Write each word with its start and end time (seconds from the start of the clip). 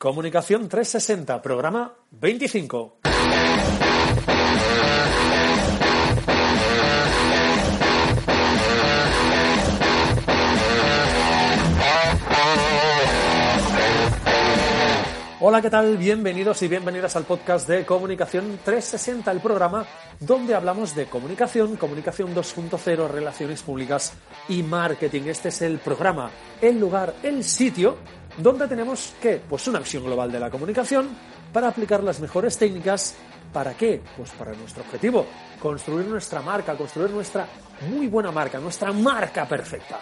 Comunicación 0.00 0.66
360, 0.66 1.42
programa 1.42 1.92
25. 2.12 3.00
Hola, 15.42 15.60
¿qué 15.60 15.68
tal? 15.68 15.98
Bienvenidos 15.98 16.62
y 16.62 16.68
bienvenidas 16.68 17.16
al 17.16 17.24
podcast 17.24 17.68
de 17.68 17.84
Comunicación 17.84 18.58
360, 18.64 19.30
el 19.30 19.40
programa 19.40 19.84
donde 20.18 20.54
hablamos 20.54 20.94
de 20.94 21.10
comunicación, 21.10 21.76
comunicación 21.76 22.34
2.0, 22.34 23.06
relaciones 23.06 23.62
públicas 23.62 24.14
y 24.48 24.62
marketing. 24.62 25.24
Este 25.26 25.50
es 25.50 25.60
el 25.60 25.78
programa, 25.78 26.30
el 26.62 26.80
lugar, 26.80 27.16
el 27.22 27.44
sitio 27.44 27.98
donde 28.36 28.66
tenemos 28.68 29.14
que, 29.20 29.40
pues 29.48 29.66
una 29.68 29.78
visión 29.78 30.04
global 30.04 30.30
de 30.30 30.40
la 30.40 30.50
comunicación 30.50 31.08
para 31.52 31.68
aplicar 31.68 32.02
las 32.02 32.20
mejores 32.20 32.56
técnicas. 32.58 33.16
¿Para 33.52 33.74
qué? 33.74 34.00
Pues 34.16 34.30
para 34.30 34.52
nuestro 34.52 34.82
objetivo, 34.84 35.26
construir 35.60 36.06
nuestra 36.06 36.40
marca, 36.40 36.76
construir 36.76 37.10
nuestra 37.10 37.48
muy 37.88 38.06
buena 38.06 38.30
marca, 38.30 38.58
nuestra 38.60 38.92
marca 38.92 39.46
perfecta. 39.46 39.98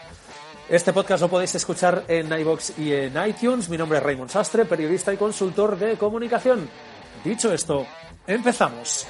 Este 0.68 0.92
podcast 0.92 1.22
lo 1.22 1.28
podéis 1.30 1.54
escuchar 1.54 2.04
en 2.08 2.30
iBox 2.30 2.78
y 2.78 2.92
en 2.92 3.14
iTunes. 3.26 3.70
Mi 3.70 3.78
nombre 3.78 3.98
es 3.98 4.04
Raymond 4.04 4.28
Sastre, 4.28 4.66
periodista 4.66 5.14
y 5.14 5.16
consultor 5.16 5.78
de 5.78 5.96
comunicación. 5.96 6.68
Dicho 7.24 7.50
esto, 7.50 7.86
empezamos. 8.26 9.06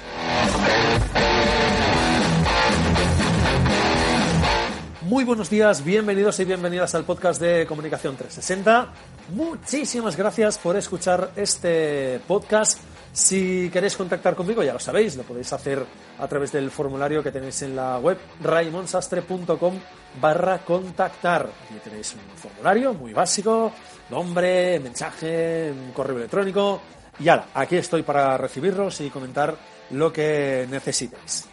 Muy 5.09 5.23
buenos 5.23 5.49
días, 5.49 5.83
bienvenidos 5.83 6.39
y 6.39 6.45
bienvenidas 6.45 6.93
al 6.93 7.03
podcast 7.03 7.41
de 7.41 7.65
Comunicación 7.65 8.15
360. 8.15 8.89
Muchísimas 9.29 10.15
gracias 10.15 10.59
por 10.59 10.77
escuchar 10.77 11.31
este 11.35 12.21
podcast. 12.27 12.79
Si 13.11 13.71
queréis 13.73 13.97
contactar 13.97 14.35
conmigo, 14.35 14.61
ya 14.61 14.71
lo 14.71 14.77
sabéis, 14.77 15.15
lo 15.15 15.23
podéis 15.23 15.51
hacer 15.51 15.83
a 16.19 16.27
través 16.27 16.51
del 16.51 16.69
formulario 16.69 17.23
que 17.23 17.31
tenéis 17.31 17.59
en 17.63 17.75
la 17.75 17.97
web 17.97 18.19
raimonsastre.com 18.43 19.79
barra 20.21 20.59
contactar. 20.59 21.49
Aquí 21.65 21.79
tenéis 21.83 22.13
un 22.13 22.37
formulario 22.37 22.93
muy 22.93 23.11
básico, 23.11 23.71
nombre, 24.11 24.79
mensaje, 24.79 25.73
correo 25.91 26.17
electrónico. 26.17 26.81
Y 27.19 27.29
ahora, 27.29 27.47
aquí 27.55 27.77
estoy 27.77 28.03
para 28.03 28.37
recibirlos 28.37 29.01
y 29.01 29.09
comentar 29.09 29.55
lo 29.89 30.13
que 30.13 30.67
necesitéis. 30.69 31.47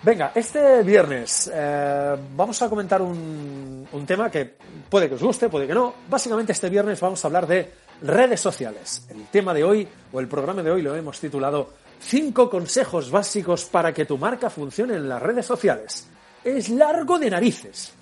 Venga, 0.00 0.30
este 0.34 0.82
viernes 0.84 1.50
eh, 1.52 2.16
vamos 2.36 2.62
a 2.62 2.68
comentar 2.68 3.02
un, 3.02 3.86
tema 4.06 4.30
que 4.30 4.54
puede 4.88 5.08
que 5.08 5.16
os 5.16 5.22
guste, 5.22 5.48
puede 5.48 5.66
que 5.66 5.74
no. 5.74 5.92
Básicamente 6.08 6.52
este 6.52 6.68
viernes 6.68 7.00
vamos 7.00 7.24
a 7.24 7.28
hablar 7.28 7.46
de 7.46 7.72
redes 8.02 8.40
sociales. 8.40 9.06
El 9.10 9.26
tema 9.26 9.52
de 9.52 9.64
hoy, 9.64 9.88
o 10.12 10.20
el 10.20 10.28
programa 10.28 10.62
de 10.62 10.70
hoy, 10.70 10.82
lo 10.82 10.94
hemos 10.94 11.18
titulado 11.18 11.70
Cinco 12.00 12.48
consejos 12.48 13.10
básicos 13.10 13.64
para 13.64 13.92
que 13.92 14.04
tu 14.04 14.18
marca 14.18 14.48
funcione 14.50 14.94
en 14.94 15.08
las 15.08 15.20
redes 15.20 15.44
sociales. 15.44 16.06
Es 16.44 16.68
largo 16.68 17.18
de 17.18 17.30
narices. 17.30 17.92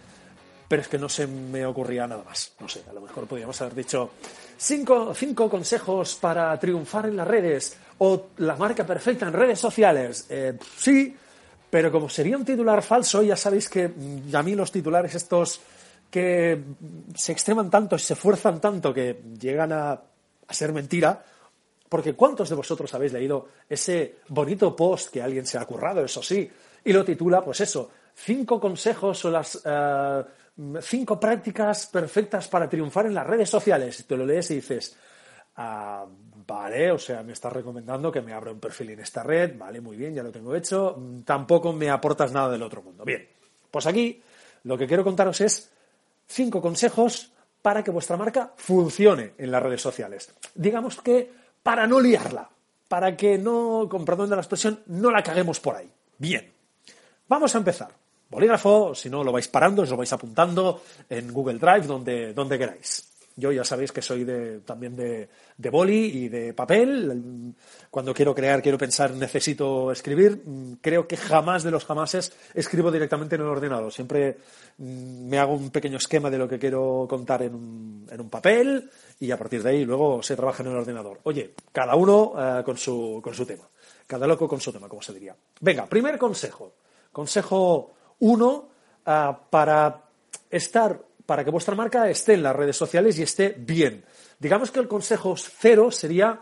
Pero 0.68 0.82
es 0.82 0.88
que 0.88 0.98
no 0.98 1.08
se 1.08 1.26
me 1.26 1.64
ocurría 1.64 2.06
nada 2.06 2.22
más. 2.24 2.52
No 2.60 2.68
sé, 2.68 2.82
a 2.90 2.92
lo 2.92 3.00
mejor 3.00 3.26
podríamos 3.26 3.58
haber 3.62 3.74
dicho 3.74 4.10
cinco, 4.58 5.14
cinco 5.14 5.48
consejos 5.48 6.16
para 6.16 6.58
triunfar 6.58 7.06
en 7.06 7.16
las 7.16 7.26
redes 7.26 7.78
o 7.98 8.26
la 8.36 8.56
marca 8.56 8.84
perfecta 8.84 9.26
en 9.26 9.32
redes 9.32 9.58
sociales. 9.58 10.26
Eh, 10.28 10.58
sí, 10.76 11.16
pero 11.76 11.92
como 11.92 12.08
sería 12.08 12.38
un 12.38 12.44
titular 12.46 12.80
falso, 12.80 13.22
ya 13.22 13.36
sabéis 13.36 13.68
que 13.68 13.92
a 14.32 14.42
mí 14.42 14.54
los 14.54 14.72
titulares 14.72 15.14
estos 15.14 15.60
que 16.10 16.58
se 17.14 17.32
extreman 17.32 17.68
tanto 17.68 17.96
y 17.96 17.98
se 17.98 18.16
fuerzan 18.16 18.62
tanto 18.62 18.94
que 18.94 19.20
llegan 19.38 19.74
a, 19.74 20.00
ser 20.48 20.72
mentira, 20.72 21.22
porque 21.86 22.14
¿cuántos 22.14 22.48
de 22.48 22.54
vosotros 22.54 22.94
habéis 22.94 23.12
leído 23.12 23.48
ese 23.68 24.20
bonito 24.28 24.74
post 24.74 25.12
que 25.12 25.20
alguien 25.20 25.44
se 25.44 25.58
ha 25.58 25.66
currado, 25.66 26.02
eso 26.02 26.22
sí, 26.22 26.50
y 26.82 26.94
lo 26.94 27.04
titula, 27.04 27.44
pues 27.44 27.60
eso, 27.60 27.90
cinco 28.14 28.58
consejos 28.58 29.22
o 29.26 29.30
las 29.30 29.56
uh, 29.56 30.80
cinco 30.80 31.20
prácticas 31.20 31.88
perfectas 31.88 32.48
para 32.48 32.70
triunfar 32.70 33.04
en 33.04 33.12
las 33.12 33.26
redes 33.26 33.50
sociales? 33.50 34.02
Te 34.06 34.16
lo 34.16 34.24
lees 34.24 34.50
y 34.50 34.54
dices, 34.54 34.96
uh, 35.58 36.08
vale, 36.46 36.92
o 36.92 36.98
sea, 36.98 37.22
me 37.22 37.32
estás 37.32 37.52
recomendando 37.52 38.12
que 38.12 38.20
me 38.20 38.32
abra 38.32 38.52
un 38.52 38.60
perfil 38.60 38.90
en 38.90 39.00
esta 39.00 39.22
red, 39.22 39.56
vale, 39.58 39.80
muy 39.80 39.96
bien, 39.96 40.14
ya 40.14 40.22
lo 40.22 40.30
tengo 40.30 40.54
hecho, 40.54 40.96
tampoco 41.24 41.72
me 41.72 41.90
aportas 41.90 42.32
nada 42.32 42.50
del 42.50 42.62
otro 42.62 42.82
mundo. 42.82 43.04
Bien, 43.04 43.28
pues 43.70 43.86
aquí 43.86 44.22
lo 44.64 44.78
que 44.78 44.86
quiero 44.86 45.04
contaros 45.04 45.40
es 45.40 45.70
cinco 46.26 46.60
consejos 46.60 47.32
para 47.62 47.82
que 47.82 47.90
vuestra 47.90 48.16
marca 48.16 48.52
funcione 48.56 49.32
en 49.38 49.50
las 49.50 49.62
redes 49.62 49.82
sociales. 49.82 50.32
Digamos 50.54 51.00
que 51.02 51.30
para 51.62 51.86
no 51.86 52.00
liarla, 52.00 52.48
para 52.88 53.16
que 53.16 53.38
no, 53.38 53.88
con 53.90 54.04
perdón 54.04 54.30
de 54.30 54.36
la 54.36 54.42
expresión, 54.42 54.80
no 54.86 55.10
la 55.10 55.22
caguemos 55.22 55.58
por 55.58 55.74
ahí. 55.74 55.90
Bien, 56.18 56.52
vamos 57.28 57.54
a 57.54 57.58
empezar. 57.58 57.90
Bolígrafo, 58.28 58.94
si 58.94 59.08
no 59.08 59.22
lo 59.22 59.32
vais 59.32 59.48
parando, 59.48 59.82
os 59.82 59.90
lo 59.90 59.96
vais 59.96 60.12
apuntando 60.12 60.82
en 61.08 61.32
Google 61.32 61.58
Drive, 61.58 61.86
donde, 61.86 62.32
donde 62.32 62.58
queráis. 62.58 63.05
Yo 63.38 63.52
ya 63.52 63.64
sabéis 63.64 63.92
que 63.92 64.00
soy 64.00 64.24
de, 64.24 64.60
también 64.60 64.96
de, 64.96 65.28
de, 65.58 65.70
boli 65.70 66.24
y 66.24 66.28
de 66.30 66.54
papel. 66.54 67.54
Cuando 67.90 68.14
quiero 68.14 68.34
crear, 68.34 68.62
quiero 68.62 68.78
pensar, 68.78 69.12
necesito 69.12 69.92
escribir. 69.92 70.42
Creo 70.80 71.06
que 71.06 71.18
jamás 71.18 71.62
de 71.62 71.70
los 71.70 71.84
jamases 71.84 72.32
escribo 72.54 72.90
directamente 72.90 73.34
en 73.34 73.42
el 73.42 73.48
ordenador. 73.48 73.92
Siempre 73.92 74.38
me 74.78 75.38
hago 75.38 75.52
un 75.52 75.68
pequeño 75.68 75.98
esquema 75.98 76.30
de 76.30 76.38
lo 76.38 76.48
que 76.48 76.58
quiero 76.58 77.06
contar 77.08 77.42
en 77.42 77.54
un, 77.54 78.06
en 78.10 78.20
un 78.22 78.30
papel 78.30 78.90
y 79.20 79.30
a 79.30 79.36
partir 79.36 79.62
de 79.62 79.68
ahí 79.70 79.84
luego 79.84 80.22
se 80.22 80.34
trabaja 80.34 80.62
en 80.62 80.70
el 80.70 80.76
ordenador. 80.76 81.20
Oye, 81.24 81.54
cada 81.72 81.94
uno 81.94 82.32
uh, 82.32 82.64
con, 82.64 82.78
su, 82.78 83.20
con 83.22 83.34
su 83.34 83.44
tema. 83.44 83.68
Cada 84.06 84.26
loco 84.26 84.48
con 84.48 84.60
su 84.60 84.72
tema, 84.72 84.88
como 84.88 85.02
se 85.02 85.12
diría. 85.12 85.36
Venga, 85.60 85.86
primer 85.86 86.16
consejo. 86.16 86.74
Consejo 87.12 87.92
uno 88.20 88.68
uh, 89.06 89.34
para 89.50 90.04
estar 90.50 91.05
para 91.26 91.44
que 91.44 91.50
vuestra 91.50 91.74
marca 91.74 92.08
esté 92.08 92.34
en 92.34 92.42
las 92.44 92.56
redes 92.56 92.76
sociales 92.76 93.18
y 93.18 93.22
esté 93.22 93.54
bien. 93.58 94.04
Digamos 94.38 94.70
que 94.70 94.80
el 94.80 94.88
consejo 94.88 95.36
cero 95.36 95.90
sería, 95.90 96.40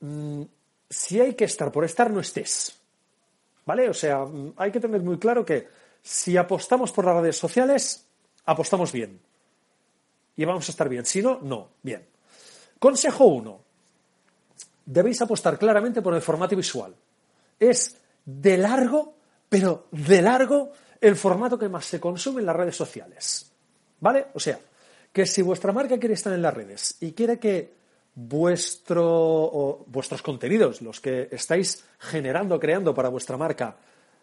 mmm, 0.00 0.42
si 0.90 1.20
hay 1.20 1.34
que 1.34 1.44
estar 1.44 1.70
por 1.72 1.84
estar, 1.84 2.10
no 2.10 2.20
estés. 2.20 2.76
¿Vale? 3.64 3.88
O 3.88 3.94
sea, 3.94 4.24
hay 4.56 4.70
que 4.70 4.80
tener 4.80 5.00
muy 5.02 5.18
claro 5.18 5.44
que 5.44 5.68
si 6.02 6.36
apostamos 6.36 6.92
por 6.92 7.04
las 7.04 7.16
redes 7.16 7.36
sociales, 7.36 8.04
apostamos 8.44 8.92
bien. 8.92 9.20
Y 10.36 10.44
vamos 10.44 10.68
a 10.68 10.70
estar 10.70 10.88
bien. 10.88 11.04
Si 11.04 11.22
no, 11.22 11.40
no. 11.42 11.70
Bien. 11.82 12.06
Consejo 12.78 13.24
uno. 13.24 13.60
Debéis 14.84 15.20
apostar 15.22 15.58
claramente 15.58 16.02
por 16.02 16.14
el 16.14 16.22
formato 16.22 16.54
visual. 16.54 16.94
Es 17.58 17.96
de 18.24 18.56
largo, 18.56 19.14
pero 19.48 19.88
de 19.90 20.22
largo, 20.22 20.72
el 21.00 21.16
formato 21.16 21.58
que 21.58 21.68
más 21.68 21.86
se 21.86 21.98
consume 21.98 22.40
en 22.40 22.46
las 22.46 22.56
redes 22.56 22.76
sociales. 22.76 23.50
¿Vale? 24.00 24.26
O 24.34 24.40
sea, 24.40 24.58
que 25.12 25.26
si 25.26 25.42
vuestra 25.42 25.72
marca 25.72 25.98
quiere 25.98 26.14
estar 26.14 26.32
en 26.32 26.42
las 26.42 26.54
redes 26.54 26.96
y 27.00 27.12
quiere 27.12 27.38
que 27.38 27.74
vuestro, 28.14 29.84
vuestros 29.86 30.22
contenidos, 30.22 30.82
los 30.82 31.00
que 31.00 31.28
estáis 31.30 31.84
generando, 31.98 32.58
creando 32.58 32.94
para 32.94 33.08
vuestra 33.08 33.36
marca, 33.36 33.76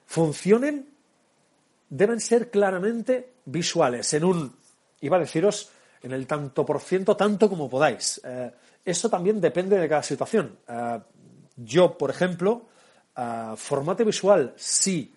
funcionen, 0.05 0.89
deben 1.89 2.19
ser 2.19 2.49
claramente 2.49 3.33
visuales, 3.45 4.13
en 4.13 4.23
un, 4.23 4.55
iba 5.01 5.17
a 5.17 5.19
deciros, 5.19 5.69
en 6.01 6.11
el 6.11 6.27
tanto 6.27 6.65
por 6.65 6.81
ciento, 6.81 7.15
tanto 7.15 7.49
como 7.49 7.69
podáis. 7.69 8.19
Eh, 8.23 8.51
eso 8.83 9.09
también 9.09 9.39
depende 9.39 9.77
de 9.77 9.87
cada 9.87 10.03
situación. 10.03 10.57
Eh, 10.67 10.99
yo, 11.55 11.97
por 11.97 12.09
ejemplo, 12.09 12.67
eh, 13.15 13.53
formato 13.55 14.03
visual, 14.03 14.53
sí, 14.57 15.13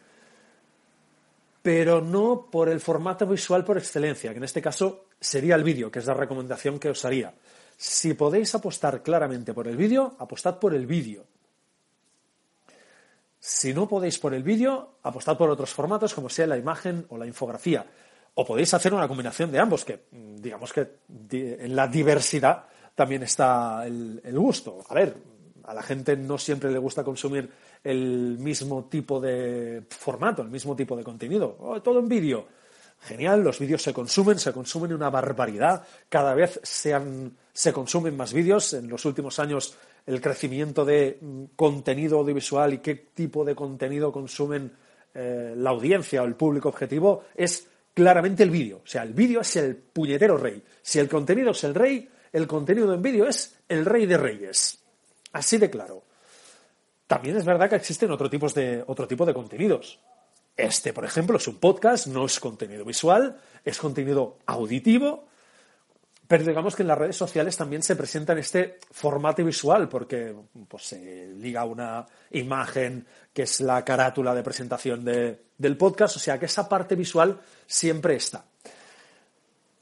pero 1.66 2.00
no 2.00 2.49
por 2.49 2.69
el 2.69 2.78
formato 2.78 3.27
visual 3.27 3.65
por 3.65 3.77
excelencia, 3.77 4.31
que 4.31 4.37
en 4.37 4.44
este 4.44 4.62
caso 4.62 5.06
sería 5.19 5.56
el 5.56 5.65
vídeo, 5.65 5.91
que 5.91 5.99
es 5.99 6.06
la 6.06 6.15
recomendación 6.15 6.78
que 6.78 6.91
os 6.91 7.04
haría. 7.04 7.34
Si 7.77 8.15
podéis 8.15 8.54
apostar 8.54 9.03
claramente 9.03 9.53
por 9.53 9.66
el 9.66 9.77
vídeo, 9.77 10.15
apostad 10.21 10.60
por 10.60 10.77
el 10.77 10.86
vídeo. 10.86 11.24
Si 13.41 13.74
no 13.74 13.89
podéis 13.89 14.16
por 14.21 14.33
el 14.33 14.45
vídeo, 14.45 14.98
apostad 15.03 15.36
por 15.36 15.51
otros 15.51 15.74
formatos 15.74 16.15
como 16.15 16.28
sea 16.28 16.47
la 16.47 16.57
imagen 16.57 17.04
o 17.09 17.18
la 17.18 17.27
infografía. 17.27 17.84
O 18.34 18.47
podéis 18.47 18.72
hacer 18.72 18.95
una 18.95 19.09
combinación 19.09 19.51
de 19.51 19.59
ambos, 19.59 19.84
que 19.84 20.04
digamos 20.12 20.72
que 20.72 20.98
en 21.33 21.74
la 21.74 21.89
diversidad 21.89 22.66
también 22.95 23.24
está 23.24 23.84
el, 23.84 24.21
el 24.22 24.39
gusto. 24.39 24.84
A 24.89 24.95
ver, 24.95 25.16
a 25.66 25.74
la 25.74 25.83
gente 25.83 26.16
no 26.16 26.39
siempre 26.39 26.71
le 26.71 26.78
gusta 26.78 27.03
consumir 27.03 27.51
el 27.83 28.39
mismo 28.39 28.84
tipo 28.84 29.21
de 29.21 29.83
formato, 29.89 30.42
el 30.42 30.48
mismo 30.48 30.77
tipo 30.77 30.97
de 30.97 31.03
contenido. 31.03 31.57
Oh, 31.60 31.83
todo 31.83 31.98
en 31.98 32.09
vídeo. 32.09 32.47
Genial, 33.01 33.42
los 33.42 33.59
vídeos 33.59 33.83
se 33.83 33.92
consumen, 33.92 34.39
se 34.39 34.53
consumen 34.53 34.92
una 34.92 35.10
barbaridad. 35.10 35.84
Cada 36.09 36.34
vez 36.34 36.60
se, 36.63 36.95
han, 36.95 37.36
se 37.53 37.72
consumen 37.72 38.16
más 38.16 38.33
vídeos. 38.33 38.74
En 38.74 38.89
los 38.89 39.04
últimos 39.04 39.39
años 39.39 39.77
el 40.07 40.21
crecimiento 40.21 40.84
de 40.84 41.18
contenido 41.57 42.21
audiovisual 42.21 42.74
y 42.74 42.78
qué 42.78 42.95
tipo 42.95 43.45
de 43.45 43.54
contenido 43.54 44.12
consumen 44.12 44.72
eh, 45.12 45.54
la 45.57 45.71
audiencia 45.71 46.22
o 46.22 46.27
el 46.27 46.36
público 46.36 46.69
objetivo 46.69 47.24
es 47.34 47.69
claramente 47.92 48.45
el 48.45 48.51
vídeo. 48.51 48.83
O 48.84 48.86
sea, 48.86 49.03
el 49.03 49.15
vídeo 49.15 49.41
es 49.41 49.57
el 49.57 49.74
puñetero 49.77 50.36
rey. 50.36 50.62
Si 50.80 51.01
el 51.01 51.09
contenido 51.09 51.51
es 51.51 51.65
el 51.65 51.74
rey, 51.74 52.09
el 52.33 52.47
contenido 52.47 52.95
en 52.95 53.03
vídeo 53.03 53.27
es 53.27 53.59
el 53.69 53.84
rey 53.84 54.07
de 54.07 54.16
reyes. 54.16 54.85
Así 55.36 55.59
de 55.59 55.68
claro. 55.68 56.03
También 57.06 57.36
es 57.36 57.44
verdad 57.44 57.68
que 57.68 57.77
existen 57.77 58.10
otro, 58.10 58.30
tipos 58.30 58.54
de, 58.54 58.83
otro 58.86 59.06
tipo 59.06 59.27
de 59.27 59.34
contenidos. 59.34 60.00
Este, 60.56 60.94
por 60.94 61.04
ejemplo, 61.04 61.36
es 61.36 61.47
un 61.47 61.59
podcast, 61.59 62.06
no 62.06 62.24
es 62.24 62.41
contenido 62.41 62.86
visual, 62.86 63.38
es 63.62 63.77
contenido 63.77 64.38
auditivo, 64.47 65.27
pero 66.27 66.42
digamos 66.42 66.74
que 66.74 66.83
en 66.83 66.88
las 66.88 66.97
redes 66.97 67.16
sociales 67.16 67.54
también 67.54 67.83
se 67.83 67.97
presenta 67.97 68.33
en 68.33 68.38
este 68.38 68.78
formato 68.91 69.44
visual, 69.44 69.91
porque 69.91 70.34
pues, 70.66 70.84
se 70.84 71.27
liga 71.34 71.66
una 71.66 72.06
imagen 72.30 73.06
que 73.34 73.42
es 73.42 73.60
la 73.60 73.84
carátula 73.84 74.34
de 74.34 74.42
presentación 74.42 75.04
del 75.04 75.77
podcast, 75.77 76.16
o 76.16 76.18
sea 76.18 76.38
que 76.38 76.47
esa 76.47 76.66
parte 76.66 76.97
visual 76.97 77.38
siempre 77.66 78.16
está. 78.16 78.42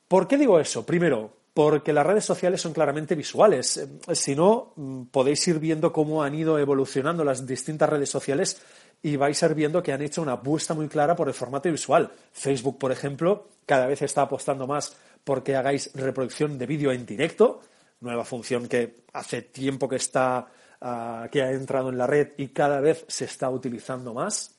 ¿Por 0.09 0.27
qué 0.27 0.37
digo 0.37 0.59
eso? 0.59 0.85
Primero, 0.85 1.44
porque 1.55 1.93
las 1.93 2.05
redes 2.05 2.25
sociales 2.25 2.61
son 2.61 2.73
claramente 2.73 3.15
visuales. 3.15 3.77
Eh, 3.77 4.15
si 4.15 4.35
no, 4.35 4.73
mm, 4.75 5.05
podéis 5.05 5.47
ir 5.49 5.61
viendo 5.61 5.93
cómo 5.93 6.23
han 6.23 6.35
ido 6.35 6.59
evolucionando 6.59 7.25
las 7.25 7.47
distintas 7.47 7.89
redes 7.89 8.11
sociales 8.11 8.61
y 9.01 9.17
vais 9.17 9.41
a 9.43 9.47
ir 9.47 9.55
viendo 9.55 9.83
que 9.83 9.93
han 9.93 10.03
hecho 10.03 10.21
una 10.21 10.33
apuesta 10.33 10.75
muy 10.75 10.89
clara 10.89 11.15
por 11.15 11.29
el 11.29 11.35
formato 11.35 11.71
visual. 11.71 12.11
Facebook, 12.33 12.79
por 12.79 12.91
ejemplo, 12.91 13.49
cada 13.65 13.87
vez 13.87 14.03
está 14.03 14.23
apostando 14.23 14.67
más 14.67 14.97
porque 15.23 15.55
hagáis 15.55 15.91
reproducción 15.95 16.59
de 16.59 16.67
vídeo 16.67 16.91
en 16.91 17.07
directo, 17.07 17.63
nueva 18.01 18.25
función 18.25 18.67
que 18.67 19.05
hace 19.13 19.43
tiempo 19.43 19.89
que 19.89 19.97
está 19.97 20.47
ah, 20.81 21.29
que 21.31 21.43
ha 21.43 21.53
entrado 21.53 21.89
en 21.89 21.97
la 21.99 22.07
red 22.07 22.33
y 22.37 22.49
cada 22.49 22.81
vez 22.81 23.05
se 23.09 23.27
está 23.27 23.49
utilizando 23.49 24.13
más. 24.13 24.57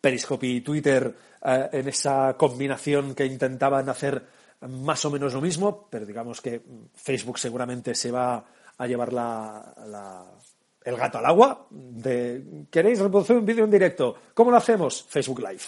Periscope 0.00 0.46
y 0.46 0.60
Twitter 0.60 1.14
eh, 1.44 1.68
en 1.72 1.88
esa 1.88 2.36
combinación 2.36 3.14
que 3.14 3.24
intentaban 3.24 3.88
hacer 3.88 4.37
más 4.66 5.04
o 5.04 5.10
menos 5.10 5.34
lo 5.34 5.40
mismo, 5.40 5.86
pero 5.90 6.04
digamos 6.04 6.40
que 6.40 6.60
Facebook 6.94 7.38
seguramente 7.38 7.94
se 7.94 8.10
va 8.10 8.44
a 8.76 8.86
llevar 8.86 9.10
el 10.84 10.96
gato 10.96 11.18
al 11.18 11.26
agua. 11.26 11.66
De, 11.70 12.66
¿Queréis 12.70 12.98
reproducir 12.98 13.36
un 13.36 13.46
vídeo 13.46 13.64
en 13.64 13.70
directo? 13.70 14.16
¿Cómo 14.34 14.50
lo 14.50 14.56
hacemos? 14.56 15.04
Facebook 15.08 15.40
Live. 15.40 15.62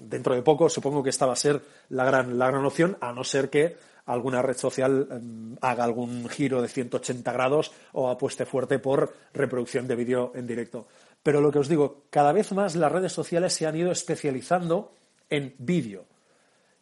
Dentro 0.00 0.34
de 0.34 0.42
poco 0.42 0.68
supongo 0.68 1.02
que 1.02 1.10
esta 1.10 1.26
va 1.26 1.32
a 1.34 1.36
ser 1.36 1.60
la 1.90 2.04
gran, 2.04 2.38
la 2.38 2.48
gran 2.48 2.64
opción, 2.64 2.96
a 3.00 3.12
no 3.12 3.24
ser 3.24 3.50
que 3.50 3.76
alguna 4.06 4.42
red 4.42 4.56
social 4.56 5.06
em, 5.10 5.56
haga 5.60 5.84
algún 5.84 6.28
giro 6.28 6.60
de 6.60 6.68
180 6.68 7.32
grados 7.32 7.72
o 7.92 8.08
apueste 8.08 8.44
fuerte 8.44 8.78
por 8.78 9.14
reproducción 9.32 9.86
de 9.86 9.96
vídeo 9.96 10.32
en 10.34 10.46
directo. 10.46 10.88
Pero 11.22 11.40
lo 11.40 11.52
que 11.52 11.60
os 11.60 11.68
digo, 11.68 12.02
cada 12.10 12.32
vez 12.32 12.52
más 12.52 12.74
las 12.74 12.90
redes 12.90 13.12
sociales 13.12 13.52
se 13.52 13.66
han 13.66 13.76
ido 13.76 13.92
especializando 13.92 14.92
en 15.30 15.54
vídeo 15.58 16.11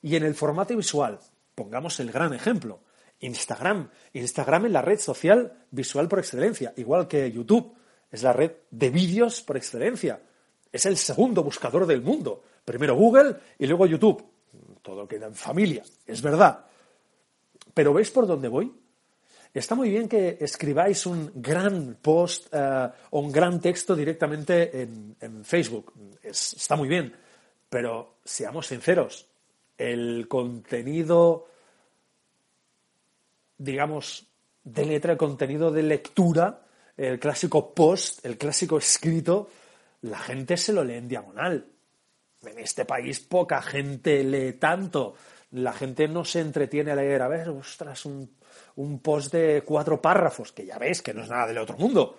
y 0.03 0.17
en 0.17 0.25
el 0.25 0.35
formato 0.35 0.77
visual. 0.77 1.19
Pongamos 1.55 2.01
el 2.01 2.11
gran 2.11 2.33
ejemplo. 2.33 2.81
Instagram. 3.21 3.91
Instagram 4.13 4.67
es 4.67 4.73
la 4.73 4.83
red 4.83 4.99
social 4.99 5.67
visual 5.71 6.09
por 6.09 6.19
excelencia, 6.19 6.73
igual 6.77 7.07
que 7.07 7.31
YouTube. 7.31 7.75
Es 8.11 8.23
la 8.23 8.33
red 8.33 8.53
de 8.71 8.91
vídeos 8.91 9.43
por 9.43 9.57
excelencia. 9.57 10.21
Es 10.73 10.87
el 10.87 10.97
segundo 10.97 11.43
buscador 11.43 11.87
del 11.87 12.03
mundo. 12.03 12.43
Primero 12.65 12.95
Google 12.95 13.37
y 13.59 13.67
luego 13.67 13.87
YouTube. 13.87 14.25
Todo 14.83 15.07
queda 15.07 15.27
en 15.27 15.35
familia, 15.35 15.83
es 16.07 16.23
verdad. 16.23 16.65
Pero 17.75 17.93
¿veis 17.93 18.11
por 18.11 18.27
dónde 18.27 18.49
voy? 18.49 18.73
Está 19.53 19.75
muy 19.75 19.91
bien 19.91 20.09
que 20.09 20.39
escribáis 20.41 21.07
un 21.07 21.33
gran 21.35 21.99
post 22.01 22.47
eh, 22.53 22.89
o 23.11 23.21
un 23.21 23.33
gran 23.33 23.61
texto 23.61 23.97
directamente 23.97 24.83
en, 24.83 25.45
Facebook. 25.45 25.93
está 26.23 26.77
muy 26.77 26.89
bien. 26.89 27.15
Pero 27.69 28.19
seamos 28.25 28.67
sinceros, 28.67 29.27
el 29.81 30.27
contenido, 30.29 31.49
digamos, 33.57 34.27
de 34.63 34.85
letra, 34.85 35.13
el 35.13 35.19
contenido 35.19 35.71
de 35.71 35.83
lectura, 35.83 36.63
el 36.97 37.19
clásico 37.19 37.75
post, 37.75 38.25
el 38.25 38.37
clásico 38.37 38.79
escrito, 38.79 39.49
la 40.03 40.19
gente 40.19 40.57
se 40.57 40.73
lo 40.73 40.85
lee 40.85 40.95
en 40.95 41.09
diagonal. 41.09 41.67
En 42.43 42.59
este 42.59 42.85
país 42.85 43.21
poca 43.21 43.61
gente 43.63 44.25
lee 44.25 44.55
tanto. 44.55 45.15
La 45.53 45.73
gente 45.73 46.09
no 46.09 46.25
se 46.25 46.41
entretiene 46.41 46.93
a 46.93 46.97
leer, 46.97 47.23
a 47.23 47.29
ver, 47.29 47.49
ostras, 47.49 48.05
un 48.07 48.31
un 48.77 49.01
post 49.01 49.33
de 49.33 49.63
cuatro 49.63 50.01
párrafos, 50.01 50.53
que 50.53 50.67
ya 50.67 50.79
ves 50.79 51.03
que 51.03 51.15
no 51.15 51.23
es 51.23 51.29
nada 51.29 51.47
del 51.47 51.59
otro 51.59 51.77
mundo. 51.77 52.19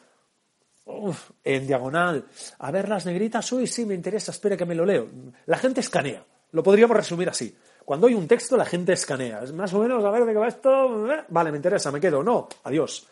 en 1.43 1.67
diagonal. 1.67 2.25
A 2.59 2.71
ver 2.71 2.89
las 2.89 3.05
negritas, 3.05 3.51
uy, 3.51 3.67
sí, 3.67 3.85
me 3.85 3.93
interesa, 3.93 4.31
espera 4.31 4.57
que 4.57 4.65
me 4.65 4.75
lo 4.75 4.85
leo. 4.85 5.07
La 5.45 5.57
gente 5.57 5.79
escanea. 5.79 6.25
Lo 6.51 6.63
podríamos 6.63 6.95
resumir 6.95 7.29
así. 7.29 7.55
Cuando 7.85 8.07
hay 8.07 8.13
un 8.13 8.27
texto, 8.27 8.57
la 8.57 8.65
gente 8.65 8.93
escanea. 8.93 9.43
Es 9.43 9.53
más 9.53 9.73
o 9.73 9.79
menos, 9.79 10.03
a 10.03 10.11
ver 10.11 10.25
de 10.25 10.33
qué 10.33 10.37
va 10.37 10.47
esto. 10.47 11.11
Eh, 11.11 11.23
vale, 11.29 11.51
me 11.51 11.57
interesa, 11.57 11.91
me 11.91 11.99
quedo. 11.99 12.23
No, 12.23 12.47
adiós. 12.63 13.07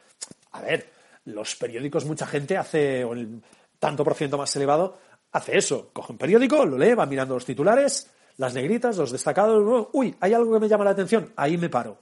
A 0.51 0.62
ver, 0.62 0.89
los 1.25 1.56
periódicos, 1.56 2.06
mucha 2.06 2.27
gente 2.27 2.57
hace, 2.57 3.03
o 3.03 3.13
el 3.13 3.41
tanto 3.80 4.03
por 4.03 4.15
ciento 4.15 4.38
más 4.38 4.56
elevado, 4.56 4.97
hace 5.31 5.57
eso. 5.57 5.89
Coge 5.94 6.12
un 6.12 6.18
periódico, 6.18 6.65
lo 6.65 6.77
lee, 6.77 6.94
va 6.94 7.06
mirando 7.06 7.33
los 7.33 7.45
titulares, 7.45 8.09
las 8.38 8.53
negritas, 8.53 8.97
los 8.97 9.12
destacados. 9.12 9.88
Uy, 9.94 10.15
hay 10.19 10.33
algo 10.33 10.53
que 10.53 10.59
me 10.59 10.68
llama 10.68 10.85
la 10.85 10.92
atención. 10.92 11.31
Ahí 11.35 11.57
me 11.57 11.69
paro. 11.69 11.97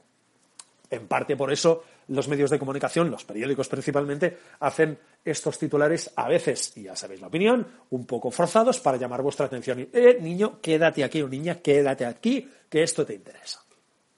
En 0.90 1.07
parte 1.07 1.36
por 1.36 1.51
eso 1.51 1.83
los 2.09 2.27
medios 2.27 2.50
de 2.50 2.59
comunicación, 2.59 3.12
los 3.12 3.25
periódicos 3.25 3.68
principalmente, 3.68 4.38
hacen 4.59 4.98
estos 5.24 5.57
titulares 5.59 6.12
a 6.15 6.27
veces, 6.27 6.74
y 6.75 6.83
ya 6.83 6.95
sabéis 6.95 7.21
la 7.21 7.27
opinión, 7.27 7.68
un 7.89 8.06
poco 8.06 8.31
forzados 8.31 8.80
para 8.80 8.98
llamar 8.98 9.21
vuestra 9.21 9.45
atención. 9.45 9.89
Eh, 9.92 10.18
niño, 10.21 10.59
quédate 10.62 11.04
aquí, 11.04 11.21
o 11.21 11.27
niña, 11.27 11.56
quédate 11.56 12.06
aquí, 12.06 12.50
que 12.69 12.83
esto 12.83 13.06
te 13.06 13.15
interesa. 13.15 13.62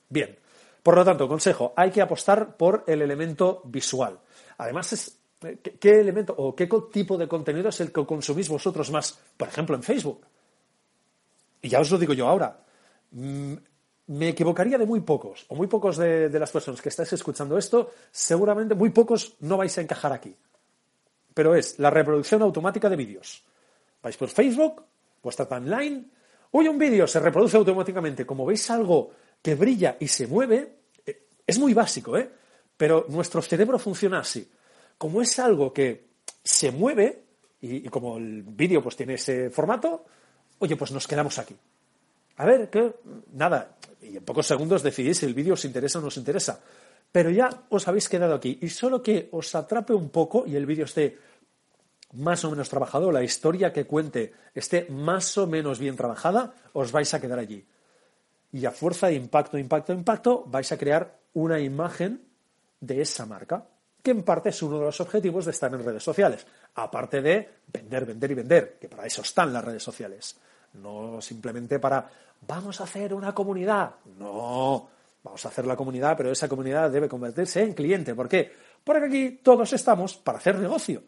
Bien, 0.08 0.38
por 0.84 0.96
lo 0.96 1.06
tanto, 1.06 1.28
consejo, 1.28 1.74
hay 1.76 1.92
que 1.92 2.02
apostar 2.02 2.56
por 2.56 2.84
el 2.88 3.02
elemento 3.02 3.62
visual. 3.66 4.20
Además, 4.58 4.94
es, 4.94 5.18
eh, 5.42 5.58
¿qué 5.80 6.00
elemento 6.00 6.34
o 6.38 6.56
qué 6.56 6.70
tipo 6.92 7.18
de 7.18 7.28
contenido 7.28 7.70
es 7.70 7.80
el 7.82 7.92
que 7.92 8.06
consumís 8.06 8.50
vosotros 8.50 8.92
más? 8.92 9.20
Por 9.36 9.48
ejemplo, 9.48 9.76
en 9.76 9.84
Facebook. 9.84 10.26
Y 11.62 11.70
ya 11.70 11.80
os 11.80 11.92
lo 11.92 11.98
digo 11.98 12.14
yo 12.14 12.28
ahora. 12.28 12.60
Me 14.10 14.30
equivocaría 14.30 14.80
de 14.80 14.88
muy 14.88 15.02
pocos, 15.02 15.46
o 15.50 15.56
muy 15.56 15.68
pocos 15.68 15.98
de, 15.98 16.30
las 16.40 16.50
personas 16.50 16.82
que 16.82 16.90
estáis 16.90 17.14
escuchando 17.14 17.60
esto, 17.60 17.92
seguramente 18.10 18.74
muy 18.74 18.90
pocos 18.90 19.36
no 19.42 19.56
vais 19.56 19.78
a 19.78 19.82
encajar 19.82 20.12
aquí. 20.12 20.36
Pero 21.32 21.54
es 21.54 21.78
la 21.78 21.92
reproducción 21.92 22.42
automática 22.42 22.90
de 22.90 22.96
vídeos. 22.96 23.44
Vais 24.02 24.18
por 24.18 24.30
Facebook, 24.30 24.84
vuestra 25.22 25.48
timeline, 25.48 26.10
uy, 26.50 26.68
un 26.68 26.80
vídeo 26.80 27.06
se 27.06 27.20
reproduce 27.20 27.58
automáticamente. 27.58 28.26
Como 28.26 28.48
veis 28.48 28.68
algo 28.72 29.12
que 29.44 29.54
brilla 29.54 29.96
y 30.00 30.08
se 30.08 30.26
mueve, 30.26 30.78
eh, 31.06 31.28
es 31.46 31.60
muy 31.60 31.76
básico, 31.76 32.18
¿eh? 32.18 32.32
Pero 32.76 33.06
nuestro 33.10 33.44
cerebro 33.44 33.78
funciona 33.78 34.22
así. 34.22 34.50
Como 34.98 35.22
es 35.22 35.38
algo 35.38 35.72
que 35.72 36.10
se 36.44 36.72
mueve, 36.72 37.26
y, 37.62 37.86
y 37.86 37.90
como 37.90 38.18
el 38.18 38.42
vídeo 38.42 38.82
pues 38.82 38.96
tiene 38.96 39.14
ese 39.14 39.52
formato, 39.52 40.04
oye, 40.58 40.76
pues 40.76 40.92
nos 40.92 41.08
quedamos 41.08 41.38
aquí. 41.38 41.56
A 42.40 42.46
ver, 42.46 42.70
que 42.70 42.96
nada, 43.34 43.76
y 44.02 44.16
en 44.16 44.24
pocos 44.24 44.48
segundos 44.48 44.82
decidís 44.82 45.20
si 45.20 45.26
el 45.26 45.34
vídeo 45.34 45.56
os 45.56 45.66
interesa 45.66 46.00
o 46.00 46.02
no 46.02 46.08
os 46.08 46.16
interesa. 46.16 46.64
Pero 47.12 47.30
ya 47.32 47.50
os 47.68 47.86
habéis 47.88 48.08
quedado 48.08 48.34
aquí. 48.34 48.58
Y 48.62 48.70
solo 48.70 49.04
que 49.04 49.28
os 49.34 49.54
atrape 49.56 49.94
un 49.94 50.10
poco 50.10 50.48
y 50.48 50.56
el 50.56 50.66
vídeo 50.66 50.86
esté 50.86 51.18
más 52.14 52.46
o 52.46 52.52
menos 52.52 52.70
trabajado, 52.70 53.12
la 53.12 53.24
historia 53.24 53.74
que 53.74 53.86
cuente 53.86 54.32
esté 54.56 54.88
más 54.90 55.38
o 55.38 55.48
menos 55.48 55.80
bien 55.80 55.98
trabajada, 55.98 56.56
os 56.72 56.94
vais 56.94 57.14
a 57.14 57.20
quedar 57.20 57.40
allí. 57.40 57.68
Y 58.54 58.66
a 58.66 58.72
fuerza 58.72 59.08
de 59.08 59.16
impacto, 59.16 59.58
impacto, 59.58 59.92
impacto, 59.92 60.46
vais 60.48 60.72
a 60.72 60.78
crear 60.78 61.20
una 61.34 61.60
imagen 61.60 62.24
de 62.80 63.02
esa 63.02 63.26
marca, 63.26 63.68
que 64.02 64.12
en 64.12 64.24
parte 64.24 64.50
es 64.50 64.64
uno 64.64 64.80
de 64.80 64.86
los 64.86 65.02
objetivos 65.02 65.44
de 65.44 65.52
estar 65.52 65.74
en 65.74 65.84
redes 65.84 66.04
sociales, 66.04 66.48
aparte 66.76 67.22
de 67.22 67.50
vender, 67.68 68.06
vender 68.06 68.32
y 68.32 68.36
vender, 68.36 68.78
que 68.80 68.88
para 68.88 69.06
eso 69.06 69.24
están 69.24 69.52
las 69.52 69.64
redes 69.64 69.84
sociales 69.84 70.40
no 70.74 71.22
simplemente 71.22 71.80
para 71.80 72.10
vamos 72.48 72.80
a 72.82 72.84
hacer 72.84 73.14
una 73.14 73.34
comunidad. 73.34 73.96
No, 74.18 74.90
vamos 75.24 75.46
a 75.46 75.50
hacer 75.50 75.66
la 75.66 75.76
comunidad, 75.76 76.16
pero 76.18 76.32
esa 76.32 76.48
comunidad 76.48 76.90
debe 76.92 77.10
convertirse 77.10 77.62
en 77.62 77.74
cliente. 77.74 78.16
¿Por 78.16 78.28
qué? 78.28 78.52
Porque 78.84 79.06
aquí 79.06 79.40
todos 79.44 79.74
estamos 79.74 80.18
para 80.18 80.38
hacer 80.38 80.58
negocio. 80.58 81.04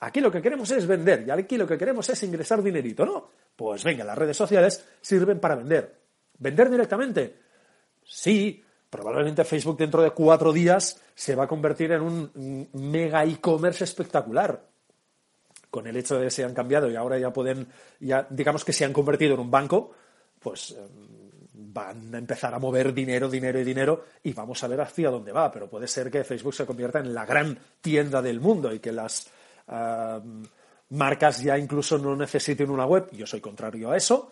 Aquí 0.00 0.20
lo 0.20 0.32
que 0.32 0.42
queremos 0.42 0.70
es 0.72 0.86
vender 0.86 1.24
y 1.26 1.30
aquí 1.30 1.56
lo 1.56 1.66
que 1.66 1.78
queremos 1.78 2.08
es 2.08 2.22
ingresar 2.24 2.62
dinerito, 2.62 3.06
¿no? 3.06 3.28
Pues 3.54 3.84
venga, 3.84 4.04
las 4.04 4.18
redes 4.18 4.36
sociales 4.36 4.84
sirven 5.00 5.38
para 5.38 5.54
vender. 5.54 6.00
¿Vender 6.38 6.70
directamente? 6.70 7.38
Sí, 8.04 8.64
probablemente 8.90 9.44
Facebook 9.44 9.78
dentro 9.78 10.02
de 10.02 10.10
cuatro 10.10 10.52
días 10.52 11.00
se 11.14 11.36
va 11.36 11.44
a 11.44 11.48
convertir 11.48 11.92
en 11.92 12.02
un 12.02 12.68
mega 12.72 13.24
e-commerce 13.24 13.84
espectacular 13.84 14.71
con 15.72 15.86
el 15.86 15.96
hecho 15.96 16.18
de 16.18 16.26
que 16.26 16.30
se 16.30 16.44
han 16.44 16.52
cambiado 16.52 16.90
y 16.90 16.96
ahora 16.96 17.18
ya 17.18 17.32
pueden, 17.32 17.66
ya 17.98 18.26
digamos 18.28 18.62
que 18.62 18.74
se 18.74 18.84
han 18.84 18.92
convertido 18.92 19.32
en 19.32 19.40
un 19.40 19.50
banco, 19.50 19.92
pues 20.38 20.72
eh, 20.72 20.86
van 21.54 22.14
a 22.14 22.18
empezar 22.18 22.52
a 22.52 22.58
mover 22.58 22.92
dinero, 22.92 23.30
dinero 23.30 23.58
y 23.58 23.64
dinero 23.64 24.04
y 24.22 24.34
vamos 24.34 24.62
a 24.62 24.68
ver 24.68 24.82
hacia 24.82 25.10
dónde 25.10 25.32
va. 25.32 25.50
Pero 25.50 25.70
puede 25.70 25.88
ser 25.88 26.10
que 26.10 26.24
Facebook 26.24 26.52
se 26.52 26.66
convierta 26.66 26.98
en 26.98 27.14
la 27.14 27.24
gran 27.24 27.58
tienda 27.80 28.20
del 28.20 28.38
mundo 28.38 28.70
y 28.70 28.80
que 28.80 28.92
las 28.92 29.30
eh, 29.66 30.20
marcas 30.90 31.42
ya 31.42 31.56
incluso 31.56 31.96
no 31.96 32.14
necesiten 32.16 32.68
una 32.68 32.84
web. 32.84 33.08
Yo 33.12 33.26
soy 33.26 33.40
contrario 33.40 33.92
a 33.92 33.96
eso, 33.96 34.30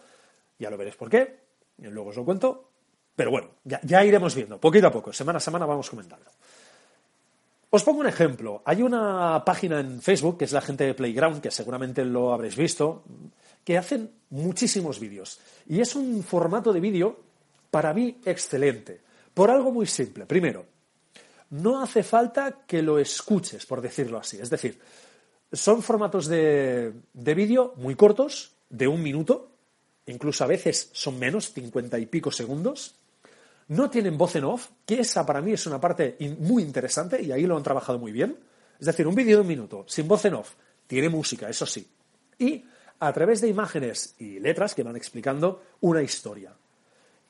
ya 0.58 0.68
lo 0.68 0.76
veréis 0.76 0.96
por 0.96 1.08
qué, 1.08 1.38
y 1.78 1.86
luego 1.86 2.10
os 2.10 2.16
lo 2.16 2.24
cuento. 2.26 2.68
Pero 3.16 3.30
bueno, 3.30 3.48
ya, 3.64 4.04
iremos 4.04 4.34
viendo, 4.34 4.60
poquito 4.60 4.88
a 4.88 4.92
poco, 4.92 5.10
semana 5.10 5.38
a 5.38 5.40
semana 5.40 5.64
vamos 5.64 5.88
comentando. 5.88 6.30
Os 7.70 7.84
pongo 7.84 8.00
un 8.00 8.08
ejemplo. 8.08 8.62
Hay 8.64 8.82
una 8.82 9.44
página 9.44 9.78
en 9.78 10.02
Facebook, 10.02 10.38
que 10.38 10.44
es 10.44 10.52
la 10.52 10.60
gente 10.60 10.84
de 10.84 10.94
Playground, 10.94 11.40
que 11.40 11.52
seguramente 11.52 12.04
lo 12.04 12.32
habréis 12.32 12.56
visto, 12.56 13.04
que 13.64 13.78
hacen 13.78 14.10
muchísimos 14.30 14.98
vídeos. 14.98 15.38
Y 15.68 15.80
es 15.80 15.94
un 15.94 16.24
formato 16.24 16.72
de 16.72 16.80
vídeo, 16.80 17.20
para 17.70 17.94
mí, 17.94 18.18
excelente. 18.24 19.00
Por 19.32 19.50
algo 19.50 19.70
muy 19.70 19.86
simple. 19.86 20.26
Primero, 20.26 20.66
no 21.50 21.80
hace 21.80 22.02
falta 22.02 22.62
que 22.66 22.82
lo 22.82 22.98
escuches, 22.98 23.64
por 23.66 23.80
decirlo 23.80 24.18
así. 24.18 24.38
Es 24.40 24.50
decir, 24.50 24.80
son 25.52 25.80
formatos 25.80 26.26
de, 26.26 26.92
de 27.12 27.34
vídeo 27.34 27.74
muy 27.76 27.94
cortos, 27.94 28.56
de 28.68 28.88
un 28.88 29.00
minuto, 29.00 29.52
incluso 30.06 30.42
a 30.42 30.48
veces 30.48 30.90
son 30.92 31.20
menos, 31.20 31.52
cincuenta 31.52 32.00
y 32.00 32.06
pico 32.06 32.32
segundos. 32.32 32.96
No 33.70 33.88
tienen 33.88 34.18
voz 34.18 34.34
en 34.34 34.44
off, 34.44 34.70
que 34.84 34.98
esa 35.00 35.24
para 35.24 35.40
mí 35.40 35.52
es 35.52 35.64
una 35.66 35.80
parte 35.80 36.16
muy 36.40 36.62
interesante 36.64 37.22
y 37.22 37.30
ahí 37.30 37.46
lo 37.46 37.56
han 37.56 37.62
trabajado 37.62 38.00
muy 38.00 38.10
bien. 38.10 38.36
Es 38.80 38.86
decir, 38.86 39.06
un 39.06 39.14
vídeo 39.14 39.36
de 39.36 39.42
un 39.42 39.46
minuto, 39.46 39.84
sin 39.86 40.08
voz 40.08 40.24
en 40.24 40.34
off, 40.34 40.54
tiene 40.88 41.08
música, 41.08 41.48
eso 41.48 41.64
sí. 41.66 41.88
Y 42.38 42.64
a 42.98 43.12
través 43.12 43.40
de 43.40 43.48
imágenes 43.48 44.16
y 44.18 44.40
letras 44.40 44.74
que 44.74 44.82
van 44.82 44.96
explicando 44.96 45.62
una 45.82 46.02
historia. 46.02 46.52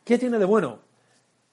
¿Qué 0.02 0.16
tiene 0.16 0.38
de 0.38 0.46
bueno? 0.46 0.80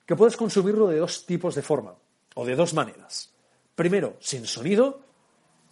Que 0.06 0.16
puedes 0.16 0.38
consumirlo 0.38 0.88
de 0.88 1.00
dos 1.00 1.26
tipos 1.26 1.54
de 1.56 1.64
forma 1.64 1.94
o 2.36 2.46
de 2.46 2.56
dos 2.56 2.74
maneras. 2.74 3.34
Primero, 3.76 4.16
sin 4.22 4.46
sonido, 4.46 5.02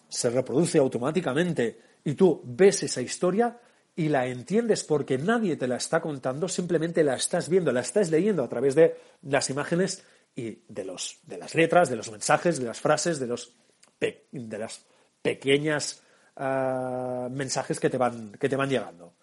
se 0.10 0.30
reproduce 0.30 0.78
automáticamente 0.78 1.80
y 2.04 2.16
tú 2.16 2.42
ves 2.44 2.84
esa 2.84 3.02
historia 3.02 3.58
y 3.96 4.10
la 4.10 4.28
entiendes 4.28 4.84
porque 4.84 5.18
nadie 5.18 5.56
te 5.56 5.68
la 5.68 5.78
está 5.78 6.02
contando, 6.02 6.48
simplemente 6.48 7.04
la 7.04 7.16
estás 7.16 7.50
viendo, 7.50 7.72
la 7.72 7.82
estás 7.82 8.12
leyendo 8.12 8.44
a 8.44 8.50
través 8.50 8.76
de 8.76 8.98
las 9.24 9.50
imágenes 9.50 10.04
y 10.36 10.60
de, 10.68 10.84
los, 10.84 11.20
de 11.24 11.38
las 11.38 11.56
letras, 11.56 11.90
de 11.90 11.96
los 11.96 12.12
mensajes, 12.12 12.60
de 12.60 12.66
las 12.66 12.80
frases, 12.80 13.20
de, 13.20 13.28
los 13.28 13.54
de 14.00 14.58
las 14.58 14.86
pequeñas 15.22 16.04
ah, 16.36 17.30
mensajes 17.32 17.80
que 17.80 17.90
te, 17.90 17.98
van, 17.98 18.34
que 18.34 18.50
te 18.50 18.56
van 18.56 18.70
llegando. 18.70 19.14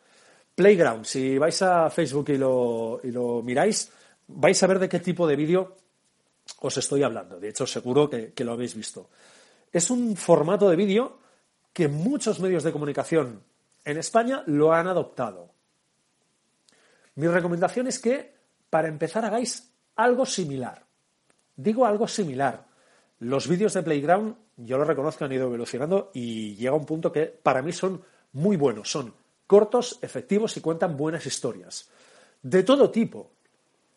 Playground, 0.55 1.05
si 1.05 1.39
vais 1.39 1.61
a 1.63 1.89
Facebook 1.91 2.31
y 2.31 2.39
lo, 2.39 3.01
y 3.03 3.11
lo 3.11 3.43
miráis, 3.43 3.91
vais 4.29 4.63
a 4.63 4.67
ver 4.67 4.79
de 4.79 4.89
qué 4.89 5.01
tipo 5.01 5.27
de 5.27 5.37
vídeo 5.37 5.77
os 6.61 6.77
estoy 6.77 7.03
hablando. 7.03 7.39
De 7.39 7.49
hecho, 7.49 7.67
seguro 7.67 8.09
que, 8.09 8.33
lo 8.45 8.53
habéis 8.53 8.75
visto. 8.75 9.11
Es 9.71 9.91
un 9.91 10.17
formato 10.17 10.69
de 10.69 10.77
vídeo 10.77 11.19
que 11.73 11.89
muchos 11.89 12.41
medios 12.41 12.65
de 12.65 12.73
comunicación 12.73 13.43
en 13.85 13.99
España 13.99 14.43
lo 14.47 14.73
han 14.73 14.87
adoptado. 14.87 15.51
Mi 17.15 17.27
recomendación 17.29 17.87
es 17.87 17.99
que, 17.99 18.35
para 18.71 18.89
empezar, 18.89 19.25
hagáis 19.25 19.71
algo 19.97 20.25
similar. 20.25 20.85
Digo 21.57 21.85
algo 21.87 22.09
similar. 22.09 22.65
Los 23.19 23.47
vídeos 23.47 23.75
de 23.75 23.83
Playground, 23.83 24.35
yo 24.57 24.79
lo 24.79 24.85
reconozco, 24.85 25.25
han 25.25 25.33
ido 25.33 25.47
evolucionando 25.47 26.11
y 26.15 26.57
llega 26.57 26.75
un 26.75 26.87
punto 26.87 27.13
que 27.13 27.27
para 27.27 27.63
mí 27.63 27.73
son 27.73 28.03
muy 28.33 28.57
buenos. 28.57 28.91
Son 28.91 29.13
cortos, 29.47 29.99
efectivos 30.03 30.57
y 30.57 30.61
cuentan 30.61 30.97
buenas 30.97 31.27
historias. 31.27 31.89
De 32.43 32.63
todo 32.63 32.91
tipo. 32.91 33.31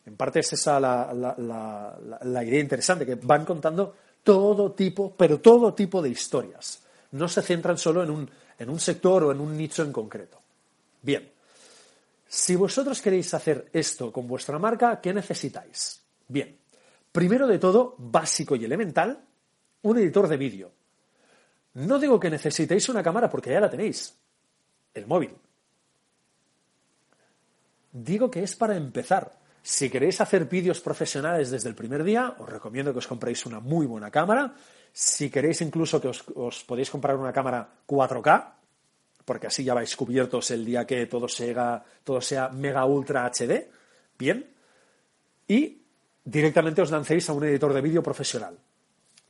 En 0.04 0.16
parte 0.16 0.40
es 0.40 0.52
esa 0.52 0.78
la, 0.78 2.44
idea 2.44 2.60
interesante, 2.60 3.04
que 3.04 3.16
van 3.16 3.44
contando 3.44 3.94
todo 4.22 4.72
tipo, 4.72 5.14
pero 5.16 5.40
todo 5.40 5.74
tipo 5.74 6.00
de 6.00 6.10
historias. 6.10 6.82
No 7.12 7.26
se 7.28 7.42
centran 7.42 7.78
solo 7.78 8.04
en 8.04 8.10
un, 8.10 8.30
en 8.58 8.70
un 8.70 8.80
sector 8.80 9.24
o 9.24 9.32
en 9.32 9.40
un 9.40 9.56
nicho 9.56 9.82
en 9.82 9.92
concreto. 9.92 10.40
Bien, 11.02 11.30
si 12.28 12.56
vosotros 12.56 13.00
queréis 13.00 13.32
hacer 13.34 13.68
esto 13.72 14.12
con 14.12 14.26
vuestra 14.26 14.58
marca, 14.58 15.00
¿qué 15.00 15.14
necesitáis? 15.14 16.02
Bien, 16.28 16.58
primero 17.12 17.46
de 17.46 17.58
todo, 17.58 17.94
básico 17.98 18.56
y 18.56 18.64
elemental, 18.64 19.24
un 19.82 19.98
editor 19.98 20.28
de 20.28 20.36
vídeo. 20.36 20.72
No 21.74 21.98
digo 21.98 22.18
que 22.18 22.30
necesitéis 22.30 22.88
una 22.88 23.02
cámara 23.02 23.30
porque 23.30 23.50
ya 23.50 23.60
la 23.60 23.70
tenéis, 23.70 24.16
el 24.94 25.06
móvil. 25.06 25.36
Digo 27.92 28.30
que 28.30 28.42
es 28.42 28.56
para 28.56 28.76
empezar. 28.76 29.38
Si 29.62 29.90
queréis 29.90 30.20
hacer 30.20 30.44
vídeos 30.44 30.80
profesionales 30.80 31.50
desde 31.50 31.68
el 31.68 31.74
primer 31.74 32.04
día, 32.04 32.36
os 32.38 32.48
recomiendo 32.48 32.92
que 32.92 32.98
os 32.98 33.06
compréis 33.06 33.46
una 33.46 33.60
muy 33.60 33.86
buena 33.86 34.10
cámara. 34.10 34.54
Si 34.96 35.28
queréis 35.28 35.60
incluso 35.60 36.00
que 36.00 36.08
os, 36.08 36.64
podéis 36.64 36.88
comprar 36.88 37.20
una 37.20 37.28
cámara 37.28 37.68
4K, 37.84 38.28
porque 39.26 39.48
así 39.48 39.60
ya 39.60 39.76
vais 39.76 39.92
cubiertos 39.92 40.48
el 40.56 40.64
día 40.64 40.86
que 40.88 41.04
todo 41.04 41.28
sea, 41.28 41.84
todo 42.02 42.22
sea 42.24 42.48
mega 42.48 42.80
ultra 42.86 43.28
HD, 43.28 43.68
bien. 44.16 44.48
Y 45.48 45.84
directamente 46.24 46.80
os 46.80 46.90
lancéis 46.90 47.28
a 47.28 47.34
un 47.34 47.44
editor 47.44 47.74
de 47.74 47.84
vídeo 47.84 48.02
profesional. 48.02 48.56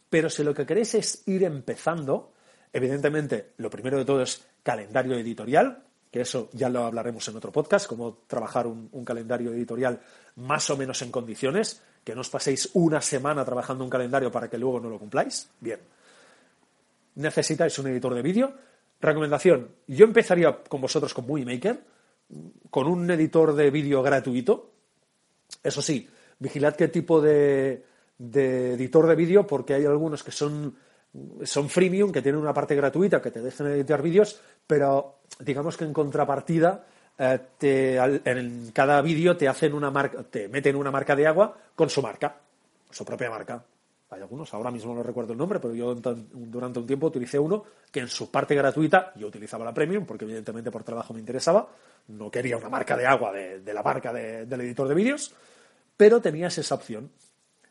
Pero 0.09 0.31
si 0.31 0.45
lo 0.45 0.55
que 0.55 0.65
queréis 0.65 0.95
es 0.95 1.27
ir 1.27 1.43
empezando, 1.43 2.31
evidentemente 2.73 3.55
lo 3.57 3.69
primero 3.69 3.99
de 3.99 4.05
todo 4.05 4.23
es 4.23 4.47
calendario 4.63 5.19
editorial, 5.19 5.83
que 6.11 6.21
eso 6.21 6.49
ya 6.53 6.69
lo 6.69 6.85
hablaremos 6.85 7.27
en 7.29 7.37
otro 7.37 7.53
podcast, 7.53 7.87
cómo 7.87 8.19
trabajar 8.27 8.67
un, 8.67 9.05
calendario 9.05 9.53
editorial 9.53 10.01
más 10.37 10.71
o 10.71 10.77
menos 10.77 11.03
en 11.03 11.11
condiciones, 11.11 11.83
que 12.05 12.15
no 12.15 12.21
os 12.21 12.31
paséis 12.31 12.71
una 12.75 13.01
semana 13.01 13.45
trabajando 13.45 13.85
un 13.85 13.91
calendario 13.91 14.31
para 14.31 14.49
que 14.49 14.59
luego 14.59 14.81
no 14.81 14.89
lo 14.89 14.99
cumpláis. 14.99 15.49
Bien. 15.61 15.81
Necesitáis 17.17 17.79
un 17.79 17.89
editor 17.89 18.15
de 18.15 18.23
vídeo. 18.23 18.53
Recomendación, 19.01 19.69
yo 19.89 20.05
empezaría 20.05 20.63
con 20.63 20.81
vosotros 20.81 21.13
con 21.13 21.27
Movie 21.27 21.45
con 22.71 22.87
un 22.87 23.11
editor 23.11 23.55
de 23.55 23.71
vídeo 23.71 24.03
gratuito. 24.03 24.71
Eso 25.63 25.83
sí, 25.83 26.09
vigilad 26.39 26.75
qué 26.77 26.89
tipo 26.89 27.21
de, 27.21 27.85
de 28.19 28.75
editor 28.75 29.07
de 29.07 29.15
vídeo, 29.15 29.47
porque 29.47 29.75
hay 29.75 29.85
algunos 29.85 30.23
que 30.23 30.33
son 30.33 30.77
son 31.45 31.69
freemium, 31.69 32.13
que 32.13 32.23
tienen 32.23 32.41
una 32.41 32.55
parte 32.55 32.75
gratuita, 32.75 33.21
que 33.21 33.31
te 33.31 33.41
dejan 33.41 33.69
editar 33.69 34.03
vídeos, 34.03 34.41
pero 34.67 35.21
digamos 35.41 35.77
que 35.77 35.85
en 35.85 35.93
contrapartida, 35.93 36.85
eh, 37.19 38.21
en 38.25 38.71
cada 38.73 39.01
vídeo 39.03 39.37
te 39.37 39.49
hacen 39.49 39.75
una 39.75 39.91
marca, 39.91 40.23
te 40.25 40.49
meten 40.49 40.77
una 40.77 40.91
marca 40.91 41.17
de 41.17 41.27
agua 41.27 41.57
con 41.75 41.89
su 41.91 42.03
marca, 42.03 42.37
su 42.91 43.05
propia 43.05 43.31
marca. 43.31 43.65
Hay 44.11 44.21
algunos, 44.21 44.55
ahora 44.55 44.71
mismo 44.71 44.95
no 44.95 45.03
recuerdo 45.03 45.33
el 45.33 45.39
nombre, 45.39 45.59
pero 45.59 45.75
yo 45.75 45.95
durante 45.95 46.79
un 46.79 46.87
tiempo 46.87 47.09
utilicé 47.09 47.39
uno 47.39 47.65
que 47.91 48.01
en 48.01 48.09
su 48.09 48.31
parte 48.31 48.55
gratuita, 48.55 49.13
yo 49.17 49.27
utilizaba 49.27 49.65
la 49.65 49.75
premium, 49.75 50.07
porque 50.07 50.25
evidentemente 50.25 50.71
por 50.71 50.85
trabajo 50.85 51.13
me 51.13 51.19
interesaba, 51.19 51.69
no 52.09 52.31
quería 52.31 52.57
una 52.57 52.69
marca 52.69 52.97
de 52.97 53.05
agua 53.05 53.33
de, 53.33 53.75
la 53.75 53.83
marca 53.83 54.13
del 54.13 54.61
editor 54.61 54.87
de 54.87 54.95
vídeos, 54.95 55.35
pero 55.97 56.21
tenías 56.21 56.57
esa 56.57 56.77
opción. 56.77 57.11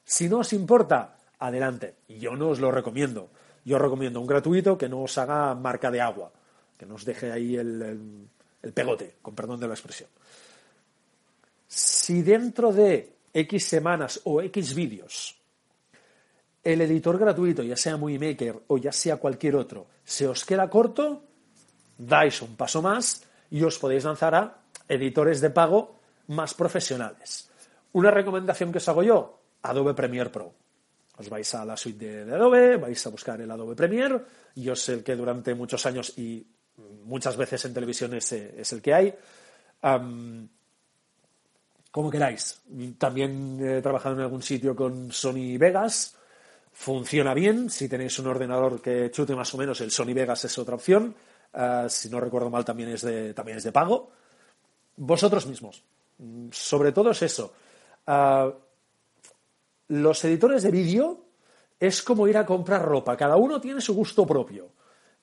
Si 0.03 0.27
no 0.27 0.39
os 0.39 0.51
importa, 0.51 1.15
adelante. 1.39 1.95
Yo 2.07 2.35
no 2.35 2.49
os 2.49 2.59
lo 2.59 2.71
recomiendo. 2.71 3.29
Yo 3.63 3.79
recomiendo 3.79 4.21
un 4.21 4.27
gratuito 4.27 4.77
que 4.77 4.89
no 4.89 5.01
os 5.01 5.17
haga 5.17 5.55
marca 5.55 5.89
de 5.89 6.01
agua, 6.01 6.31
que 6.77 6.85
no 6.85 6.95
os 6.95 7.05
deje 7.05 7.31
ahí 7.31 7.55
el, 7.55 8.29
pegote, 8.73 9.15
con 9.21 9.33
perdón 9.33 9.59
de 9.59 9.67
la 9.67 9.73
expresión. 9.73 10.09
Si 11.67 12.21
dentro 12.21 12.71
de 12.71 13.13
X 13.33 13.65
semanas 13.65 14.21
o 14.23 14.41
X 14.41 14.73
vídeos 14.75 15.35
el 16.63 16.81
editor 16.81 17.17
gratuito, 17.17 17.61
ya 17.61 17.77
sea 17.77 17.97
Movie 17.97 18.17
Maker 18.17 18.63
o 18.67 18.77
ya 18.77 18.91
sea 18.91 19.17
cualquier 19.17 19.55
otro, 19.55 19.85
se 20.03 20.27
os 20.27 20.45
queda 20.45 20.69
corto, 20.69 21.21
dais 21.97 22.41
un 22.41 22.55
paso 22.55 22.81
más 22.81 23.23
y 23.51 23.61
os 23.61 23.77
podéis 23.77 24.03
lanzar 24.03 24.33
a 24.33 24.65
editores 24.89 25.41
de 25.41 25.49
pago 25.49 26.01
más 26.27 26.53
profesionales. 26.53 27.49
Una 27.93 28.09
recomendación 28.09 28.71
que 28.71 28.79
os 28.79 28.89
hago 28.89 29.03
yo, 29.03 29.39
Adobe 29.61 29.93
Premiere 29.93 30.29
Pro. 30.29 30.64
Os 31.17 31.29
vais 31.29 31.55
a 31.55 31.63
la 31.63 31.77
suite 31.77 32.25
de, 32.25 32.33
Adobe, 32.33 32.77
vais 32.77 33.07
a 33.07 33.09
buscar 33.09 33.39
el 33.39 33.49
Adobe 33.49 33.75
Premiere. 33.75 34.19
Yo 34.55 34.75
sé 34.75 35.03
que 35.03 35.15
durante 35.15 35.55
muchos 35.55 35.85
años 35.85 36.17
y 36.17 36.45
muchas 37.05 37.37
veces 37.37 37.63
en 37.65 37.73
televisión 37.73 38.13
es, 38.13 38.31
es 38.33 38.73
el 38.73 38.81
que 38.81 38.93
hay. 38.93 39.13
como 41.91 42.09
queráis. 42.09 42.61
También 42.97 43.59
he 43.61 43.81
trabajado 43.81 44.15
en 44.15 44.21
algún 44.21 44.41
sitio 44.41 44.75
con 44.75 45.11
Sony 45.11 45.57
Vegas. 45.57 46.15
Funciona 46.73 47.33
bien. 47.33 47.69
Si 47.69 47.87
tenéis 47.87 48.19
un 48.19 48.27
ordenador 48.27 48.81
que 48.81 49.09
chute 49.09 49.35
más 49.35 49.53
o 49.53 49.57
menos, 49.57 49.79
el 49.79 49.91
Sony 49.91 50.13
Vegas 50.13 50.43
es 50.43 50.57
otra 50.57 50.75
opción. 50.75 51.15
Ah, 51.53 51.87
si 51.87 52.09
no 52.09 52.19
recuerdo 52.19 52.49
mal, 52.49 52.65
también 52.65 52.89
es 52.89 53.01
de, 53.01 53.33
también 53.33 53.57
es 53.57 53.63
de 53.63 53.71
pago. 53.71 54.11
Vosotros 54.97 55.45
mismos. 55.45 55.81
Sobre 56.51 56.91
todo 56.91 57.11
es 57.11 57.21
eso. 57.21 57.53
Ah, 58.05 58.51
los 59.87 60.23
editores 60.25 60.63
de 60.63 60.71
vídeo 60.71 61.25
es 61.79 62.01
como 62.01 62.27
ir 62.27 62.37
a 62.37 62.45
comprar 62.45 62.83
ropa. 62.83 63.17
Cada 63.17 63.35
uno 63.35 63.59
tiene 63.59 63.81
su 63.81 63.93
gusto 63.93 64.25
propio. 64.25 64.69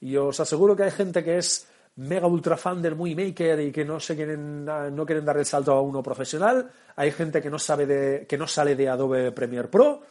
Y 0.00 0.16
os 0.16 0.38
aseguro 0.40 0.76
que 0.76 0.84
hay 0.84 0.90
gente 0.90 1.22
que 1.22 1.38
es 1.38 1.66
mega 1.96 2.26
ultra 2.26 2.56
fan 2.56 2.80
del 2.80 2.96
Movie 2.96 3.14
Maker 3.14 3.60
y 3.60 3.72
que 3.72 3.84
no 3.84 4.00
se 4.00 4.16
quieren 4.16 4.64
no 4.64 5.06
quieren 5.06 5.24
dar 5.24 5.36
el 5.36 5.46
salto 5.46 5.72
a 5.72 5.80
uno 5.80 6.02
profesional. 6.02 6.70
Hay 6.96 7.12
gente 7.12 7.40
que 7.40 7.50
no 7.50 7.58
sabe 7.58 7.86
de 7.86 8.26
que 8.26 8.38
no 8.38 8.46
sale 8.46 8.74
de 8.74 8.88
Adobe 8.88 9.32
Premiere 9.32 9.68
Pro. 9.68 10.02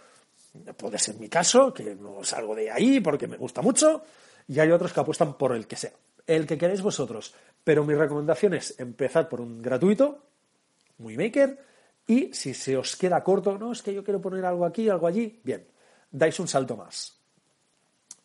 Puede 0.77 0.97
ser 0.97 1.15
mi 1.15 1.29
caso, 1.29 1.73
que 1.73 1.95
no 1.95 2.23
salgo 2.23 2.55
de 2.55 2.69
ahí 2.69 2.99
porque 2.99 3.27
me 3.27 3.37
gusta 3.37 3.61
mucho. 3.61 4.03
Y 4.47 4.59
hay 4.59 4.71
otros 4.71 4.91
que 4.91 4.99
apuestan 4.99 5.37
por 5.37 5.55
el 5.55 5.67
que 5.67 5.75
sea. 5.75 5.93
El 6.27 6.45
que 6.45 6.57
queréis 6.57 6.81
vosotros. 6.81 7.33
Pero 7.63 7.85
mi 7.85 7.93
recomendación 7.93 8.53
es 8.53 8.79
empezar 8.79 9.29
por 9.29 9.39
un 9.39 9.61
gratuito, 9.61 10.19
Movie 10.97 11.17
Maker, 11.17 11.57
Y 12.07 12.33
si 12.33 12.53
se 12.53 12.75
os 12.77 12.95
queda 12.95 13.23
corto, 13.23 13.57
no, 13.57 13.71
es 13.71 13.81
que 13.81 13.93
yo 13.93 14.03
quiero 14.03 14.21
poner 14.21 14.45
algo 14.45 14.65
aquí, 14.65 14.89
algo 14.89 15.07
allí, 15.07 15.39
bien, 15.43 15.65
dais 16.11 16.39
un 16.39 16.47
salto 16.47 16.75
más. 16.75 17.17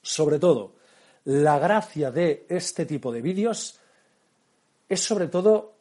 Sobre 0.03 0.39
todo, 0.39 0.77
la 1.25 1.59
gracia 1.59 2.11
de 2.11 2.47
este 2.49 2.87
tipo 2.87 3.13
de 3.13 3.23
vídeos 3.23 3.81
es 4.89 5.01
sobre 5.01 5.29
todo 5.29 5.75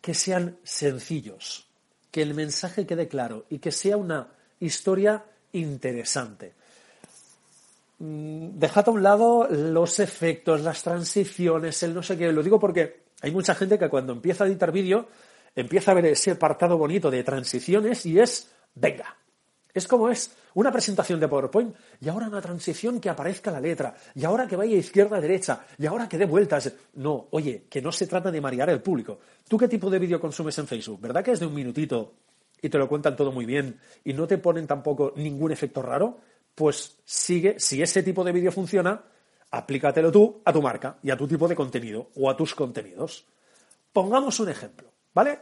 que 0.00 0.14
sean 0.14 0.58
sencillos, 0.62 1.68
que 2.10 2.22
el 2.22 2.34
mensaje 2.34 2.86
quede 2.86 3.08
claro 3.08 3.46
y 3.48 3.58
que 3.58 3.72
sea 3.72 3.96
una 3.96 4.28
historia 4.60 5.24
interesante. 5.52 6.54
Mm, 7.98 8.58
dejad 8.58 8.88
a 8.88 8.92
un 8.92 9.02
lado 9.02 9.48
los 9.50 9.98
efectos, 9.98 10.60
las 10.60 10.82
transiciones, 10.82 11.82
el 11.82 11.94
no 11.94 12.02
sé 12.02 12.16
qué. 12.16 12.32
Lo 12.32 12.42
digo 12.42 12.58
porque 12.60 13.02
hay 13.20 13.30
mucha 13.32 13.54
gente 13.54 13.78
que 13.78 13.88
cuando 13.88 14.12
empieza 14.12 14.44
a 14.44 14.46
editar 14.46 14.70
vídeo 14.70 15.08
empieza 15.54 15.90
a 15.90 15.94
ver 15.94 16.06
ese 16.06 16.32
apartado 16.32 16.78
bonito 16.78 17.10
de 17.10 17.22
transiciones 17.24 18.06
y 18.06 18.18
es, 18.18 18.50
venga, 18.74 19.16
es 19.72 19.86
como 19.86 20.08
es 20.08 20.32
una 20.54 20.72
presentación 20.72 21.20
de 21.20 21.28
PowerPoint 21.28 21.74
y 22.00 22.08
ahora 22.08 22.28
una 22.28 22.40
transición 22.40 23.00
que 23.00 23.10
aparezca 23.10 23.50
la 23.50 23.60
letra 23.60 23.94
y 24.14 24.24
ahora 24.24 24.46
que 24.46 24.56
vaya 24.56 24.76
izquierda 24.76 25.18
a 25.18 25.20
derecha 25.20 25.66
y 25.78 25.86
ahora 25.86 26.08
que 26.08 26.18
dé 26.18 26.24
vueltas. 26.24 26.72
No, 26.94 27.28
oye, 27.30 27.66
que 27.68 27.82
no 27.82 27.92
se 27.92 28.06
trata 28.06 28.30
de 28.30 28.40
marear 28.40 28.70
el 28.70 28.80
público. 28.80 29.20
¿Tú 29.48 29.56
qué 29.56 29.68
tipo 29.68 29.90
de 29.90 29.98
vídeo 29.98 30.20
consumes 30.20 30.58
en 30.58 30.66
Facebook? 30.66 31.00
¿Verdad 31.00 31.24
que 31.24 31.32
es 31.32 31.40
de 31.40 31.46
un 31.46 31.54
minutito 31.54 32.14
y 32.60 32.68
te 32.68 32.78
lo 32.78 32.88
cuentan 32.88 33.14
todo 33.14 33.30
muy 33.30 33.46
bien 33.46 33.78
y 34.04 34.12
no 34.14 34.26
te 34.26 34.38
ponen 34.38 34.66
tampoco 34.66 35.12
ningún 35.16 35.52
efecto 35.52 35.80
raro? 35.82 36.18
pues 36.58 36.98
sigue, 37.04 37.60
si 37.60 37.80
ese 37.80 38.02
tipo 38.02 38.24
de 38.24 38.32
vídeo 38.32 38.50
funciona, 38.50 39.00
aplícatelo 39.52 40.10
tú 40.10 40.42
a 40.44 40.52
tu 40.52 40.60
marca 40.60 40.98
y 41.04 41.10
a 41.12 41.16
tu 41.16 41.28
tipo 41.28 41.46
de 41.46 41.54
contenido 41.54 42.10
o 42.16 42.28
a 42.28 42.36
tus 42.36 42.52
contenidos. 42.52 43.26
Pongamos 43.92 44.40
un 44.40 44.48
ejemplo, 44.48 44.87
¿vale? 45.14 45.40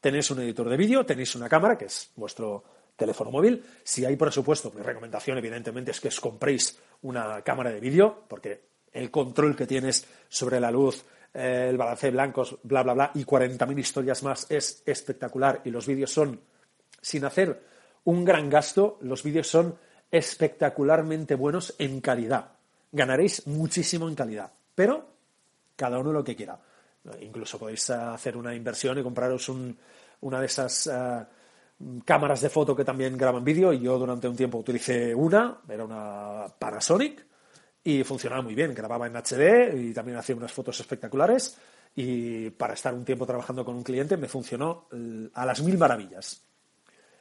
Tenéis 0.00 0.30
un 0.30 0.40
editor 0.40 0.68
de 0.68 0.76
vídeo, 0.76 1.04
tenéis 1.04 1.34
una 1.34 1.48
cámara, 1.48 1.76
que 1.76 1.86
es 1.86 2.10
vuestro 2.16 2.64
teléfono 2.96 3.30
móvil. 3.30 3.64
Si 3.82 4.04
hay 4.04 4.16
presupuesto, 4.16 4.72
mi 4.74 4.82
recomendación 4.82 5.38
evidentemente 5.38 5.92
es 5.92 6.00
que 6.00 6.08
os 6.08 6.20
compréis 6.20 6.78
una 7.02 7.42
cámara 7.42 7.70
de 7.70 7.80
vídeo, 7.80 8.24
porque 8.28 8.68
el 8.92 9.10
control 9.10 9.56
que 9.56 9.66
tienes 9.66 10.06
sobre 10.28 10.60
la 10.60 10.70
luz, 10.70 11.04
eh, 11.32 11.66
el 11.70 11.76
balance 11.76 12.06
de 12.06 12.12
blancos, 12.12 12.58
bla, 12.62 12.82
bla, 12.82 12.94
bla, 12.94 13.10
y 13.14 13.24
40.000 13.24 13.78
historias 13.78 14.22
más 14.22 14.50
es 14.50 14.82
espectacular 14.86 15.62
y 15.64 15.70
los 15.70 15.86
vídeos 15.86 16.12
son, 16.12 16.40
sin 17.00 17.24
hacer 17.24 17.62
un 18.04 18.24
gran 18.24 18.48
gasto, 18.48 18.98
los 19.02 19.22
vídeos 19.22 19.46
son 19.46 19.78
espectacularmente 20.10 21.34
buenos 21.34 21.74
en 21.78 22.00
calidad. 22.00 22.52
Ganaréis 22.90 23.46
muchísimo 23.46 24.08
en 24.08 24.14
calidad, 24.14 24.50
pero 24.74 25.06
cada 25.76 25.98
uno 25.98 26.12
lo 26.12 26.24
que 26.24 26.34
quiera. 26.34 26.58
Incluso 27.20 27.58
podéis 27.58 27.90
hacer 27.90 28.36
una 28.36 28.54
inversión 28.54 28.98
y 28.98 29.02
compraros 29.02 29.48
una 30.20 30.40
de 30.40 30.46
esas 30.46 30.86
eh, 30.86 31.24
cámaras 32.04 32.40
de 32.40 32.50
foto 32.50 32.74
que 32.74 32.84
también 32.84 33.16
graban 33.16 33.44
vídeo. 33.44 33.72
Y 33.72 33.80
yo 33.80 33.98
durante 33.98 34.28
un 34.28 34.36
tiempo 34.36 34.58
utilicé 34.58 35.14
una, 35.14 35.60
era 35.68 35.84
una 35.84 36.46
Panasonic, 36.58 37.26
y 37.84 38.04
funcionaba 38.04 38.42
muy 38.42 38.54
bien. 38.54 38.74
Grababa 38.74 39.06
en 39.06 39.16
HD 39.16 39.74
y 39.74 39.92
también 39.92 40.18
hacía 40.18 40.36
unas 40.36 40.52
fotos 40.52 40.78
espectaculares. 40.80 41.56
Y 41.96 42.50
para 42.50 42.74
estar 42.74 42.94
un 42.94 43.04
tiempo 43.04 43.26
trabajando 43.26 43.64
con 43.64 43.74
un 43.74 43.82
cliente 43.82 44.16
me 44.16 44.28
funcionó 44.28 44.88
eh, 44.92 45.28
a 45.34 45.46
las 45.46 45.62
mil 45.62 45.78
maravillas 45.78 46.42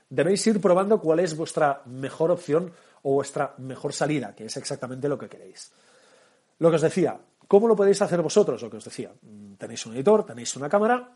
debéis 0.10 0.46
ir 0.48 0.62
probando 0.62 1.00
cuál 1.00 1.20
es 1.20 1.36
vuestra 1.36 1.82
mejor 1.86 2.32
opción 2.32 2.72
o 3.03 3.13
vuestra 3.13 3.53
mejor 3.58 3.94
salida, 3.94 4.34
que 4.36 4.46
es 4.46 4.58
exactamente 4.58 5.10
lo 5.10 5.17
que 5.17 5.29
queréis. 5.29 5.72
Lo 6.60 6.70
que 6.70 6.77
os 6.77 6.82
decía, 6.82 7.20
¿cómo 7.47 7.67
lo 7.67 7.75
podéis 7.75 8.01
hacer 8.01 8.21
vosotros? 8.21 8.61
Lo 8.61 8.69
que 8.69 8.77
os 8.77 8.85
decía, 8.85 9.11
tenéis 9.57 9.85
un 9.85 9.95
editor, 9.95 10.25
tenéis 10.25 10.55
una 10.55 10.69
cámara 10.69 11.11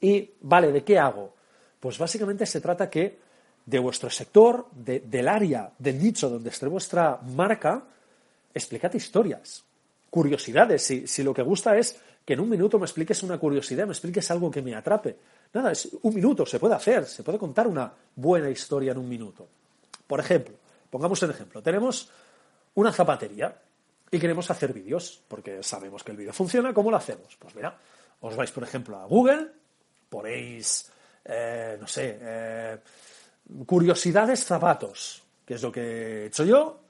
y, 0.00 0.32
vale, 0.40 0.72
¿de 0.72 0.84
qué 0.84 0.98
hago? 0.98 1.34
Pues 1.80 1.98
básicamente 1.98 2.46
se 2.46 2.60
trata 2.60 2.90
que 2.90 3.18
de 3.66 3.78
vuestro 3.78 4.10
sector, 4.10 4.66
del 4.72 5.28
área, 5.28 5.72
del 5.78 6.02
nicho 6.02 6.28
donde 6.28 6.50
esté 6.50 6.66
vuestra 6.66 7.18
marca, 7.22 7.82
explicad 8.52 8.92
historias, 8.92 9.64
curiosidades. 10.10 10.82
Si, 10.82 11.06
si 11.06 11.22
lo 11.22 11.32
que 11.32 11.42
gusta 11.42 11.76
es 11.76 11.98
que 12.24 12.34
en 12.34 12.40
un 12.40 12.48
minuto 12.48 12.78
me 12.78 12.84
expliques 12.84 13.22
una 13.22 13.38
curiosidad, 13.38 13.86
me 13.86 13.92
expliques 13.92 14.30
algo 14.30 14.50
que 14.50 14.62
me 14.62 14.74
atrape. 14.74 15.16
Nada, 15.52 15.72
es 15.72 15.88
un 16.02 16.14
minuto, 16.14 16.44
se 16.44 16.58
puede 16.58 16.74
hacer, 16.74 17.06
se 17.06 17.22
puede 17.22 17.38
contar 17.38 17.66
una 17.66 17.92
buena 18.16 18.50
historia 18.50 18.92
en 18.92 18.98
un 18.98 19.08
minuto. 19.08 19.46
Por 20.06 20.20
ejemplo, 20.20 20.54
pongamos 20.90 21.22
un 21.22 21.30
ejemplo, 21.30 21.62
tenemos 21.62 22.10
una 22.74 22.92
zapatería 22.92 23.54
y 24.14 24.20
queremos 24.20 24.48
hacer 24.48 24.72
vídeos, 24.72 25.24
porque 25.26 25.60
sabemos 25.64 26.04
que 26.04 26.12
el 26.12 26.16
vídeo 26.16 26.32
funciona, 26.32 26.72
¿cómo 26.72 26.88
lo 26.88 26.96
hacemos? 26.96 27.36
Pues 27.36 27.52
mira, 27.56 27.76
os 28.20 28.36
vais, 28.36 28.50
por 28.52 28.62
ejemplo, 28.62 28.96
a 28.96 29.06
Google, 29.06 29.48
ponéis, 30.08 30.88
eh, 31.24 31.76
no 31.80 31.88
sé, 31.88 32.18
eh, 32.20 32.78
curiosidades 33.66 34.44
zapatos, 34.44 35.20
que 35.44 35.54
es 35.54 35.62
lo 35.62 35.72
que 35.72 35.80
he 35.80 36.26
hecho 36.26 36.44
yo, 36.44 36.80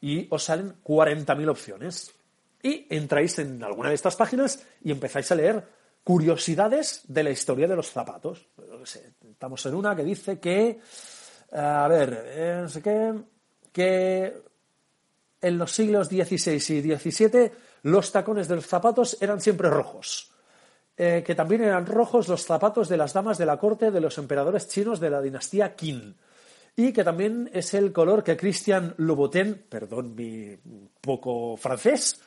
y 0.00 0.28
os 0.30 0.44
salen 0.44 0.76
40.000 0.84 1.48
opciones. 1.48 2.12
Y 2.62 2.86
entráis 2.90 3.36
en 3.40 3.60
alguna 3.64 3.88
de 3.88 3.96
estas 3.96 4.14
páginas 4.14 4.64
y 4.84 4.92
empezáis 4.92 5.32
a 5.32 5.34
leer 5.34 5.64
curiosidades 6.04 7.02
de 7.08 7.24
la 7.24 7.30
historia 7.30 7.66
de 7.66 7.74
los 7.74 7.90
zapatos. 7.90 8.46
Estamos 9.28 9.66
en 9.66 9.74
una 9.74 9.96
que 9.96 10.04
dice 10.04 10.38
que, 10.38 10.78
a 11.50 11.88
ver, 11.88 12.22
eh, 12.24 12.58
no 12.62 12.68
sé 12.68 12.80
qué, 12.82 13.14
que 13.72 14.47
en 15.40 15.58
los 15.58 15.72
siglos 15.72 16.08
XVI 16.08 16.54
y 16.54 16.96
XVII 16.96 17.50
los 17.82 18.12
tacones 18.12 18.48
de 18.48 18.56
los 18.56 18.66
zapatos 18.66 19.16
eran 19.20 19.40
siempre 19.40 19.70
rojos. 19.70 20.30
Eh, 20.96 21.22
que 21.24 21.36
también 21.36 21.62
eran 21.62 21.86
rojos 21.86 22.26
los 22.26 22.44
zapatos 22.44 22.88
de 22.88 22.96
las 22.96 23.12
damas 23.12 23.38
de 23.38 23.46
la 23.46 23.56
corte 23.56 23.92
de 23.92 24.00
los 24.00 24.18
emperadores 24.18 24.66
chinos 24.66 24.98
de 24.98 25.10
la 25.10 25.22
dinastía 25.22 25.76
Qin. 25.76 26.16
Y 26.74 26.92
que 26.92 27.04
también 27.04 27.48
es 27.52 27.72
el 27.74 27.92
color 27.92 28.24
que 28.24 28.36
Christian 28.36 28.94
Louboutin, 28.98 29.64
perdón 29.68 30.14
mi 30.16 30.56
poco 31.00 31.56
francés, 31.56 32.20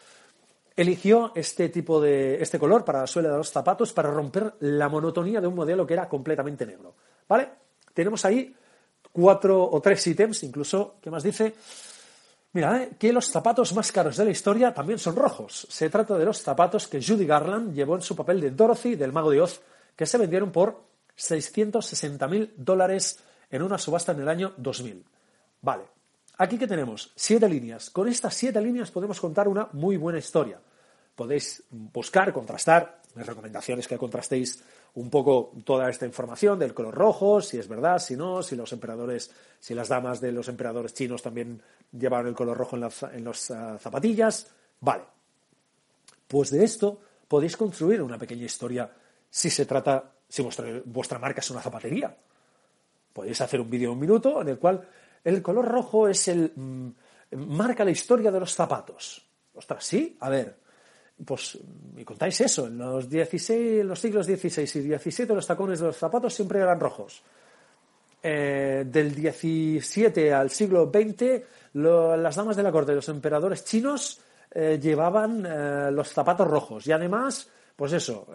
eligió 0.76 1.34
este 1.36 1.69
tipo 1.69 2.00
de 2.00 2.41
este 2.41 2.60
color 2.60 2.86
para 2.86 3.02
la 3.02 3.08
suela 3.08 3.30
de 3.30 3.38
los 3.38 3.52
zapatos 3.52 3.91
para 3.91 4.10
romper 4.10 4.54
la 4.62 4.88
monotonía 4.88 5.41
de 5.41 5.47
un 5.47 5.56
modelo 5.56 5.86
que 5.86 5.93
era 5.93 6.08
completamente 6.08 6.65
negro. 6.65 6.95
¿Vale? 7.28 7.50
Tenemos 7.93 8.24
ahí 8.24 8.56
cuatro 9.12 9.69
o 9.69 9.82
tres 9.82 10.06
ítems, 10.08 10.43
incluso, 10.43 10.95
¿qué 11.02 11.12
más 11.12 11.24
dice? 11.24 11.54
Mira, 12.54 12.84
eh, 12.84 12.92
que 13.00 13.14
los 13.14 13.30
zapatos 13.30 13.74
más 13.74 13.92
caros 13.92 14.18
de 14.18 14.26
la 14.26 14.32
historia 14.32 14.74
también 14.74 15.00
son 15.00 15.16
rojos. 15.16 15.68
Se 15.70 15.90
trata 15.90 16.18
de 16.18 16.26
los 16.26 16.42
zapatos 16.42 16.88
que 16.88 17.02
Judy 17.02 17.26
Garland 17.26 17.74
llevó 17.74 17.96
en 17.96 18.02
su 18.02 18.16
papel 18.16 18.42
de 18.42 18.52
Dorothy 18.52 18.96
del 18.96 19.14
Mago 19.14 19.32
de 19.32 19.42
Oz, 19.42 19.62
que 19.96 20.06
se 20.06 20.18
vendieron 20.18 20.52
por 20.52 20.84
660.000 21.18 22.52
dólares 22.58 23.20
en 23.50 23.62
una 23.62 23.78
subasta 23.78 24.12
en 24.12 24.22
el 24.22 24.30
año 24.30 24.54
2000. 24.58 25.04
Vale, 25.62 25.84
aquí 26.38 26.58
que 26.58 26.68
tenemos 26.68 27.12
siete 27.16 27.48
líneas. 27.48 27.90
Con 27.90 28.08
estas 28.08 28.34
siete 28.34 28.60
líneas 28.62 28.92
podemos 28.92 29.20
contar 29.20 29.48
una 29.48 29.70
muy 29.72 29.98
buena 29.98 30.20
historia 30.20 30.60
podéis 31.22 31.64
buscar, 31.70 32.34
contrastar. 32.34 33.02
Mi 33.14 33.24
recomendación 33.24 33.80
es 33.80 33.88
que 33.88 33.98
contrastéis 33.98 34.64
un 34.96 35.10
poco 35.10 35.52
toda 35.66 35.90
esta 35.90 36.06
información 36.06 36.58
del 36.58 36.74
color 36.74 36.96
rojo, 36.96 37.42
si 37.42 37.60
es 37.60 37.68
verdad, 37.68 38.00
si 38.00 38.16
no, 38.16 38.42
si 38.42 38.56
los 38.56 38.72
emperadores, 38.74 39.30
si 39.60 39.74
las 39.74 39.90
damas 39.90 40.20
de 40.20 40.32
los 40.32 40.48
emperadores 40.48 40.94
chinos 40.94 41.22
también 41.22 41.62
llevaban 41.92 42.28
el 42.28 42.34
color 42.34 42.58
rojo 42.58 42.76
en 42.76 42.82
las, 42.82 43.04
en 43.04 43.28
ah, 43.28 43.78
zapatillas. 43.80 44.48
Vale. 44.80 45.04
Pues 46.28 46.52
de 46.52 46.64
esto 46.64 47.00
podéis 47.28 47.58
construir 47.58 48.02
una 48.02 48.18
pequeña 48.18 48.46
historia 48.46 48.90
si 49.30 49.50
se 49.50 49.66
trata, 49.66 50.12
si 50.28 50.44
vuestra, 50.86 51.20
marca 51.20 51.42
es 51.42 51.50
una 51.52 51.62
zapatería. 51.62 52.16
Podéis 53.14 53.40
hacer 53.42 53.62
un 53.62 53.70
vídeo 53.70 53.90
de 53.90 53.94
un 53.94 54.00
minuto 54.00 54.42
en 54.42 54.50
el 54.50 54.58
cual 54.60 54.88
el 55.24 55.42
color 55.42 55.66
rojo 55.66 56.08
es 56.08 56.28
el. 56.28 56.52
Mm, 56.56 56.90
marca 57.32 57.86
la 57.86 57.92
historia 57.92 58.32
de 58.32 58.40
los 58.40 58.54
zapatos. 58.54 59.26
Ostras, 59.54 59.84
sí, 59.84 60.18
a 60.20 60.30
ver, 60.30 60.58
pues 61.26 61.58
me 61.94 62.04
contáis 62.04 62.42
eso, 62.42 62.68
en 62.68 62.78
los, 62.78 63.10
16, 63.10 63.82
en 63.82 63.88
los 63.88 64.00
siglos 64.00 64.26
XVI 64.26 64.64
y 64.64 64.98
XVII 64.98 65.28
los 65.28 65.48
tacones 65.48 65.80
de 65.80 65.88
los 65.88 65.98
zapatos 65.98 66.34
siempre 66.34 66.60
eran 66.60 66.80
rojos. 66.80 67.22
Eh, 68.24 68.84
del 68.86 69.14
XVII 69.14 70.32
al 70.32 70.50
siglo 70.50 70.92
XX, 70.94 71.42
las 71.74 72.36
damas 72.36 72.56
de 72.56 72.64
la 72.64 72.72
corte 72.72 72.92
de 72.92 72.98
los 72.98 73.10
emperadores 73.10 73.64
chinos 73.64 74.20
eh, 74.52 74.80
llevaban 74.82 75.46
eh, 75.46 75.92
los 75.92 76.10
zapatos 76.10 76.48
rojos. 76.48 76.86
Y 76.88 76.92
además, 76.92 77.50
pues 77.76 77.94
eso, 77.94 78.28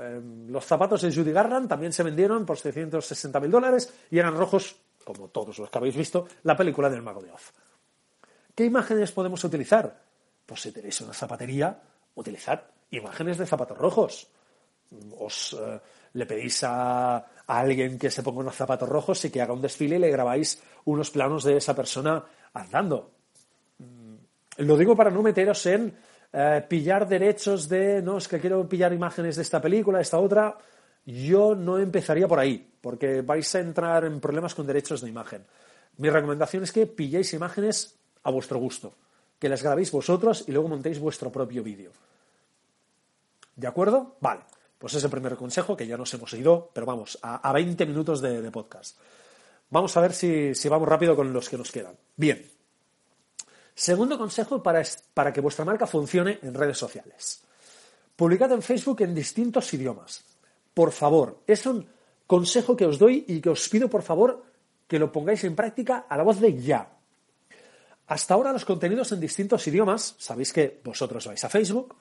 los 0.49 0.65
zapatos 0.65 1.03
de 1.03 1.15
Judy 1.15 1.33
Garland 1.33 1.69
también 1.69 1.93
se 1.93 2.03
vendieron 2.03 2.45
por 2.45 2.59
660 2.59 3.39
mil 3.41 3.51
dólares 3.51 3.93
y 4.11 4.19
eran 4.19 4.37
rojos, 4.37 4.77
como 5.05 5.29
todos 5.29 5.59
los 5.59 5.71
que 5.71 5.79
habéis 5.79 5.97
visto, 5.97 6.27
la 6.43 6.57
película 6.57 6.91
del 6.91 7.03
Mago 7.03 7.23
de 7.23 7.31
Oz. 7.31 7.53
¿Qué 8.55 8.65
imágenes 8.65 9.13
podemos 9.13 9.45
utilizar? 9.45 10.01
Pues 10.47 10.63
si 10.63 10.73
tenéis 10.73 11.01
una 11.03 11.13
zapatería, 11.13 11.79
utilizad 12.15 12.63
imágenes 12.91 13.39
de 13.39 13.47
zapatos 13.47 13.77
rojos. 13.77 14.29
Os 15.19 15.57
eh, 15.59 15.81
le 16.15 16.27
pedís 16.27 16.63
a, 16.65 17.17
alguien 17.47 17.99
que 17.99 18.11
se 18.11 18.23
ponga 18.23 18.41
unos 18.41 18.57
zapatos 18.57 18.89
rojos 18.89 19.25
y 19.25 19.31
que 19.31 19.43
haga 19.43 19.53
un 19.53 19.63
desfile 19.63 19.97
y 19.97 19.99
le 19.99 20.11
grabáis 20.11 20.63
unos 20.85 21.11
planos 21.11 21.45
de 21.45 21.57
esa 21.57 21.75
persona 21.75 22.25
andando. 22.55 23.16
Lo 24.59 24.77
digo 24.77 24.97
para 24.97 25.11
no 25.11 25.23
meteros 25.23 25.65
en 25.67 25.95
eh, 26.33 26.65
pillar 26.69 27.09
derechos 27.09 27.69
de, 27.69 28.03
no, 28.03 28.19
es 28.19 28.29
que 28.29 28.41
quiero 28.41 28.69
pillar 28.69 28.93
imágenes 28.93 29.37
de 29.37 29.43
esta 29.43 29.61
película, 29.61 29.99
de 29.99 30.03
esta 30.03 30.19
otra. 30.19 30.57
yo 31.05 31.55
no 31.55 31.79
empezaría 31.79 32.27
por 32.27 32.39
ahí, 32.39 32.73
porque 32.81 33.23
vais 33.23 33.55
a 33.55 33.61
entrar 33.61 34.05
en 34.05 34.21
problemas 34.21 34.55
con 34.55 34.67
derechos 34.67 35.01
de 35.01 35.09
imagen. 35.09 35.45
Mi 35.99 36.11
recomendación 36.11 36.63
es 36.63 36.73
que 36.73 36.87
pilléis 36.87 37.33
imágenes 37.33 37.97
a 38.23 38.31
vuestro 38.31 38.59
gusto, 38.59 38.95
que 39.39 39.49
las 39.49 39.63
grabéis 39.63 39.93
vosotros 39.93 40.45
y 40.47 40.53
luego 40.53 40.69
montéis 40.69 40.99
vuestro 40.99 41.31
propio 41.31 41.63
vídeo. 41.63 41.93
¿De 43.55 43.67
acuerdo? 43.67 44.17
Vale. 44.21 44.43
Pues 44.79 44.95
es 44.95 45.05
el 45.05 45.11
primer 45.11 45.37
consejo, 45.37 45.77
que 45.77 45.87
ya 45.87 45.97
nos 45.97 46.13
hemos 46.13 46.33
ido, 46.35 46.71
pero 46.73 46.87
vamos, 46.87 47.19
a, 47.23 47.51
20 47.53 47.87
minutos 47.87 48.21
de, 48.21 48.51
podcast. 48.51 48.99
Vamos 49.71 49.97
a 49.97 50.01
ver 50.01 50.13
si, 50.13 50.69
vamos 50.69 50.87
rápido 50.87 51.17
con 51.17 51.33
los 51.33 51.49
que 51.49 51.57
nos 51.57 51.73
quedan. 51.73 51.97
Bien. 52.15 52.56
Segundo 53.77 54.17
consejo 54.17 54.63
para, 54.63 54.83
para 55.13 55.35
que 55.35 55.43
vuestra 55.43 55.67
marca 55.67 55.87
funcione 55.87 56.39
en 56.41 56.55
redes 56.55 56.79
sociales. 56.79 57.43
Publicad 58.17 58.51
en 58.53 58.63
Facebook 58.63 59.03
en 59.03 59.15
distintos 59.15 59.73
idiomas. 59.75 60.25
Por 60.73 60.93
favor, 60.93 61.43
es 61.47 61.67
un 61.67 61.87
consejo 62.27 62.75
que 62.75 62.87
os 62.87 62.99
doy 62.99 63.27
y 63.29 63.39
que 63.39 63.51
os 63.51 63.69
pido, 63.69 63.91
por 63.91 64.03
favor, 64.03 64.43
que 64.89 64.99
lo 64.99 65.13
pongáis 65.13 65.45
en 65.45 65.55
práctica 65.55 66.07
a 66.09 66.17
la 66.17 66.23
voz 66.23 66.41
de 66.41 66.59
ya. 66.59 66.89
Hasta 68.07 68.33
ahora 68.33 68.53
los 68.53 68.65
contenidos 68.65 69.13
en 69.13 69.21
distintos 69.21 69.67
idiomas, 69.67 70.17
sabéis 70.19 70.55
que 70.55 70.81
vosotros 70.83 71.27
vais 71.27 71.45
a 71.45 71.51
Facebook, 71.51 71.95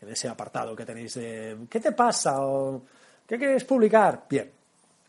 en 0.00 0.08
ese 0.10 0.28
apartado 0.28 0.76
que 0.76 0.86
tenéis 0.86 1.14
de 1.14 1.56
¿qué 1.68 1.80
te 1.80 1.90
pasa? 1.90 2.46
o 2.46 2.84
¿qué 3.26 3.36
queréis 3.36 3.64
publicar? 3.64 4.26
Bien, 4.30 4.52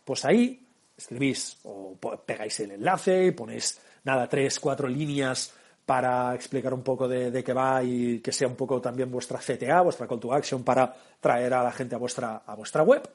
pues 0.04 0.24
ahí 0.24 0.66
escribís 0.96 1.58
o 1.62 1.94
pegáis 2.26 2.58
el 2.58 2.72
enlace 2.72 3.26
y 3.26 3.30
ponéis 3.30 3.78
nada, 4.02 4.28
tres, 4.28 4.58
cuatro 4.58 4.88
líneas 4.88 5.54
para 5.88 6.34
explicar 6.34 6.74
un 6.74 6.82
poco 6.82 7.08
de, 7.08 7.42
qué 7.42 7.54
va 7.54 7.82
y 7.82 8.20
que 8.20 8.30
sea 8.30 8.46
un 8.46 8.56
poco 8.56 8.78
también 8.78 9.10
vuestra 9.10 9.38
CTA, 9.38 9.80
vuestra 9.80 10.06
call 10.06 10.20
to 10.20 10.34
action 10.34 10.62
para 10.62 10.94
traer 11.18 11.54
a 11.54 11.62
la 11.62 11.72
gente 11.72 11.94
a 11.94 11.98
vuestra, 11.98 12.42
a 12.44 12.54
vuestra 12.54 12.82
web. 12.82 13.08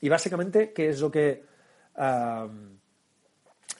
Y 0.00 0.08
básicamente, 0.08 0.72
¿qué 0.72 0.88
es 0.88 1.00
lo 1.00 1.12
que 1.12 1.44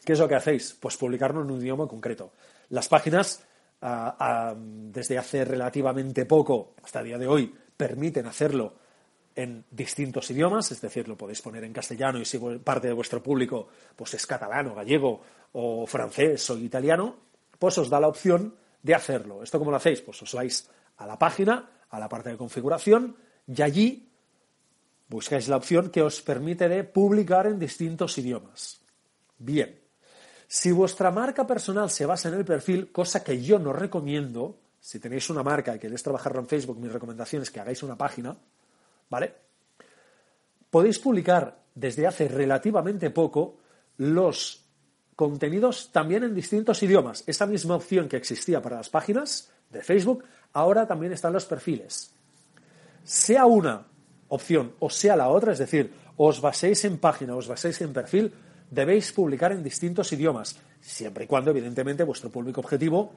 qué 0.05 0.13
es 0.13 0.19
lo 0.21 0.29
que 0.29 0.37
hacéis? 0.37 0.79
Pues 0.81 0.97
publicarlo 0.97 1.43
en 1.43 1.51
un 1.51 1.61
idioma 1.61 1.89
concreto. 1.89 2.31
Las 2.69 2.87
páginas 2.87 3.45
desde 3.81 5.19
hace 5.19 5.45
relativamente 5.45 6.25
poco, 6.25 6.75
hasta 6.85 7.01
el 7.01 7.07
día 7.07 7.19
de 7.19 7.27
hoy, 7.27 7.53
permiten 7.77 8.27
hacerlo 8.27 8.73
en 9.35 9.65
distintos 9.69 10.31
idiomas, 10.31 10.71
es 10.71 10.81
decir, 10.81 11.09
lo 11.09 11.17
podéis 11.17 11.43
poner 11.43 11.65
en 11.65 11.73
castellano 11.73 12.21
y 12.21 12.25
si 12.25 12.39
parte 12.39 12.87
de 12.87 12.95
vuestro 12.95 13.21
público 13.21 13.67
pues 13.97 14.15
es 14.15 14.25
catalano, 14.29 14.77
gallego 14.77 15.23
o 15.55 15.85
francés 15.89 16.49
o 16.51 16.59
italiano, 16.59 17.28
pues 17.59 17.79
os 17.79 17.91
da 17.91 18.01
la 18.01 18.09
opción 18.09 18.55
de 18.83 18.95
hacerlo. 18.95 19.43
¿Esto 19.43 19.59
cómo 19.59 19.71
lo 19.71 19.77
hacéis? 19.77 20.01
Pues 20.01 20.23
os 20.23 20.33
vais 20.35 20.71
a 20.97 21.07
la 21.07 21.19
página, 21.19 21.71
a 21.91 21.99
la 21.99 22.09
parte 22.09 22.31
de 22.31 22.37
configuración 22.37 23.17
y 23.47 23.63
allí 23.63 24.09
buscáis 25.09 25.49
la 25.49 25.57
opción 25.57 25.91
que 25.91 26.03
os 26.03 26.21
permite 26.21 26.69
de 26.69 26.85
publicar 26.85 27.47
en 27.47 27.59
distintos 27.59 28.19
idiomas. 28.19 28.81
Bien, 29.39 29.81
si 30.47 30.73
vuestra 30.73 31.11
marca 31.11 31.47
personal 31.47 31.91
se 31.91 32.07
basa 32.07 32.29
en 32.29 32.35
el 32.35 32.45
perfil, 32.45 32.93
cosa 32.93 33.25
que 33.25 33.43
yo 33.43 33.59
no 33.59 33.73
recomiendo, 33.73 34.59
si 34.81 34.99
tenéis 34.99 35.31
una 35.31 35.43
marca 35.43 35.75
y 35.75 35.79
queréis 35.79 36.03
trabajarlo 36.03 36.41
en 36.41 36.49
Facebook, 36.49 36.79
mi 36.79 36.89
recomendación 36.89 37.43
es 37.43 37.51
que 37.51 37.61
hagáis 37.61 37.83
una 37.83 37.97
página, 37.97 38.37
¿vale? 39.09 39.35
Podéis 40.71 40.99
publicar 40.99 41.65
desde 41.75 42.07
hace 42.07 42.29
relativamente 42.29 43.11
poco 43.11 43.59
los 43.99 44.68
contenidos 45.19 45.91
también 45.91 46.23
en 46.23 46.33
distintos 46.33 46.81
idiomas. 46.81 47.25
Esta 47.27 47.45
misma 47.45 47.75
opción 47.75 48.09
que 48.09 48.17
existía 48.17 48.63
para 48.63 48.77
las 48.77 48.89
páginas 48.89 49.51
de 49.69 49.83
Facebook, 49.83 50.23
ahora 50.53 50.87
también 50.87 51.13
están 51.13 51.33
los 51.33 51.45
perfiles. 51.45 52.15
Sea 53.03 53.45
una 53.45 53.85
opción 54.29 54.75
o 54.79 54.89
sea 54.89 55.17
la 55.17 55.27
otra, 55.27 55.51
es 55.51 55.59
decir, 55.59 55.93
os 56.17 56.41
baséis 56.41 56.85
en 56.85 56.99
página, 56.99 57.35
os 57.35 57.49
baséis 57.49 57.81
en 57.81 57.93
perfil, 57.93 58.33
debéis 58.71 59.11
publicar 59.11 59.51
en 59.51 59.65
distintos 59.65 60.13
idiomas, 60.13 60.55
siempre 60.81 61.25
y 61.25 61.27
cuando, 61.27 61.51
evidentemente, 61.51 62.05
vuestro 62.05 62.31
público 62.31 62.61
objetivo 62.61 63.13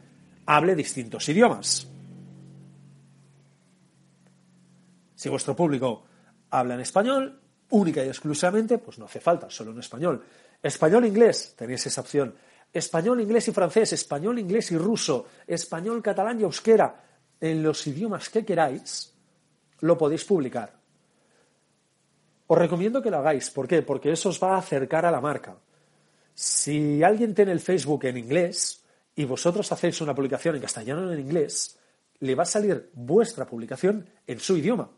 hable 0.47 0.73
distintos 0.73 1.29
idiomas. 1.29 1.87
Si 5.13 5.29
vuestro 5.29 5.55
público 5.55 6.03
habla 6.49 6.73
en 6.73 6.79
español, 6.79 7.39
única 7.69 8.03
y 8.03 8.07
exclusivamente, 8.07 8.79
pues 8.79 8.97
no 8.97 9.05
hace 9.05 9.19
falta, 9.19 9.51
solo 9.51 9.69
en 9.69 9.77
español. 9.77 10.23
Español-inglés, 10.61 11.55
tenéis 11.57 11.85
esa 11.87 12.01
opción. 12.01 12.35
Español, 12.71 13.19
inglés 13.19 13.47
y 13.47 13.51
francés, 13.51 13.93
español, 13.93 14.39
inglés 14.39 14.71
y 14.71 14.77
ruso, 14.77 15.25
español, 15.47 16.01
catalán 16.01 16.39
y 16.39 16.43
euskera, 16.43 17.03
en 17.39 17.63
los 17.63 17.85
idiomas 17.87 18.29
que 18.29 18.45
queráis, 18.45 19.13
lo 19.81 19.97
podéis 19.97 20.23
publicar. 20.23 20.79
Os 22.47 22.57
recomiendo 22.57 23.01
que 23.01 23.09
lo 23.09 23.17
hagáis. 23.17 23.49
¿Por 23.49 23.67
qué? 23.67 23.81
Porque 23.81 24.11
eso 24.11 24.29
os 24.29 24.41
va 24.41 24.55
a 24.55 24.59
acercar 24.59 25.05
a 25.05 25.11
la 25.11 25.19
marca. 25.19 25.57
Si 26.33 27.01
alguien 27.01 27.33
tiene 27.33 27.51
el 27.51 27.59
Facebook 27.59 28.05
en 28.05 28.17
inglés 28.17 28.83
y 29.15 29.25
vosotros 29.25 29.71
hacéis 29.71 29.99
una 30.01 30.15
publicación 30.15 30.55
en 30.55 30.61
castellano 30.61 31.07
o 31.07 31.11
en 31.11 31.19
inglés, 31.19 31.77
le 32.19 32.35
va 32.35 32.43
a 32.43 32.45
salir 32.45 32.91
vuestra 32.93 33.45
publicación 33.45 34.07
en 34.27 34.39
su 34.39 34.55
idioma, 34.55 34.91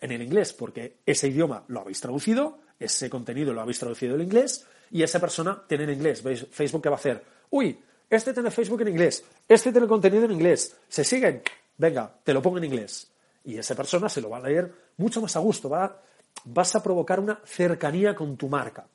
en 0.00 0.12
el 0.12 0.22
inglés, 0.22 0.52
porque 0.52 0.98
ese 1.04 1.28
idioma 1.28 1.64
lo 1.68 1.80
habéis 1.80 2.00
traducido, 2.00 2.60
ese 2.78 3.10
contenido 3.10 3.52
lo 3.52 3.60
habéis 3.60 3.78
traducido 3.78 4.14
en 4.14 4.22
inglés 4.22 4.66
y 4.92 5.02
esa 5.02 5.18
persona 5.18 5.62
tiene 5.66 5.84
en 5.84 5.90
inglés. 5.90 6.22
¿Veis? 6.22 6.46
Facebook 6.50 6.82
que 6.82 6.88
va 6.88 6.96
a 6.96 6.98
hacer, 6.98 7.22
uy, 7.50 7.78
este 8.08 8.32
tiene 8.32 8.50
Facebook 8.50 8.82
en 8.82 8.88
inglés, 8.88 9.24
este 9.48 9.72
tiene 9.72 9.86
contenido 9.86 10.24
en 10.24 10.32
inglés, 10.32 10.76
se 10.88 11.02
siguen, 11.02 11.42
venga, 11.78 12.14
te 12.22 12.32
lo 12.32 12.42
pongo 12.42 12.58
en 12.58 12.64
inglés. 12.64 13.08
Y 13.44 13.58
esa 13.58 13.74
persona 13.74 14.08
se 14.08 14.20
lo 14.20 14.30
va 14.30 14.36
a 14.36 14.40
leer 14.40 14.72
mucho 14.98 15.20
más 15.20 15.34
a 15.34 15.40
gusto, 15.40 15.68
va 15.68 16.00
vas 16.44 16.74
a 16.74 16.82
provocar 16.82 17.20
una 17.20 17.40
cercanía 17.44 18.14
con 18.14 18.36
tu 18.36 18.48
marca. 18.48 18.86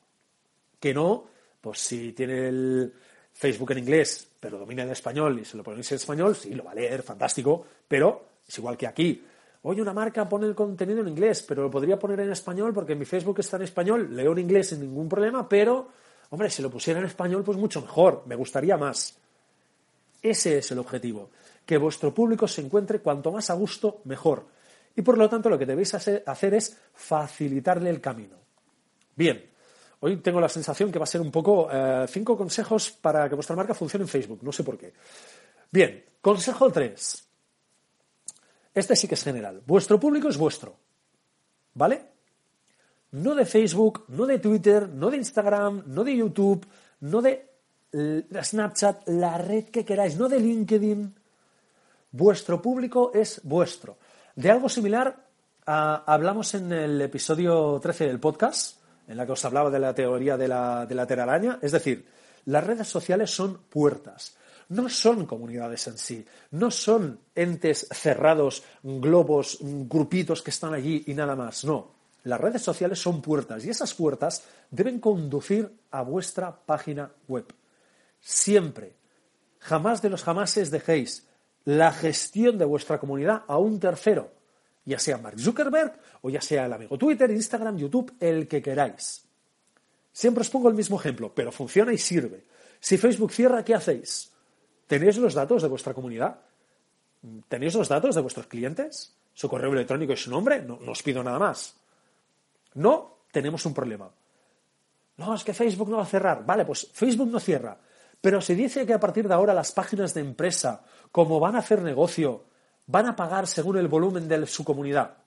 Que 0.80 0.94
no, 0.94 1.26
pues 1.60 1.80
si 1.80 2.12
tiene 2.12 2.48
el 2.48 2.92
Facebook 3.32 3.72
en 3.72 3.78
inglés, 3.78 4.28
pero 4.38 4.58
domina 4.58 4.82
el 4.82 4.90
español 4.90 5.38
y 5.40 5.44
se 5.44 5.56
lo 5.56 5.62
ponéis 5.62 5.90
en 5.92 5.96
español, 5.96 6.36
sí, 6.36 6.54
lo 6.54 6.64
va 6.64 6.72
a 6.72 6.74
leer, 6.74 7.02
fantástico, 7.02 7.66
pero 7.86 8.28
es 8.46 8.58
igual 8.58 8.76
que 8.76 8.86
aquí. 8.86 9.24
Oye, 9.68 9.82
una 9.82 9.92
marca 9.92 10.26
pone 10.26 10.46
el 10.46 10.54
contenido 10.54 11.02
en 11.02 11.08
inglés, 11.08 11.44
pero 11.46 11.62
lo 11.62 11.70
podría 11.70 11.98
poner 11.98 12.20
en 12.20 12.32
español 12.32 12.72
porque 12.72 12.94
mi 12.94 13.04
Facebook 13.04 13.40
está 13.40 13.58
en 13.58 13.64
español, 13.64 14.08
leo 14.16 14.32
en 14.32 14.38
inglés 14.38 14.70
sin 14.70 14.80
ningún 14.80 15.10
problema, 15.10 15.46
pero, 15.46 15.88
hombre, 16.30 16.48
si 16.48 16.62
lo 16.62 16.70
pusiera 16.70 17.00
en 17.00 17.04
español, 17.04 17.44
pues 17.44 17.58
mucho 17.58 17.82
mejor, 17.82 18.22
me 18.24 18.34
gustaría 18.34 18.78
más. 18.78 19.18
Ese 20.22 20.56
es 20.56 20.70
el 20.70 20.78
objetivo, 20.78 21.28
que 21.66 21.76
vuestro 21.76 22.14
público 22.14 22.48
se 22.48 22.62
encuentre 22.62 23.00
cuanto 23.00 23.30
más 23.30 23.50
a 23.50 23.54
gusto, 23.54 24.00
mejor 24.04 24.46
y 24.96 25.02
por 25.02 25.18
lo 25.18 25.28
tanto 25.28 25.50
lo 25.50 25.58
que 25.58 25.66
debéis 25.66 25.92
hacer 25.94 26.54
es 26.54 26.76
facilitarle 26.94 27.90
el 27.90 28.00
camino. 28.00 28.36
Bien, 29.14 29.50
hoy 30.00 30.16
tengo 30.16 30.40
la 30.40 30.48
sensación 30.48 30.90
que 30.90 30.98
va 30.98 31.02
a 31.02 31.06
ser 31.06 31.20
un 31.20 31.30
poco 31.30 31.68
eh, 31.70 32.06
cinco 32.08 32.38
consejos 32.38 32.90
para 32.90 33.28
que 33.28 33.34
vuestra 33.34 33.54
marca 33.54 33.74
funcione 33.74 34.04
en 34.04 34.08
Facebook, 34.08 34.40
no 34.42 34.50
sé 34.50 34.64
por 34.64 34.78
qué. 34.78 34.94
Bien, 35.70 36.04
consejo 36.22 36.72
3. 36.72 37.27
Este 38.78 38.94
sí 38.96 39.08
que 39.08 39.14
es 39.14 39.24
general. 39.24 39.62
Vuestro 39.66 39.98
público 39.98 40.28
es 40.28 40.36
vuestro. 40.36 40.76
¿Vale? 41.74 42.02
No 43.10 43.34
de 43.34 43.44
Facebook, 43.44 44.04
no 44.08 44.26
de 44.26 44.38
Twitter, 44.38 44.88
no 44.88 45.10
de 45.10 45.16
Instagram, 45.16 45.84
no 45.86 46.04
de 46.04 46.16
YouTube, 46.16 46.66
no 47.00 47.20
de 47.20 47.48
Snapchat, 47.90 49.08
la 49.08 49.38
red 49.38 49.66
que 49.66 49.84
queráis, 49.84 50.16
no 50.16 50.28
de 50.28 50.38
LinkedIn. 50.38 51.14
Vuestro 52.12 52.62
público 52.62 53.10
es 53.14 53.40
vuestro. 53.44 53.98
De 54.36 54.50
algo 54.50 54.68
similar 54.68 55.26
ah, 55.66 56.04
hablamos 56.06 56.54
en 56.54 56.72
el 56.72 57.00
episodio 57.00 57.80
13 57.82 58.06
del 58.06 58.20
podcast, 58.20 58.80
en 59.08 59.16
la 59.16 59.26
que 59.26 59.32
os 59.32 59.44
hablaba 59.44 59.70
de 59.70 59.78
la 59.78 59.94
teoría 59.94 60.36
de 60.36 60.48
la, 60.48 60.86
de. 60.86 61.58
Es 61.62 61.72
decir, 61.72 62.06
las 62.44 62.64
redes 62.64 62.86
sociales 62.86 63.30
son 63.30 63.58
puertas, 63.68 64.36
no 64.68 64.88
son 64.88 65.26
comunidades 65.26 65.86
en 65.86 65.98
sí, 65.98 66.24
no 66.50 66.70
son 66.70 67.20
entes 67.34 67.86
cerrados, 67.90 68.62
globos, 68.82 69.58
grupitos 69.60 70.42
que 70.42 70.50
están 70.50 70.74
allí 70.74 71.04
y 71.06 71.14
nada 71.14 71.34
más. 71.34 71.64
No, 71.64 71.92
las 72.24 72.40
redes 72.40 72.62
sociales 72.62 72.98
son 72.98 73.22
puertas 73.22 73.64
y 73.64 73.70
esas 73.70 73.94
puertas 73.94 74.44
deben 74.70 75.00
conducir 75.00 75.72
a 75.90 76.02
vuestra 76.02 76.54
página 76.54 77.10
web. 77.26 77.46
Siempre. 78.20 78.96
Jamás 79.60 80.02
de 80.02 80.10
los 80.10 80.22
jamases 80.22 80.70
dejéis 80.70 81.26
la 81.64 81.92
gestión 81.92 82.58
de 82.58 82.64
vuestra 82.64 82.98
comunidad 82.98 83.42
a 83.46 83.58
un 83.58 83.80
tercero, 83.80 84.32
ya 84.84 84.98
sea 84.98 85.18
Mark 85.18 85.38
Zuckerberg 85.38 85.98
o 86.22 86.30
ya 86.30 86.40
sea 86.40 86.66
el 86.66 86.72
amigo 86.72 86.96
Twitter, 86.96 87.30
Instagram, 87.30 87.76
YouTube, 87.76 88.14
el 88.20 88.46
que 88.46 88.62
queráis. 88.62 89.24
Siempre 90.12 90.42
os 90.42 90.50
pongo 90.50 90.68
el 90.68 90.74
mismo 90.74 90.98
ejemplo, 90.98 91.32
pero 91.34 91.52
funciona 91.52 91.92
y 91.92 91.98
sirve. 91.98 92.44
Si 92.80 92.96
Facebook 92.96 93.32
cierra, 93.32 93.64
¿qué 93.64 93.74
hacéis? 93.74 94.32
¿Tenéis 94.88 95.18
los 95.18 95.34
datos 95.34 95.62
de 95.62 95.68
vuestra 95.68 95.94
comunidad? 95.94 96.40
¿Tenéis 97.48 97.74
los 97.74 97.88
datos 97.88 98.14
de 98.14 98.22
vuestros 98.22 98.46
clientes? 98.46 99.14
¿Su 99.34 99.48
correo 99.48 99.72
electrónico 99.72 100.14
y 100.14 100.16
su 100.16 100.30
nombre? 100.30 100.62
No, 100.62 100.78
no 100.80 100.92
os 100.92 101.02
pido 101.02 101.22
nada 101.22 101.38
más. 101.38 101.76
No, 102.74 103.18
tenemos 103.30 103.64
un 103.66 103.74
problema. 103.74 104.10
No, 105.18 105.34
es 105.34 105.44
que 105.44 105.52
Facebook 105.52 105.90
no 105.90 105.98
va 105.98 106.04
a 106.04 106.06
cerrar. 106.06 106.44
Vale, 106.44 106.64
pues 106.64 106.88
Facebook 106.92 107.28
no 107.28 107.38
cierra. 107.38 107.76
Pero 108.20 108.40
se 108.40 108.54
dice 108.54 108.86
que 108.86 108.94
a 108.94 109.00
partir 109.00 109.28
de 109.28 109.34
ahora 109.34 109.52
las 109.52 109.72
páginas 109.72 110.14
de 110.14 110.22
empresa, 110.22 110.82
como 111.12 111.38
van 111.38 111.54
a 111.54 111.60
hacer 111.60 111.82
negocio, 111.82 112.46
van 112.86 113.06
a 113.06 113.14
pagar 113.14 113.46
según 113.46 113.76
el 113.76 113.88
volumen 113.88 114.26
de 114.26 114.46
su 114.46 114.64
comunidad. 114.64 115.18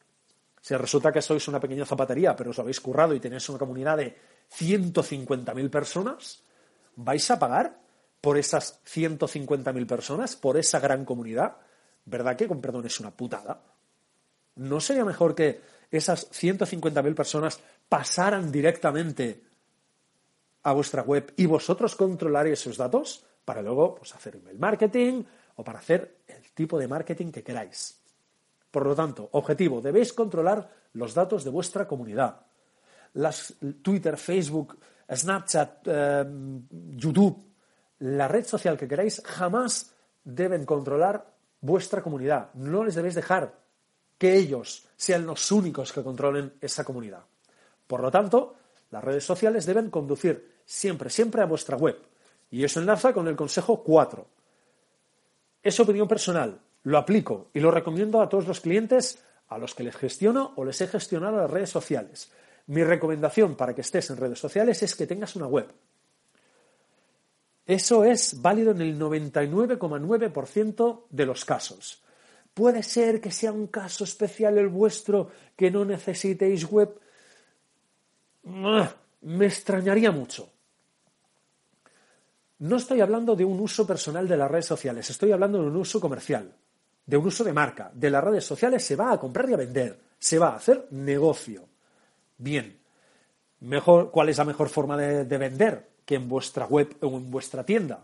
Si 0.59 0.75
resulta 0.75 1.11
que 1.11 1.21
sois 1.21 1.47
una 1.47 1.59
pequeña 1.59 1.85
zapatería, 1.85 2.35
pero 2.35 2.49
os 2.49 2.59
habéis 2.59 2.81
currado 2.81 3.13
y 3.13 3.19
tenéis 3.19 3.47
una 3.49 3.59
comunidad 3.59 3.97
de 3.97 4.17
150.000 4.57 5.69
personas, 5.69 6.43
¿vais 6.95 7.31
a 7.31 7.39
pagar 7.39 7.77
por 8.21 8.37
esas 8.37 8.79
150.000 8.85 9.87
personas, 9.87 10.35
por 10.35 10.57
esa 10.57 10.79
gran 10.79 11.03
comunidad? 11.03 11.57
¿Verdad 12.05 12.35
que, 12.37 12.47
con 12.47 12.61
perdón, 12.61 12.85
es 12.85 12.99
una 12.99 13.11
putada? 13.11 13.61
¿No 14.55 14.79
sería 14.79 15.03
mejor 15.03 15.33
que 15.33 15.61
esas 15.89 16.31
150.000 16.31 17.15
personas 17.15 17.59
pasaran 17.89 18.51
directamente 18.51 19.43
a 20.63 20.73
vuestra 20.73 21.01
web 21.01 21.33
y 21.35 21.47
vosotros 21.47 21.95
controlaréis 21.95 22.61
esos 22.61 22.77
datos 22.77 23.25
para 23.43 23.61
luego 23.61 23.95
pues, 23.95 24.13
hacer 24.13 24.35
email 24.35 24.59
marketing 24.59 25.23
o 25.55 25.63
para 25.63 25.79
hacer 25.79 26.19
el 26.27 26.51
tipo 26.51 26.77
de 26.77 26.87
marketing 26.87 27.31
que 27.31 27.43
queráis? 27.43 27.99
Por 28.69 28.85
lo 28.85 28.95
tanto, 28.95 29.27
objetivo, 29.33 29.81
debéis 29.81 30.13
controlar 30.13 30.69
los 30.93 31.13
datos 31.13 31.43
de 31.43 31.49
vuestra 31.49 31.87
comunidad. 31.87 32.39
Las 33.13 33.55
Twitter, 33.81 34.15
Facebook, 34.15 34.77
Snapchat, 35.13 35.87
eh, 35.87 36.25
YouTube, 36.95 37.50
la 38.01 38.27
red 38.27 38.45
social 38.45 38.77
que 38.77 38.87
queráis, 38.87 39.21
jamás 39.23 39.93
deben 40.23 40.65
controlar 40.65 41.33
vuestra 41.61 42.01
comunidad. 42.01 42.53
No 42.55 42.83
les 42.83 42.95
debéis 42.95 43.15
dejar 43.15 43.59
que 44.17 44.35
ellos 44.35 44.87
sean 44.97 45.25
los 45.25 45.51
únicos 45.51 45.93
que 45.93 46.03
controlen 46.03 46.53
esa 46.61 46.83
comunidad. 46.83 47.23
Por 47.85 48.01
lo 48.01 48.09
tanto, 48.09 48.55
las 48.89 49.03
redes 49.03 49.23
sociales 49.23 49.65
deben 49.65 49.89
conducir 49.89 50.61
siempre, 50.65 51.09
siempre 51.09 51.41
a 51.41 51.45
vuestra 51.45 51.77
web. 51.77 51.97
Y 52.49 52.63
eso 52.63 52.79
enlaza 52.79 53.13
con 53.13 53.27
el 53.27 53.35
consejo 53.35 53.83
4. 53.83 54.25
Es 55.61 55.79
opinión 55.79 56.07
personal, 56.07 56.59
lo 56.83 56.97
aplico 56.97 57.49
y 57.53 57.59
lo 57.59 57.69
recomiendo 57.69 58.21
a 58.21 58.29
todos 58.29 58.47
los 58.47 58.61
clientes 58.61 59.23
a 59.47 59.59
los 59.59 59.75
que 59.75 59.83
les 59.83 59.95
gestiono 59.95 60.53
o 60.55 60.65
les 60.65 60.81
he 60.81 60.87
gestionado 60.87 61.37
las 61.37 61.51
redes 61.51 61.69
sociales. 61.69 62.31
Mi 62.65 62.83
recomendación 62.83 63.55
para 63.55 63.75
que 63.75 63.81
estés 63.81 64.09
en 64.09 64.17
redes 64.17 64.39
sociales 64.39 64.81
es 64.81 64.95
que 64.95 65.05
tengas 65.05 65.35
una 65.35 65.45
web. 65.45 65.71
Eso 67.65 68.03
es 68.03 68.41
válido 68.41 68.71
en 68.71 68.81
el 68.81 68.99
99,9% 68.99 71.03
de 71.09 71.25
los 71.25 71.45
casos. 71.45 72.03
Puede 72.53 72.83
ser 72.83 73.21
que 73.21 73.31
sea 73.31 73.51
un 73.51 73.67
caso 73.67 74.03
especial 74.03 74.57
el 74.57 74.67
vuestro 74.67 75.29
que 75.55 75.71
no 75.71 75.85
necesitéis 75.85 76.69
web. 76.69 76.99
Me 78.43 79.45
extrañaría 79.45 80.11
mucho. 80.11 80.49
No 82.59 82.77
estoy 82.77 83.01
hablando 83.01 83.35
de 83.35 83.45
un 83.45 83.59
uso 83.59 83.87
personal 83.87 84.27
de 84.27 84.37
las 84.37 84.51
redes 84.51 84.65
sociales, 84.65 85.09
estoy 85.09 85.31
hablando 85.31 85.59
de 85.59 85.67
un 85.67 85.77
uso 85.77 85.99
comercial 85.99 86.53
de 87.05 87.17
un 87.17 87.25
uso 87.25 87.43
de 87.43 87.53
marca, 87.53 87.91
de 87.93 88.09
las 88.09 88.23
redes 88.23 88.45
sociales, 88.45 88.85
se 88.85 88.95
va 88.95 89.11
a 89.11 89.19
comprar 89.19 89.49
y 89.49 89.53
a 89.53 89.57
vender, 89.57 89.99
se 90.17 90.39
va 90.39 90.49
a 90.49 90.55
hacer 90.55 90.87
negocio. 90.91 91.67
Bien, 92.37 92.79
mejor, 93.59 94.11
¿cuál 94.11 94.29
es 94.29 94.37
la 94.37 94.45
mejor 94.45 94.69
forma 94.69 94.97
de, 94.97 95.37
vender 95.37 95.90
que 96.05 96.15
en 96.15 96.27
vuestra 96.27 96.65
web 96.65 96.95
o 97.01 97.07
en 97.17 97.31
vuestra 97.31 97.63
tienda? 97.63 98.03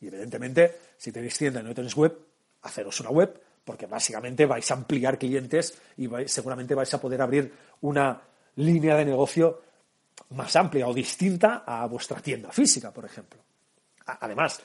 Y 0.00 0.08
evidentemente, 0.08 0.78
si 0.96 1.12
tenéis 1.12 1.38
tienda 1.38 1.60
y 1.60 1.64
no 1.64 1.74
tenéis 1.74 1.96
web, 1.96 2.16
haceros 2.62 2.98
una 3.00 3.10
web, 3.10 3.40
porque 3.64 3.86
básicamente 3.86 4.46
vais 4.46 4.68
a 4.70 4.74
ampliar 4.74 5.18
clientes 5.18 5.78
y 5.96 6.08
seguramente 6.26 6.74
vais 6.74 6.92
a 6.92 7.00
poder 7.00 7.22
abrir 7.22 7.52
una 7.82 8.20
línea 8.56 8.96
de 8.96 9.04
negocio 9.04 9.62
más 10.30 10.54
amplia 10.56 10.88
o 10.88 10.94
distinta 10.94 11.62
a 11.66 11.86
vuestra 11.86 12.20
tienda 12.20 12.50
física, 12.50 12.90
por 12.90 13.04
ejemplo. 13.04 13.40
Además, 14.06 14.60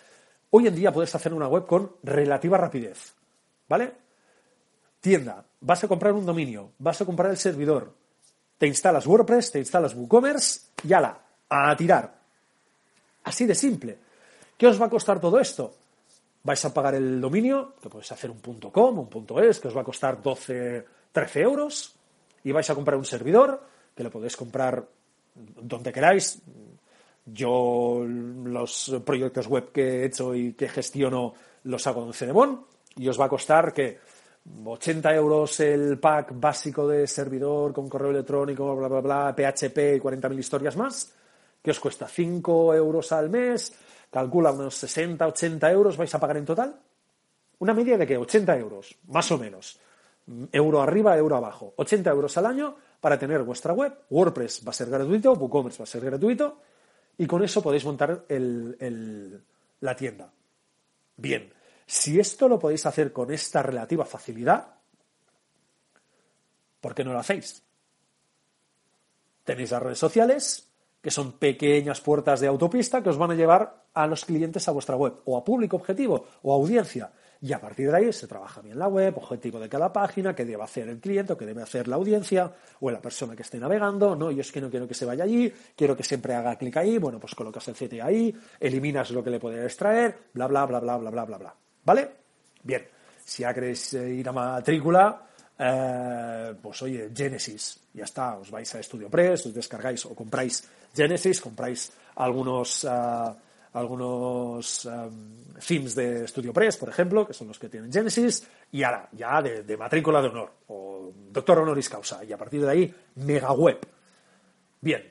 hoy 0.49 0.67
en 0.67 0.75
día 0.75 0.91
puedes 0.91 1.13
hacer 1.13 1.33
una 1.33 1.47
web 1.47 1.65
con 1.65 1.97
relativa 2.03 2.57
rapidez. 2.57 3.13
¿Vale? 3.67 3.93
Tienda, 4.99 5.45
vas 5.61 5.83
a 5.83 5.87
comprar 5.87 6.13
un 6.13 6.25
dominio, 6.25 6.71
vas 6.79 7.01
a 7.01 7.05
comprar 7.05 7.29
el 7.31 7.37
servidor, 7.37 7.93
te 8.57 8.65
instalas 8.65 9.05
WordPress, 9.05 9.51
te 9.51 9.59
instalas 9.59 9.93
WooCommerce 9.93 10.61
y 10.83 10.93
ala, 10.93 11.19
a 11.49 11.75
tirar. 11.75 12.16
Así 13.27 13.45
de 13.45 13.55
simple. 13.55 13.97
¿Qué 14.57 14.67
os 14.67 14.81
va 14.81 14.85
a 14.85 14.89
costar 14.89 15.19
todo 15.19 15.37
esto? 15.37 15.75
Vais 16.43 16.63
a 16.63 16.73
pagar 16.73 16.95
el 16.95 17.19
dominio, 17.19 17.75
que 17.81 17.89
podéis 17.89 18.09
hacer 18.13 18.31
un 18.31 18.39
.com, 18.39 18.99
un 18.99 19.27
.es, 19.43 19.59
que 19.59 19.67
os 19.67 19.75
va 19.75 19.81
a 19.81 19.83
costar 19.83 20.21
12, 20.21 20.85
13 21.11 21.41
euros, 21.41 21.93
y 22.45 22.53
vais 22.53 22.69
a 22.69 22.73
comprar 22.73 22.95
un 22.95 23.03
servidor, 23.03 23.59
que 23.93 24.03
lo 24.03 24.09
podéis 24.09 24.37
comprar 24.37 24.79
donde 25.35 25.91
queráis. 25.91 26.39
Yo 27.25 28.05
los 28.07 28.95
proyectos 29.03 29.47
web 29.47 29.73
que 29.73 29.83
he 29.83 30.05
hecho 30.05 30.33
y 30.33 30.53
que 30.53 30.69
gestiono 30.69 31.33
los 31.63 31.85
hago 31.85 32.05
en 32.05 32.13
Cedemon, 32.13 32.63
y 32.95 33.09
os 33.09 33.19
va 33.19 33.25
a 33.25 33.29
costar 33.29 33.73
que 33.73 33.99
80 34.63 35.13
euros 35.15 35.59
el 35.59 35.99
pack 35.99 36.31
básico 36.39 36.87
de 36.87 37.05
servidor 37.07 37.73
con 37.73 37.89
correo 37.89 38.11
electrónico, 38.11 38.73
bla, 38.73 38.87
bla, 38.87 39.01
bla, 39.01 39.35
PHP 39.35 39.97
y 39.97 39.99
40.000 39.99 40.39
historias 40.39 40.77
más, 40.77 41.13
que 41.61 41.71
os 41.71 41.79
cuesta 41.79 42.07
5 42.07 42.73
euros 42.75 43.11
al 43.11 43.29
mes, 43.29 43.73
calcula 44.09 44.51
unos 44.51 44.75
60, 44.75 45.27
80 45.27 45.71
euros 45.71 45.97
vais 45.97 46.13
a 46.13 46.19
pagar 46.19 46.37
en 46.37 46.45
total. 46.45 46.79
Una 47.59 47.73
media 47.73 47.97
de 47.97 48.05
que 48.05 48.17
80 48.17 48.57
euros, 48.57 48.95
más 49.07 49.31
o 49.31 49.37
menos. 49.37 49.79
Euro 50.51 50.81
arriba, 50.81 51.17
euro 51.17 51.35
abajo. 51.35 51.73
80 51.77 52.09
euros 52.11 52.37
al 52.37 52.45
año 52.45 52.75
para 52.99 53.17
tener 53.17 53.43
vuestra 53.43 53.73
web. 53.73 53.93
WordPress 54.09 54.63
va 54.65 54.71
a 54.71 54.73
ser 54.73 54.89
gratuito, 54.89 55.33
WooCommerce 55.33 55.79
va 55.79 55.83
a 55.83 55.87
ser 55.87 56.05
gratuito 56.05 56.61
y 57.17 57.25
con 57.25 57.43
eso 57.43 57.61
podéis 57.61 57.85
montar 57.85 58.25
la 58.29 59.95
tienda. 59.95 60.31
Bien, 61.15 61.51
si 61.85 62.19
esto 62.19 62.47
lo 62.47 62.59
podéis 62.59 62.85
hacer 62.85 63.11
con 63.11 63.31
esta 63.31 63.63
relativa 63.63 64.05
facilidad, 64.05 64.75
¿por 66.79 66.93
qué 66.93 67.03
no 67.03 67.13
lo 67.13 67.19
hacéis? 67.19 67.63
Tenéis 69.43 69.71
las 69.71 69.81
redes 69.81 69.97
sociales, 69.97 70.66
que 71.07 71.11
son 71.11 71.31
pequeñas 71.39 72.01
puertas 72.01 72.41
de 72.41 72.47
autopista 72.47 73.01
que 73.01 73.07
os 73.07 73.17
van 73.17 73.31
a 73.31 73.33
llevar 73.33 73.85
a 73.93 74.05
los 74.07 74.25
clientes 74.25 74.67
a 74.67 74.73
vuestra 74.73 74.97
web, 74.97 75.13
o 75.23 75.37
a 75.37 75.41
público 75.45 75.77
objetivo, 75.77 76.25
o 76.41 76.53
audiencia. 76.53 77.09
Y 77.39 77.53
a 77.53 77.61
partir 77.61 77.89
de 77.89 77.95
ahí 77.95 78.11
se 78.11 78.27
trabaja 78.27 78.59
bien 78.59 78.77
la 78.77 78.89
web, 78.89 79.17
objetivo 79.17 79.57
de 79.57 79.69
cada 79.69 79.93
página, 79.93 80.35
qué 80.35 80.43
debe 80.43 80.63
hacer 80.63 80.89
el 80.89 80.99
cliente, 80.99 81.31
o 81.31 81.37
qué 81.37 81.45
debe 81.45 81.61
hacer 81.61 81.87
la 81.87 81.95
audiencia, 81.95 82.51
o 82.81 82.91
la 82.91 82.99
persona 82.99 83.37
que 83.37 83.43
esté 83.43 83.57
navegando. 83.57 84.17
No, 84.17 84.31
yo 84.31 84.41
es 84.41 84.51
que 84.51 84.59
no 84.59 84.69
quiero 84.69 84.85
que 84.85 84.95
se 84.95 85.05
vaya 85.05 85.23
allí, 85.23 85.49
quiero 85.77 85.95
que 85.95 86.03
siempre 86.03 86.35
haga 86.35 86.57
clic 86.57 86.75
ahí. 86.75 86.97
Bueno, 86.97 87.21
pues 87.21 87.33
colocas 87.35 87.65
el 87.69 87.75
CT 87.75 88.01
ahí, 88.03 88.35
eliminas 88.59 89.09
lo 89.11 89.23
que 89.23 89.29
le 89.29 89.39
puede 89.39 89.63
extraer, 89.63 90.13
bla, 90.33 90.47
bla, 90.47 90.65
bla, 90.65 90.81
bla, 90.81 90.97
bla, 90.97 91.09
bla, 91.09 91.23
bla, 91.23 91.37
bla. 91.37 91.55
¿Vale? 91.85 92.09
Bien. 92.63 92.85
Si 93.23 93.43
ya 93.43 93.53
queréis 93.53 93.93
eh, 93.93 94.09
ir 94.09 94.27
a 94.27 94.33
matrícula, 94.33 95.26
eh, 95.59 96.53
pues 96.61 96.81
oye, 96.81 97.09
Genesis, 97.15 97.79
ya 97.93 98.03
está, 98.03 98.37
os 98.37 98.51
vais 98.51 98.73
a 98.75 98.83
StudioPress, 98.83 99.47
os 99.47 99.53
descargáis 99.53 100.05
o 100.05 100.13
compráis 100.13 100.63
Genesis, 100.93 101.41
compráis 101.41 101.91
algunos, 102.15 102.83
uh, 102.83 103.33
algunos 103.73 104.87
themes 105.65 105.93
de 105.95 106.27
StudioPress, 106.27 106.77
por 106.77 106.89
ejemplo, 106.89 107.25
que 107.25 107.33
son 107.33 107.47
los 107.47 107.59
que 107.59 107.69
tienen 107.69 107.91
Genesis, 107.91 108.47
y 108.71 108.83
ahora, 108.83 109.09
ya 109.11 109.41
de, 109.41 109.63
de, 109.63 109.77
matrícula 109.77 110.21
de 110.21 110.29
honor, 110.29 110.51
o 110.67 111.11
doctor 111.31 111.59
honoris 111.59 111.89
causa, 111.89 112.23
y 112.23 112.33
a 112.33 112.37
partir 112.37 112.61
de 112.61 112.69
ahí, 112.69 112.95
mega 113.15 113.51
web. 113.51 113.79
Bien. 114.81 115.03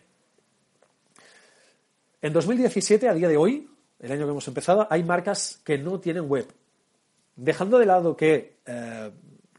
En 2.22 2.32
2017, 2.32 3.09
a 3.09 3.14
día 3.14 3.28
de 3.28 3.37
hoy, 3.37 3.70
el 4.00 4.12
año 4.12 4.24
que 4.24 4.30
hemos 4.30 4.48
empezado, 4.48 4.87
hay 4.90 5.04
marcas 5.04 5.61
que 5.64 5.78
no 5.78 6.00
tienen 6.00 6.28
web 6.28 6.46
dejando 7.37 7.78
de 7.78 7.87
lado 7.87 8.16
que, 8.16 8.56
eh, 8.66 9.11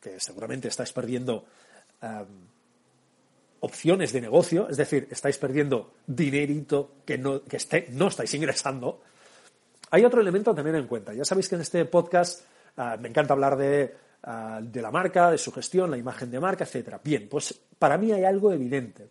que 0.07 0.19
seguramente 0.19 0.67
estáis 0.67 0.91
perdiendo 0.93 1.45
opciones 3.59 4.13
de 4.13 4.21
negocio, 4.21 4.69
es 4.69 4.77
decir, 4.77 5.07
estáis 5.09 5.37
perdiendo 5.37 5.93
dinerito 6.05 6.91
que 7.05 7.17
no, 7.17 7.43
que 7.43 7.87
no 7.91 8.07
estáis 8.07 8.33
ingresando, 8.33 9.01
hay 9.89 10.05
otro 10.05 10.21
elemento 10.21 10.51
a 10.51 10.55
tener 10.55 10.75
en 10.75 10.87
cuenta. 10.87 11.13
Ya 11.13 11.25
sabéis 11.25 11.49
que 11.49 11.55
en 11.55 11.61
este 11.61 11.85
podcast 11.85 12.45
eh, 12.77 12.97
me 12.99 13.09
encanta 13.09 13.33
hablar 13.33 13.57
de, 13.57 13.95
de 14.61 14.81
la 14.81 14.91
marca, 14.91 15.31
de 15.31 15.37
su 15.37 15.51
gestión, 15.51 15.89
la 15.89 15.97
imagen 15.97 16.29
de 16.29 16.39
marca, 16.39 16.65
etc. 16.65 16.97
Bien, 17.03 17.27
pues 17.29 17.53
para 17.79 17.97
mí 17.97 18.11
hay 18.11 18.23
algo 18.25 18.51
evidente. 18.51 19.09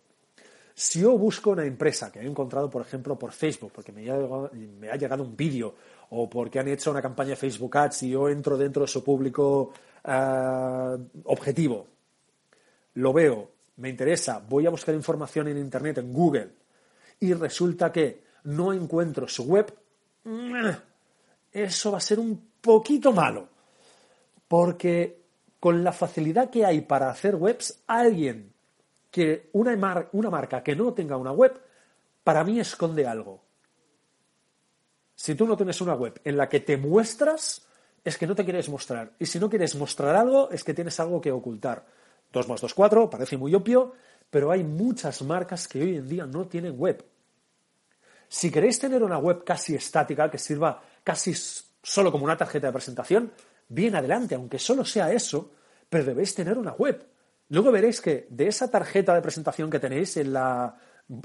Si 0.73 0.99
yo 0.99 1.17
busco 1.17 1.49
una 1.49 1.65
empresa 1.65 2.11
que 2.11 2.19
he 2.19 2.25
encontrado, 2.25 2.69
por 2.69 2.83
ejemplo, 2.83 3.17
por 3.17 3.31
Facebook, 3.31 3.71
porque 3.73 3.91
me 3.91 4.01
ha 4.11 4.95
llegado, 4.95 5.23
un 5.23 5.35
vídeo 5.35 5.73
o 6.11 6.29
porque 6.29 6.59
han 6.59 6.67
hecho 6.67 6.91
una 6.91 7.01
campaña 7.01 7.31
de 7.31 7.35
Facebook 7.35 7.75
Ads 7.75 8.03
y 8.03 8.11
yo 8.11 8.29
entro 8.29 8.57
dentro 8.57 8.83
de 8.83 8.87
su 8.87 9.03
público 9.03 9.73
eh, 10.07 10.97
objetivo, 11.25 11.87
lo 12.95 13.13
veo, 13.13 13.51
me 13.77 13.89
interesa, 13.89 14.41
voy 14.47 14.65
a 14.65 14.71
buscar 14.71 14.95
información 14.95 15.49
en 15.49 15.57
Internet, 15.57 15.99
en 15.99 16.13
Google, 16.13 16.49
y 17.19 17.33
resulta 17.33 17.91
que 17.91 18.23
no 18.45 18.73
encuentro 18.73 19.27
su 19.27 19.43
web, 19.43 19.73
eso 21.51 21.91
va 21.91 21.97
a 21.97 22.01
ser 22.01 22.19
un 22.19 22.51
poquito 22.61 23.11
malo. 23.11 23.49
Porque 24.47 25.21
con 25.59 25.83
la 25.83 25.91
facilidad 25.91 26.49
que 26.49 26.65
hay 26.65 26.81
para 26.81 27.09
hacer 27.09 27.35
webs, 27.35 27.83
alguien 27.87 28.53
que 29.11 29.49
una, 29.53 30.07
una 30.13 30.29
marca 30.29 30.63
que 30.63 30.75
no 30.75 30.93
tenga 30.93 31.17
una 31.17 31.31
web, 31.31 31.59
para 32.23 32.43
mí 32.43 32.59
esconde 32.59 33.05
algo. 33.05 33.41
Si 35.15 35.35
tú 35.35 35.47
no 35.47 35.57
tienes 35.57 35.81
una 35.81 35.95
web 35.95 36.21
en 36.23 36.37
la 36.37 36.47
que 36.47 36.59
te 36.59 36.77
muestras, 36.77 37.66
es 38.07 38.17
que 38.17 38.25
no 38.25 38.35
te 38.35 38.45
quieres 38.45 38.69
mostrar. 38.69 39.11
Y 39.19 39.25
si 39.25 39.37
no 39.37 39.49
quieres 39.49 39.75
mostrar 39.75 40.15
algo, 40.15 40.49
es 40.49 40.63
que 40.63 40.73
tienes 40.73 40.97
algo 41.01 41.19
que 41.19 41.29
ocultar. 41.29 41.85
2 42.31 42.47
más 42.47 42.61
2, 42.61 42.73
4, 42.73 43.09
parece 43.09 43.35
muy 43.35 43.53
obvio, 43.53 43.93
pero 44.29 44.49
hay 44.49 44.63
muchas 44.63 45.21
marcas 45.23 45.67
que 45.67 45.81
hoy 45.81 45.97
en 45.97 46.07
día 46.07 46.25
no 46.25 46.47
tienen 46.47 46.79
web. 46.79 47.03
Si 48.29 48.49
queréis 48.49 48.79
tener 48.79 49.03
una 49.03 49.17
web 49.17 49.43
casi 49.43 49.75
estática, 49.75 50.31
que 50.31 50.37
sirva 50.37 50.81
casi 51.03 51.33
solo 51.83 52.09
como 52.09 52.23
una 52.23 52.37
tarjeta 52.37 52.67
de 52.67 52.73
presentación, 52.73 53.33
bien 53.67 53.93
adelante, 53.93 54.35
aunque 54.35 54.57
solo 54.57 54.85
sea 54.85 55.11
eso, 55.11 55.51
pero 55.89 56.05
debéis 56.05 56.33
tener 56.33 56.57
una 56.57 56.71
web. 56.71 57.05
Luego 57.49 57.73
veréis 57.73 57.99
que 57.99 58.27
de 58.29 58.47
esa 58.47 58.71
tarjeta 58.71 59.13
de 59.15 59.21
presentación 59.21 59.69
que 59.69 59.79
tenéis 59.79 60.15
en, 60.15 60.31
la, 60.31 60.77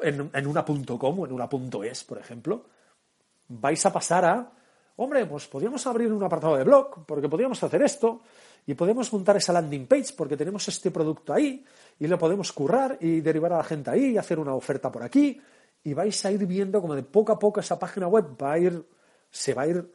en, 0.03 0.47
una 0.49 0.64
.com 0.64 1.21
o 1.21 1.27
en 1.27 1.33
una 1.33 1.49
.es, 1.85 2.03
por 2.03 2.18
ejemplo, 2.18 2.66
vais 3.47 3.87
a 3.87 3.92
pasar 3.92 4.25
a, 4.25 4.53
hombre, 4.97 5.27
pues 5.27 5.47
podríamos 5.47 5.87
abrir 5.87 6.13
un 6.13 6.23
apartado 6.23 6.57
de 6.57 6.65
blog, 6.65 7.05
porque 7.07 7.29
podríamos 7.29 7.63
hacer 7.63 7.83
esto, 7.83 8.23
y 8.67 8.75
podemos 8.75 9.13
montar 9.13 9.37
esa 9.37 9.53
landing 9.53 9.87
page 9.87 10.15
porque 10.17 10.37
tenemos 10.37 10.67
este 10.69 10.91
producto 10.91 11.33
ahí, 11.33 11.65
y 11.99 12.07
lo 12.07 12.19
podemos 12.19 12.53
currar 12.53 12.99
y 13.01 13.21
derivar 13.21 13.53
a 13.55 13.59
la 13.59 13.65
gente 13.65 13.91
ahí 13.91 14.11
y 14.11 14.19
hacer 14.19 14.39
una 14.39 14.55
oferta 14.55 14.91
por 14.91 15.03
aquí, 15.03 15.41
y 15.85 15.95
vais 15.95 16.25
a 16.25 16.31
ir 16.31 16.47
viendo 16.47 16.81
como 16.81 16.95
de 16.95 17.03
poco 17.03 17.33
a 17.33 17.39
poco 17.39 17.61
esa 17.61 17.79
página 17.79 18.07
web 18.07 18.37
va 18.41 18.53
a 18.53 18.59
ir, 18.59 18.87
se 19.31 19.55
va 19.55 19.63
a 19.63 19.67
ir 19.67 19.93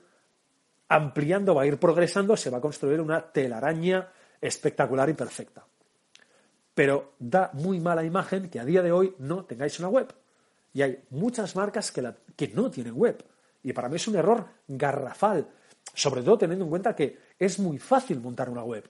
ampliando, 0.90 1.56
va 1.56 1.64
a 1.64 1.66
ir 1.66 1.80
progresando, 1.80 2.36
se 2.36 2.50
va 2.50 2.58
a 2.58 2.62
construir 2.62 3.00
una 3.00 3.22
telaraña 3.32 4.10
espectacular 4.42 5.10
y 5.10 5.14
perfecta. 5.14 5.66
Pero 6.74 7.14
da 7.20 7.50
muy 7.54 7.80
mala 7.80 8.04
imagen 8.04 8.50
que 8.50 8.60
a 8.60 8.66
día 8.66 8.82
de 8.82 8.92
hoy 8.92 9.16
no 9.20 9.46
tengáis 9.46 9.80
una 9.80 9.90
web. 9.90 10.14
Y 10.74 10.82
hay 10.82 11.04
muchas 11.10 11.56
marcas 11.56 11.92
que, 11.92 12.14
que 12.36 12.50
no 12.50 12.70
tienen 12.70 12.94
web. 12.94 13.24
Y 13.64 13.74
para 13.74 13.90
mí 13.90 13.96
es 13.96 14.08
un 14.08 14.16
error 14.16 14.46
garrafal, 14.68 15.48
sobre 15.94 16.22
todo 16.22 16.38
teniendo 16.38 16.66
en 16.66 16.70
cuenta 16.70 16.96
que 16.96 17.18
es 17.38 17.60
muy 17.60 17.78
fácil 17.80 18.20
montar 18.20 18.50
una 18.50 18.64
web. 18.64 18.90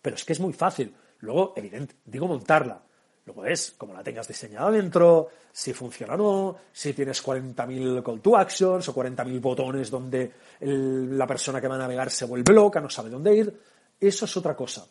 Pero 0.00 0.16
es 0.16 0.24
que 0.24 0.32
es 0.32 0.40
muy 0.40 0.52
fácil. 0.52 0.94
Luego, 1.20 1.54
evidente, 1.56 1.96
digo 2.04 2.26
montarla. 2.26 2.82
Luego 3.24 3.46
es 3.46 3.74
como 3.78 3.94
la 3.94 4.02
tengas 4.02 4.26
diseñada 4.26 4.70
dentro, 4.70 5.28
si 5.52 5.72
funciona 5.72 6.14
o 6.14 6.16
no, 6.16 6.56
si 6.72 6.92
tienes 6.92 7.24
40.000 7.24 8.02
call 8.02 8.20
to 8.20 8.36
actions 8.36 8.88
o 8.88 8.94
40.000 8.94 9.40
botones 9.40 9.90
donde 9.90 10.32
la 10.60 11.26
persona 11.26 11.60
que 11.60 11.68
va 11.68 11.76
a 11.76 11.78
navegar 11.78 12.10
se 12.10 12.24
vuelve 12.24 12.52
loca, 12.52 12.80
no 12.80 12.90
sabe 12.90 13.10
dónde 13.10 13.36
ir. 13.36 13.60
Eso 14.00 14.24
es 14.24 14.36
otra 14.36 14.56
cosa. 14.56 14.84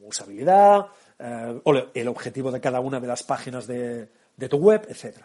Usabilidad, 0.00 0.86
eh, 1.18 1.60
o 1.62 1.72
el 1.94 2.08
objetivo 2.08 2.50
de 2.50 2.60
cada 2.60 2.80
una 2.80 2.98
de 2.98 3.06
las 3.06 3.22
páginas 3.22 3.66
de, 3.68 4.08
de 4.36 4.48
tu 4.48 4.56
web, 4.56 4.84
etc. 4.88 5.18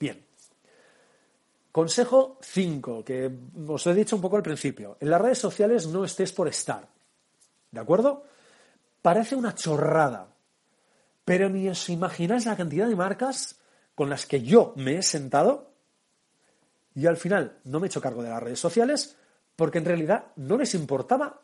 Bien. 0.00 0.24
Consejo 1.76 2.38
5, 2.40 3.04
que 3.04 3.30
os 3.68 3.86
he 3.86 3.92
dicho 3.92 4.16
un 4.16 4.22
poco 4.22 4.38
al 4.38 4.42
principio. 4.42 4.96
En 4.98 5.10
las 5.10 5.20
redes 5.20 5.36
sociales 5.36 5.86
no 5.86 6.06
estés 6.06 6.32
por 6.32 6.48
estar. 6.48 6.88
¿De 7.70 7.78
acuerdo? 7.78 8.24
Parece 9.02 9.36
una 9.36 9.54
chorrada, 9.54 10.26
pero 11.22 11.50
ni 11.50 11.68
os 11.68 11.90
imagináis 11.90 12.46
la 12.46 12.56
cantidad 12.56 12.88
de 12.88 12.96
marcas 12.96 13.60
con 13.94 14.08
las 14.08 14.24
que 14.24 14.40
yo 14.40 14.72
me 14.76 14.96
he 14.96 15.02
sentado 15.02 15.70
y 16.94 17.04
al 17.04 17.18
final 17.18 17.58
no 17.64 17.78
me 17.78 17.88
he 17.88 17.88
hecho 17.88 18.00
cargo 18.00 18.22
de 18.22 18.30
las 18.30 18.42
redes 18.42 18.58
sociales 18.58 19.14
porque 19.54 19.76
en 19.76 19.84
realidad 19.84 20.28
no 20.36 20.56
les 20.56 20.74
importaba 20.74 21.42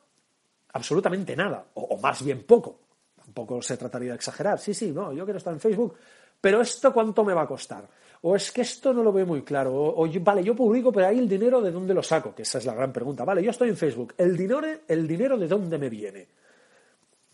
absolutamente 0.73 1.37
nada, 1.37 1.66
o, 1.75 1.99
más 1.99 2.25
bien 2.25 2.45
poco. 2.45 2.81
Tampoco 3.23 3.61
se 3.61 3.77
trataría 3.77 4.12
de 4.12 4.16
exagerar. 4.16 4.59
Sí, 4.59 4.73
sí, 4.73 4.92
no, 4.92 5.12
yo 5.12 5.25
quiero 5.25 5.37
estar 5.37 5.53
en 5.53 5.61
Facebook, 5.61 5.95
pero 6.42 6.61
¿esto 6.61 6.92
cuánto 6.92 7.24
me 7.24 7.33
va 7.33 7.42
a 7.42 7.46
costar? 7.46 7.88
O 8.22 8.35
es 8.37 8.50
que 8.50 8.62
esto 8.62 8.92
no 8.92 9.02
lo 9.02 9.12
veo 9.12 9.24
muy 9.24 9.42
claro. 9.42 9.72
O, 9.74 10.09
vale, 10.20 10.42
yo 10.42 10.55
publico, 10.55 10.92
pero 10.92 11.07
ahí 11.07 11.18
el 11.18 11.28
dinero 11.28 11.62
de 11.62 11.70
dónde 11.70 11.94
lo 11.94 12.02
saco, 12.02 12.35
que 12.35 12.42
esa 12.42 12.59
es 12.59 12.66
la 12.66 12.74
gran 12.74 12.92
pregunta. 12.92 13.24
Vale, 13.24 13.42
yo 13.42 13.50
estoy 13.50 13.68
en 13.68 13.76
Facebook. 13.76 14.14
¿El 14.18 14.37
dinero, 14.37 14.61
el 14.87 15.07
dinero 15.07 15.38
de 15.38 15.46
dónde 15.46 15.78
me 15.78 15.88
viene? 15.88 16.26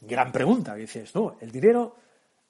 Gran 0.03 0.31
pregunta. 0.31 0.75
dices, 0.75 1.15
no, 1.15 1.37
el 1.41 1.51
dinero 1.51 1.97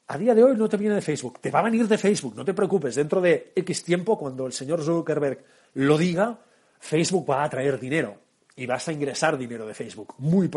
a 0.09 0.18
día 0.18 0.35
de 0.35 0.42
hoy 0.42 0.57
no 0.57 0.68
te 0.68 0.77
viene 0.77 0.97
de 0.97 1.01
Facebook, 1.01 1.38
te 1.40 1.51
va 1.51 1.61
a 1.61 1.62
venir 1.62 1.87
de 1.87 1.99
Facebook, 1.99 2.35
no 2.35 2.44
te 2.44 2.55
preocupes, 2.55 2.94
dentro 2.94 3.21
de 3.21 3.53
X 3.55 3.85
tiempo, 3.85 4.18
cuando 4.18 4.47
el 4.47 4.53
señor 4.53 4.83
Zuckerberg 4.83 5.44
lo 5.75 5.97
diga, 5.97 6.38
Facebook 6.81 7.29
va 7.31 7.44
a 7.44 7.51
traer 7.51 7.79
dinero 7.79 8.16
y 8.57 8.66
vas 8.66 8.88
a 8.88 8.92
ingresar 8.92 9.37
dinero 9.38 9.66
de 9.66 9.75
Facebook, 9.75 10.14
muy, 10.18 10.51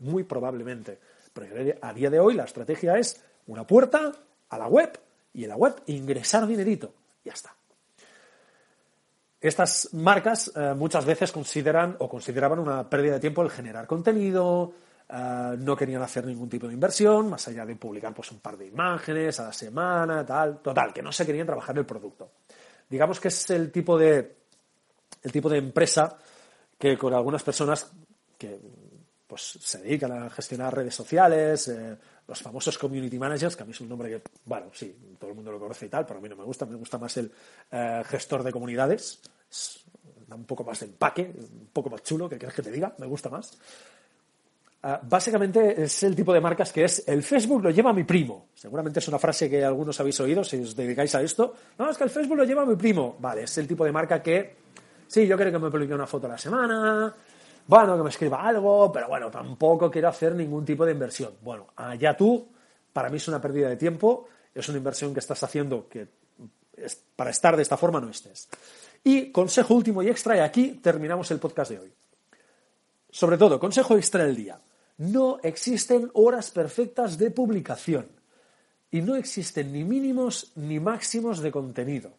muy 0.00 0.24
probablemente. 0.24 0.98
Pero 1.32 1.74
a 1.80 1.92
día 1.92 2.10
de 2.10 2.20
hoy 2.20 2.34
la 2.34 2.44
estrategia 2.44 2.98
es 2.98 3.20
una 3.46 3.66
puerta 3.66 4.12
a 4.50 4.58
la 4.58 4.68
web 4.68 4.98
y 5.32 5.44
en 5.44 5.50
la 5.50 5.56
web 5.56 5.74
ingresar 5.86 6.46
dinerito. 6.46 6.92
Ya 7.24 7.32
está. 7.32 7.54
Estas 9.40 9.90
marcas 9.92 10.50
eh, 10.56 10.74
muchas 10.74 11.04
veces 11.04 11.30
consideran 11.30 11.96
o 12.00 12.08
consideraban 12.08 12.58
una 12.58 12.88
pérdida 12.88 13.14
de 13.14 13.20
tiempo 13.20 13.42
el 13.42 13.50
generar 13.50 13.86
contenido, 13.86 14.72
eh, 15.08 15.56
no 15.58 15.76
querían 15.76 16.02
hacer 16.02 16.26
ningún 16.26 16.48
tipo 16.48 16.66
de 16.66 16.74
inversión, 16.74 17.30
más 17.30 17.46
allá 17.46 17.64
de 17.64 17.76
publicar 17.76 18.12
pues, 18.12 18.32
un 18.32 18.40
par 18.40 18.56
de 18.56 18.66
imágenes 18.66 19.38
a 19.38 19.44
la 19.44 19.52
semana, 19.52 20.26
tal, 20.26 20.58
total, 20.58 20.92
que 20.92 21.02
no 21.02 21.12
se 21.12 21.24
querían 21.24 21.46
trabajar 21.46 21.78
el 21.78 21.86
producto. 21.86 22.32
Digamos 22.88 23.20
que 23.20 23.28
es 23.28 23.50
el 23.50 23.70
tipo 23.70 23.96
de, 23.96 24.36
el 25.22 25.32
tipo 25.32 25.48
de 25.48 25.58
empresa 25.58 26.18
que 26.76 26.98
con 26.98 27.14
algunas 27.14 27.42
personas 27.42 27.90
que 28.36 28.58
pues, 29.26 29.58
se 29.60 29.78
dedican 29.78 30.12
a 30.12 30.30
gestionar 30.30 30.74
redes 30.74 30.94
sociales, 30.94 31.68
eh, 31.68 31.96
los 32.28 32.42
famosos 32.42 32.76
community 32.76 33.18
managers, 33.18 33.56
que 33.56 33.62
a 33.62 33.66
mí 33.66 33.72
es 33.72 33.80
un 33.80 33.88
nombre 33.88 34.10
que, 34.10 34.22
bueno, 34.44 34.66
sí, 34.72 34.94
todo 35.18 35.30
el 35.30 35.36
mundo 35.36 35.50
lo 35.50 35.58
conoce 35.58 35.86
y 35.86 35.88
tal, 35.88 36.04
pero 36.04 36.18
a 36.18 36.22
mí 36.22 36.28
no 36.28 36.36
me 36.36 36.44
gusta, 36.44 36.66
me 36.66 36.76
gusta 36.76 36.98
más 36.98 37.16
el 37.16 37.32
eh, 37.72 38.02
gestor 38.06 38.42
de 38.42 38.52
comunidades, 38.52 39.20
da 40.26 40.36
un 40.36 40.44
poco 40.44 40.62
más 40.62 40.78
de 40.80 40.86
empaque, 40.86 41.22
un 41.22 41.70
poco 41.72 41.88
más 41.88 42.02
chulo, 42.02 42.28
que 42.28 42.36
quieres 42.36 42.54
que 42.54 42.62
te 42.62 42.70
diga, 42.70 42.94
me 42.98 43.06
gusta 43.06 43.30
más. 43.30 43.58
Ah, 44.80 45.00
básicamente 45.02 45.82
es 45.82 46.04
el 46.04 46.14
tipo 46.14 46.32
de 46.32 46.40
marcas 46.40 46.72
que 46.72 46.84
es 46.84 47.02
el 47.08 47.24
Facebook 47.24 47.62
lo 47.64 47.70
lleva 47.70 47.92
mi 47.92 48.04
primo. 48.04 48.48
Seguramente 48.54 49.00
es 49.00 49.08
una 49.08 49.18
frase 49.18 49.50
que 49.50 49.64
algunos 49.64 49.98
habéis 49.98 50.20
oído 50.20 50.44
si 50.44 50.58
os 50.58 50.76
dedicáis 50.76 51.14
a 51.16 51.22
esto. 51.22 51.54
No, 51.78 51.90
es 51.90 51.96
que 51.96 52.04
el 52.04 52.10
Facebook 52.10 52.36
lo 52.36 52.44
lleva 52.44 52.64
mi 52.64 52.76
primo. 52.76 53.16
Vale, 53.18 53.42
es 53.42 53.58
el 53.58 53.66
tipo 53.66 53.84
de 53.84 53.90
marca 53.90 54.22
que, 54.22 54.54
sí, 55.08 55.26
yo 55.26 55.34
quiero 55.36 55.50
que 55.50 55.58
me 55.58 55.70
publique 55.70 55.94
una 55.94 56.06
foto 56.06 56.26
a 56.26 56.30
la 56.30 56.38
semana, 56.38 57.12
bueno, 57.68 57.98
que 57.98 58.02
me 58.02 58.08
escriba 58.08 58.40
algo, 58.42 58.90
pero 58.90 59.08
bueno, 59.08 59.30
tampoco 59.30 59.90
quiero 59.90 60.08
hacer 60.08 60.34
ningún 60.34 60.64
tipo 60.64 60.86
de 60.86 60.92
inversión. 60.92 61.34
Bueno, 61.42 61.66
allá 61.76 62.16
tú, 62.16 62.48
para 62.94 63.10
mí 63.10 63.18
es 63.18 63.28
una 63.28 63.42
pérdida 63.42 63.68
de 63.68 63.76
tiempo, 63.76 64.26
es 64.54 64.66
una 64.70 64.78
inversión 64.78 65.12
que 65.12 65.20
estás 65.20 65.42
haciendo 65.42 65.86
que 65.86 66.08
para 67.14 67.28
estar 67.28 67.56
de 67.56 67.62
esta 67.62 67.76
forma 67.76 68.00
no 68.00 68.08
estés. 68.08 68.48
Y 69.04 69.30
consejo 69.30 69.74
último 69.74 70.02
y 70.02 70.08
extra, 70.08 70.34
y 70.38 70.40
aquí 70.40 70.80
terminamos 70.82 71.30
el 71.30 71.38
podcast 71.38 71.70
de 71.70 71.78
hoy. 71.78 71.92
Sobre 73.10 73.36
todo, 73.36 73.60
consejo 73.60 73.96
extra 73.96 74.24
del 74.24 74.36
día. 74.36 74.58
No 74.96 75.38
existen 75.42 76.10
horas 76.14 76.50
perfectas 76.50 77.18
de 77.18 77.30
publicación 77.30 78.08
y 78.90 79.02
no 79.02 79.14
existen 79.14 79.74
ni 79.74 79.84
mínimos 79.84 80.52
ni 80.54 80.80
máximos 80.80 81.40
de 81.40 81.52
contenido. 81.52 82.12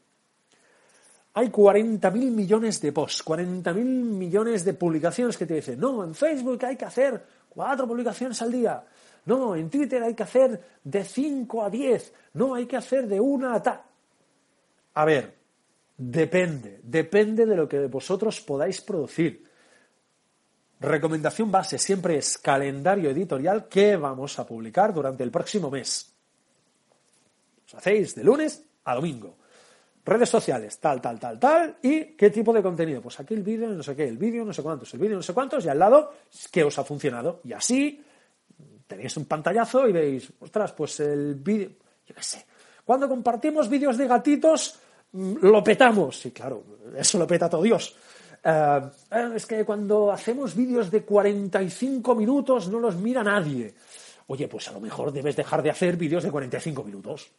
Hay 1.34 1.50
40.000 1.50 2.12
millones 2.32 2.82
de 2.82 2.92
posts, 2.92 3.24
40.000 3.24 3.84
millones 3.84 4.65
de 4.65 4.74
publicaciones 4.74 5.38
que 5.38 5.46
te 5.46 5.56
dicen, 5.56 5.80
no, 5.80 6.04
en 6.04 6.15
Facebook 6.15 6.65
hay 6.65 6.76
que 6.76 6.86
hacer 6.86 7.24
cuatro 7.50 7.88
publicaciones 7.88 8.42
al 8.42 8.52
día, 8.52 8.84
no, 9.26 9.56
en 9.56 9.70
Twitter 9.70 10.02
hay 10.02 10.15
que 10.15 10.24
hacer 10.24 10.60
de 10.84 11.04
5 11.04 11.63
a 11.63 11.70
10, 11.70 12.13
no, 12.34 12.56
hay 12.56 12.65
que 12.65 12.78
hacer 12.78 13.08
de 13.08 13.20
una 13.20 13.56
a 13.56 13.63
tal. 13.63 13.82
A 14.96 15.06
ver, 15.06 15.36
depende, 15.98 16.82
depende 16.84 17.46
de 17.46 17.56
lo 17.56 17.70
que 17.70 17.86
vosotros 17.88 18.42
podáis 18.42 18.82
producir. 18.82 19.48
Recomendación 20.80 21.52
base 21.52 21.78
siempre 21.78 22.18
es 22.18 22.38
calendario 22.38 23.10
editorial 23.10 23.68
que 23.68 23.98
vamos 23.98 24.39
a 24.39 24.48
publicar 24.48 24.94
durante 24.94 25.24
el 25.24 25.32
próximo 25.32 25.70
mes. 25.70 26.13
Os 27.68 27.76
hacéis 27.76 28.15
de 28.15 28.24
lunes 28.24 28.63
a 28.86 28.96
domingo. 28.96 29.38
Redes 30.05 30.29
sociales, 30.29 30.79
tal, 30.79 31.01
tal, 31.01 31.19
tal, 31.19 31.39
tal. 31.39 31.77
¿Y 31.81 32.05
qué 32.15 32.29
tipo 32.29 32.51
de 32.53 32.63
contenido? 32.63 33.01
Pues 33.01 33.19
aquí 33.19 33.33
el 33.33 33.43
vídeo, 33.43 33.69
no 33.69 33.83
sé 33.83 33.95
qué, 33.95 34.07
el 34.07 34.17
vídeo, 34.17 34.43
no 34.45 34.53
sé 34.53 34.63
cuántos, 34.63 34.93
el 34.93 34.99
vídeo, 34.99 35.17
no 35.17 35.21
sé 35.21 35.33
cuántos, 35.33 35.65
y 35.65 35.69
al 35.69 35.77
lado, 35.77 36.13
¿qué 36.51 36.63
os 36.63 36.79
ha 36.79 36.83
funcionado? 36.83 37.41
Y 37.43 37.53
así 37.53 38.03
tenéis 38.88 39.15
un 39.17 39.25
pantallazo 39.25 39.88
y 39.88 39.91
veis, 39.91 40.33
ostras, 40.39 40.71
pues 40.71 40.99
el 41.01 41.35
vídeo, 41.35 41.69
yo 42.07 42.15
qué 42.15 42.23
sé. 42.23 42.45
Cuando 42.83 43.07
compartimos 43.07 43.69
vídeos 43.69 43.97
de 43.97 44.08
gatitos, 44.08 44.79
mm, 45.12 45.35
lo 45.41 45.63
petamos. 45.63 46.19
Sí, 46.19 46.31
claro, 46.31 46.63
eso 46.97 47.19
lo 47.19 47.27
peta 47.27 47.47
todo 47.47 47.62
Dios. 47.62 47.95
Eh, 48.43 48.81
eh, 49.12 49.31
es 49.35 49.45
que 49.45 49.63
cuando 49.63 50.12
hacemos 50.12 50.56
vídeos 50.56 50.89
de 50.89 51.04
45 51.04 52.15
minutos 52.15 52.67
no 52.69 52.79
los 52.79 52.95
mira 52.95 53.23
nadie. 53.23 53.75
Oye, 54.27 54.47
pues 54.47 54.67
a 54.69 54.71
lo 54.71 54.79
mejor 54.79 55.12
debes 55.12 55.35
dejar 55.35 55.62
de 55.62 55.69
hacer 55.69 55.97
vídeos 55.97 56.23
de 56.23 56.31
45 56.31 56.83
minutos 56.83 57.29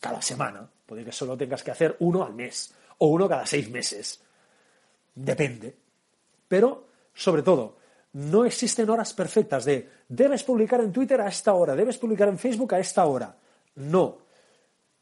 cada 0.00 0.20
semana. 0.20 0.68
Puede 0.92 1.06
que 1.06 1.12
solo 1.12 1.38
tengas 1.38 1.62
que 1.62 1.70
hacer 1.70 1.96
uno 2.00 2.22
al 2.22 2.34
mes 2.34 2.70
o 2.98 3.06
uno 3.06 3.26
cada 3.26 3.46
seis 3.46 3.70
meses. 3.70 4.20
Depende. 5.14 5.74
Pero, 6.46 6.84
sobre 7.14 7.40
todo, 7.40 7.78
no 8.12 8.44
existen 8.44 8.90
horas 8.90 9.14
perfectas 9.14 9.64
de 9.64 9.88
debes 10.06 10.44
publicar 10.44 10.82
en 10.82 10.92
Twitter 10.92 11.18
a 11.22 11.28
esta 11.28 11.54
hora, 11.54 11.74
debes 11.74 11.96
publicar 11.96 12.28
en 12.28 12.38
Facebook 12.38 12.74
a 12.74 12.78
esta 12.78 13.06
hora. 13.06 13.34
No. 13.76 14.18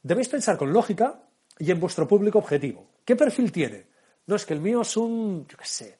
Debéis 0.00 0.28
pensar 0.28 0.56
con 0.56 0.72
lógica 0.72 1.22
y 1.58 1.72
en 1.72 1.80
vuestro 1.80 2.06
público 2.06 2.38
objetivo. 2.38 2.86
¿Qué 3.04 3.16
perfil 3.16 3.50
tiene? 3.50 3.84
No, 4.26 4.36
es 4.36 4.46
que 4.46 4.54
el 4.54 4.60
mío 4.60 4.82
es 4.82 4.96
un, 4.96 5.44
yo 5.48 5.58
qué 5.58 5.66
sé, 5.66 5.98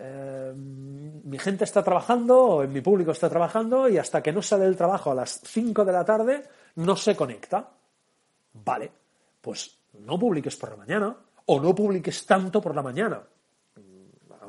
eh, 0.00 0.52
mi 0.52 1.38
gente 1.38 1.62
está 1.62 1.80
trabajando, 1.84 2.40
o 2.40 2.66
mi 2.66 2.80
público 2.80 3.12
está 3.12 3.30
trabajando, 3.30 3.88
y 3.88 3.98
hasta 3.98 4.20
que 4.20 4.32
no 4.32 4.42
sale 4.42 4.64
del 4.64 4.76
trabajo 4.76 5.12
a 5.12 5.14
las 5.14 5.40
5 5.44 5.84
de 5.84 5.92
la 5.92 6.04
tarde, 6.04 6.42
no 6.74 6.96
se 6.96 7.14
conecta. 7.14 7.70
Vale, 8.54 9.01
pues 9.42 9.78
no 9.92 10.18
publiques 10.18 10.56
por 10.56 10.70
la 10.70 10.76
mañana, 10.76 11.14
o 11.44 11.60
no 11.60 11.74
publiques 11.74 12.24
tanto 12.24 12.62
por 12.62 12.74
la 12.74 12.82
mañana. 12.82 13.20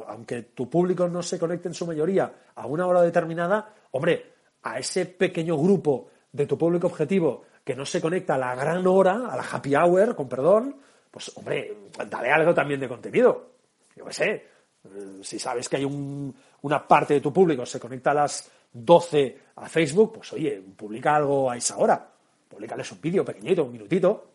Aunque 0.07 0.43
tu 0.43 0.69
público 0.69 1.07
no 1.09 1.21
se 1.21 1.37
conecte 1.37 1.67
en 1.67 1.73
su 1.73 1.85
mayoría 1.85 2.31
a 2.55 2.65
una 2.67 2.87
hora 2.87 3.01
determinada, 3.01 3.73
hombre, 3.91 4.33
a 4.61 4.79
ese 4.79 5.05
pequeño 5.05 5.57
grupo 5.57 6.09
de 6.31 6.45
tu 6.45 6.57
público 6.57 6.87
objetivo 6.87 7.43
que 7.63 7.75
no 7.75 7.85
se 7.85 8.01
conecta 8.01 8.35
a 8.35 8.37
la 8.37 8.55
gran 8.55 8.85
hora, 8.87 9.27
a 9.29 9.35
la 9.35 9.43
happy 9.43 9.75
hour, 9.75 10.15
con 10.15 10.29
perdón, 10.29 10.75
pues 11.09 11.31
hombre, 11.35 11.89
dale 12.09 12.31
algo 12.31 12.53
también 12.53 12.79
de 12.79 12.87
contenido. 12.87 13.51
Yo 13.95 14.05
qué 14.05 14.13
sé, 14.13 14.29
eh, 14.31 15.19
si 15.21 15.39
sabes 15.39 15.69
que 15.69 15.77
hay 15.77 15.85
una 15.85 16.87
parte 16.87 17.15
de 17.15 17.21
tu 17.21 17.31
público 17.31 17.63
que 17.63 17.69
se 17.69 17.79
conecta 17.79 18.11
a 18.11 18.15
las 18.15 18.49
12 18.71 19.39
a 19.55 19.69
Facebook, 19.69 20.13
pues 20.15 20.33
oye, 20.33 20.61
publica 20.75 21.15
algo 21.15 21.49
a 21.49 21.55
esa 21.55 21.77
hora. 21.77 22.09
Publicales 22.49 22.91
un 22.91 23.01
vídeo 23.01 23.23
pequeñito, 23.23 23.63
un 23.63 23.71
minutito, 23.71 24.32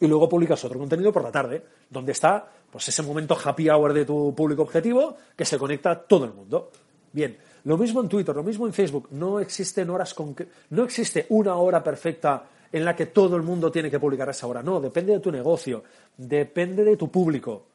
y 0.00 0.06
luego 0.06 0.28
publicas 0.28 0.64
otro 0.64 0.78
contenido 0.78 1.12
por 1.12 1.22
la 1.22 1.32
tarde, 1.32 1.64
donde 1.88 2.12
está 2.12 2.48
pues 2.70 2.88
ese 2.88 3.02
momento 3.02 3.36
happy 3.42 3.70
hour 3.70 3.92
de 3.92 4.04
tu 4.04 4.34
público 4.34 4.62
objetivo 4.62 5.16
que 5.34 5.44
se 5.44 5.58
conecta 5.58 5.90
a 5.90 6.02
todo 6.02 6.24
el 6.24 6.32
mundo. 6.32 6.70
Bien, 7.12 7.38
lo 7.64 7.78
mismo 7.78 8.00
en 8.00 8.08
Twitter, 8.08 8.34
lo 8.34 8.42
mismo 8.42 8.66
en 8.66 8.72
Facebook. 8.72 9.08
No 9.12 9.40
existen 9.40 9.88
horas 9.90 10.12
con 10.12 10.36
no 10.70 10.84
existe 10.84 11.26
una 11.30 11.56
hora 11.56 11.82
perfecta 11.82 12.44
en 12.70 12.84
la 12.84 12.94
que 12.94 13.06
todo 13.06 13.36
el 13.36 13.42
mundo 13.42 13.70
tiene 13.70 13.90
que 13.90 13.98
publicar 13.98 14.28
esa 14.28 14.46
hora. 14.46 14.62
No, 14.62 14.80
depende 14.80 15.12
de 15.12 15.20
tu 15.20 15.32
negocio, 15.32 15.82
depende 16.16 16.84
de 16.84 16.96
tu 16.96 17.10
público, 17.10 17.68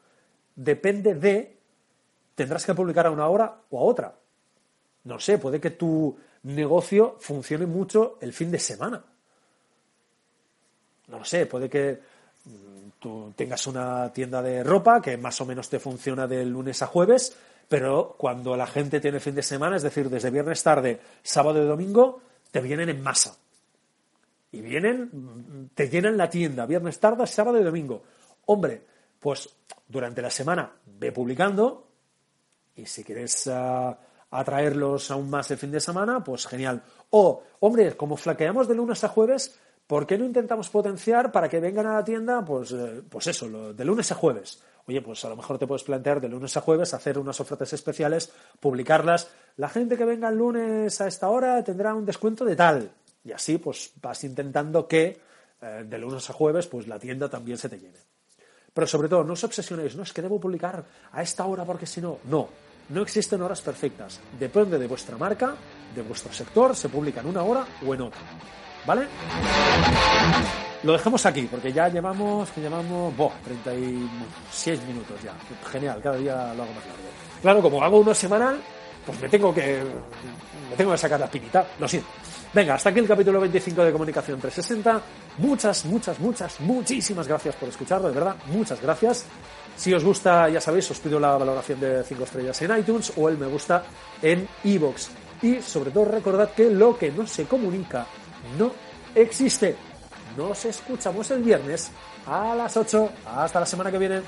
depende 0.54 1.14
de 1.14 1.58
tendrás 2.34 2.64
que 2.64 2.74
publicar 2.74 3.06
a 3.06 3.10
una 3.10 3.28
hora 3.28 3.62
o 3.70 3.78
a 3.78 3.82
otra. 3.82 4.14
No 5.04 5.18
sé, 5.18 5.38
puede 5.38 5.60
que 5.60 5.70
tu 5.70 6.16
negocio 6.44 7.16
funcione 7.18 7.66
mucho 7.66 8.18
el 8.20 8.32
fin 8.32 8.50
de 8.50 8.58
semana. 8.58 9.04
No 11.18 11.24
sé, 11.24 11.46
puede 11.46 11.68
que 11.68 12.00
mm, 12.44 12.88
tú 12.98 13.32
tengas 13.36 13.66
una 13.66 14.12
tienda 14.12 14.42
de 14.42 14.64
ropa 14.64 15.00
que 15.00 15.16
más 15.16 15.40
o 15.40 15.46
menos 15.46 15.68
te 15.68 15.78
funciona 15.78 16.26
de 16.26 16.44
lunes 16.44 16.82
a 16.82 16.86
jueves 16.86 17.36
pero 17.72 18.16
cuando 18.18 18.54
la 18.54 18.66
gente 18.66 19.00
tiene 19.00 19.18
fin 19.18 19.34
de 19.34 19.42
semana, 19.42 19.76
es 19.76 19.82
decir, 19.82 20.10
desde 20.10 20.28
viernes 20.28 20.62
tarde, 20.62 21.00
sábado 21.22 21.62
y 21.62 21.66
domingo, 21.66 22.20
te 22.50 22.60
vienen 22.60 22.90
en 22.90 23.02
masa. 23.02 23.34
Y 24.50 24.60
vienen, 24.60 25.70
te 25.74 25.88
llenan 25.88 26.18
la 26.18 26.28
tienda, 26.28 26.66
viernes 26.66 27.00
tarde, 27.00 27.26
sábado 27.26 27.58
y 27.58 27.64
domingo. 27.64 28.02
Hombre, 28.44 28.82
pues 29.18 29.48
durante 29.88 30.20
la 30.20 30.28
semana 30.28 30.70
ve 30.84 31.12
publicando 31.12 31.88
y 32.76 32.84
si 32.84 33.04
quieres 33.04 33.46
ah, 33.46 33.98
atraerlos 34.30 35.10
aún 35.10 35.30
más 35.30 35.50
el 35.50 35.56
fin 35.56 35.70
de 35.70 35.80
semana, 35.80 36.22
pues 36.22 36.46
genial. 36.46 36.82
O, 37.08 37.42
hombre, 37.60 37.96
como 37.96 38.18
flaqueamos 38.18 38.68
de 38.68 38.74
lunes 38.74 39.02
a 39.02 39.08
jueves, 39.08 39.58
¿por 39.92 40.06
qué 40.06 40.16
no 40.16 40.24
intentamos 40.24 40.70
potenciar 40.70 41.30
para 41.30 41.50
que 41.50 41.60
vengan 41.60 41.86
a 41.86 41.92
la 41.92 42.02
tienda, 42.02 42.42
pues, 42.42 42.72
eh, 42.72 43.02
pues 43.06 43.26
eso, 43.26 43.74
de 43.74 43.84
lunes 43.84 44.10
a 44.10 44.14
jueves? 44.14 44.62
Oye, 44.86 45.02
pues 45.02 45.22
a 45.26 45.28
lo 45.28 45.36
mejor 45.36 45.58
te 45.58 45.66
puedes 45.66 45.82
plantear 45.82 46.18
de 46.18 46.30
lunes 46.30 46.56
a 46.56 46.62
jueves 46.62 46.94
hacer 46.94 47.18
unas 47.18 47.38
ofertas 47.40 47.74
especiales, 47.74 48.32
publicarlas. 48.58 49.28
La 49.58 49.68
gente 49.68 49.98
que 49.98 50.06
venga 50.06 50.30
el 50.30 50.38
lunes 50.38 50.98
a 51.02 51.08
esta 51.08 51.28
hora 51.28 51.62
tendrá 51.62 51.94
un 51.94 52.06
descuento 52.06 52.42
de 52.46 52.56
tal. 52.56 52.90
Y 53.22 53.32
así 53.32 53.58
pues 53.58 53.92
vas 54.00 54.24
intentando 54.24 54.88
que 54.88 55.20
eh, 55.60 55.84
de 55.86 55.98
lunes 55.98 56.30
a 56.30 56.32
jueves 56.32 56.68
pues 56.68 56.88
la 56.88 56.98
tienda 56.98 57.28
también 57.28 57.58
se 57.58 57.68
te 57.68 57.78
llene. 57.78 57.98
Pero 58.72 58.86
sobre 58.86 59.10
todo, 59.10 59.24
no 59.24 59.34
os 59.34 59.44
obsesionéis, 59.44 59.94
no 59.94 60.04
es 60.04 60.12
que 60.14 60.22
debo 60.22 60.40
publicar 60.40 60.82
a 61.12 61.20
esta 61.20 61.44
hora 61.44 61.66
porque 61.66 61.84
si 61.84 62.00
no, 62.00 62.16
no, 62.30 62.48
no 62.88 63.02
existen 63.02 63.42
horas 63.42 63.60
perfectas. 63.60 64.20
Depende 64.40 64.78
de 64.78 64.86
vuestra 64.86 65.18
marca, 65.18 65.54
de 65.94 66.00
vuestro 66.00 66.32
sector, 66.32 66.74
se 66.74 66.88
publica 66.88 67.20
en 67.20 67.26
una 67.26 67.42
hora 67.42 67.66
o 67.86 67.92
en 67.92 68.00
otra. 68.00 68.61
¿Vale? 68.86 69.06
Lo 70.82 70.92
dejamos 70.92 71.24
aquí, 71.26 71.42
porque 71.48 71.72
ya 71.72 71.88
llevamos, 71.88 72.50
que 72.50 72.60
llevamos, 72.60 73.16
boh, 73.16 73.32
36 73.44 74.82
minutos 74.84 75.22
ya. 75.22 75.32
Genial, 75.70 76.00
cada 76.02 76.16
día 76.16 76.34
lo 76.54 76.64
hago 76.64 76.72
más 76.72 76.86
largo. 76.86 77.02
Claro, 77.40 77.62
como 77.62 77.82
hago 77.82 78.00
uno 78.00 78.12
semanal, 78.12 78.60
pues 79.06 79.20
me 79.20 79.28
tengo 79.28 79.54
que, 79.54 79.80
me 80.70 80.76
tengo 80.76 80.90
que 80.90 80.98
sacar 80.98 81.20
la 81.20 81.30
pinita, 81.30 81.64
lo 81.78 81.86
siento. 81.86 82.08
Venga, 82.52 82.74
hasta 82.74 82.90
aquí 82.90 82.98
el 82.98 83.06
capítulo 83.06 83.40
25 83.40 83.84
de 83.84 83.92
Comunicación 83.92 84.40
360. 84.40 85.00
Muchas, 85.38 85.84
muchas, 85.86 86.18
muchas, 86.18 86.60
muchísimas 86.60 87.28
gracias 87.28 87.54
por 87.54 87.68
escucharlo, 87.68 88.08
de 88.08 88.14
verdad, 88.14 88.36
muchas 88.46 88.82
gracias. 88.82 89.24
Si 89.76 89.94
os 89.94 90.04
gusta, 90.04 90.48
ya 90.48 90.60
sabéis, 90.60 90.90
os 90.90 90.98
pido 90.98 91.18
la 91.18 91.36
valoración 91.36 91.80
de 91.80 92.02
5 92.02 92.24
estrellas 92.24 92.60
en 92.62 92.78
iTunes 92.78 93.12
o 93.16 93.28
el 93.28 93.38
me 93.38 93.46
gusta 93.46 93.84
en 94.20 94.46
iVoox. 94.64 95.08
Y 95.42 95.62
sobre 95.62 95.90
todo 95.90 96.04
recordad 96.04 96.50
que 96.50 96.70
lo 96.70 96.98
que 96.98 97.10
no 97.10 97.26
se 97.26 97.46
comunica 97.46 98.06
no 98.58 98.72
existe. 99.14 99.76
Nos 100.36 100.64
escuchamos 100.64 101.28
pues 101.28 101.30
el 101.38 101.42
viernes 101.42 101.90
a 102.26 102.54
las 102.54 102.76
8. 102.76 103.10
Hasta 103.26 103.60
la 103.60 103.66
semana 103.66 103.90
que 103.90 103.98
viene. 103.98 104.22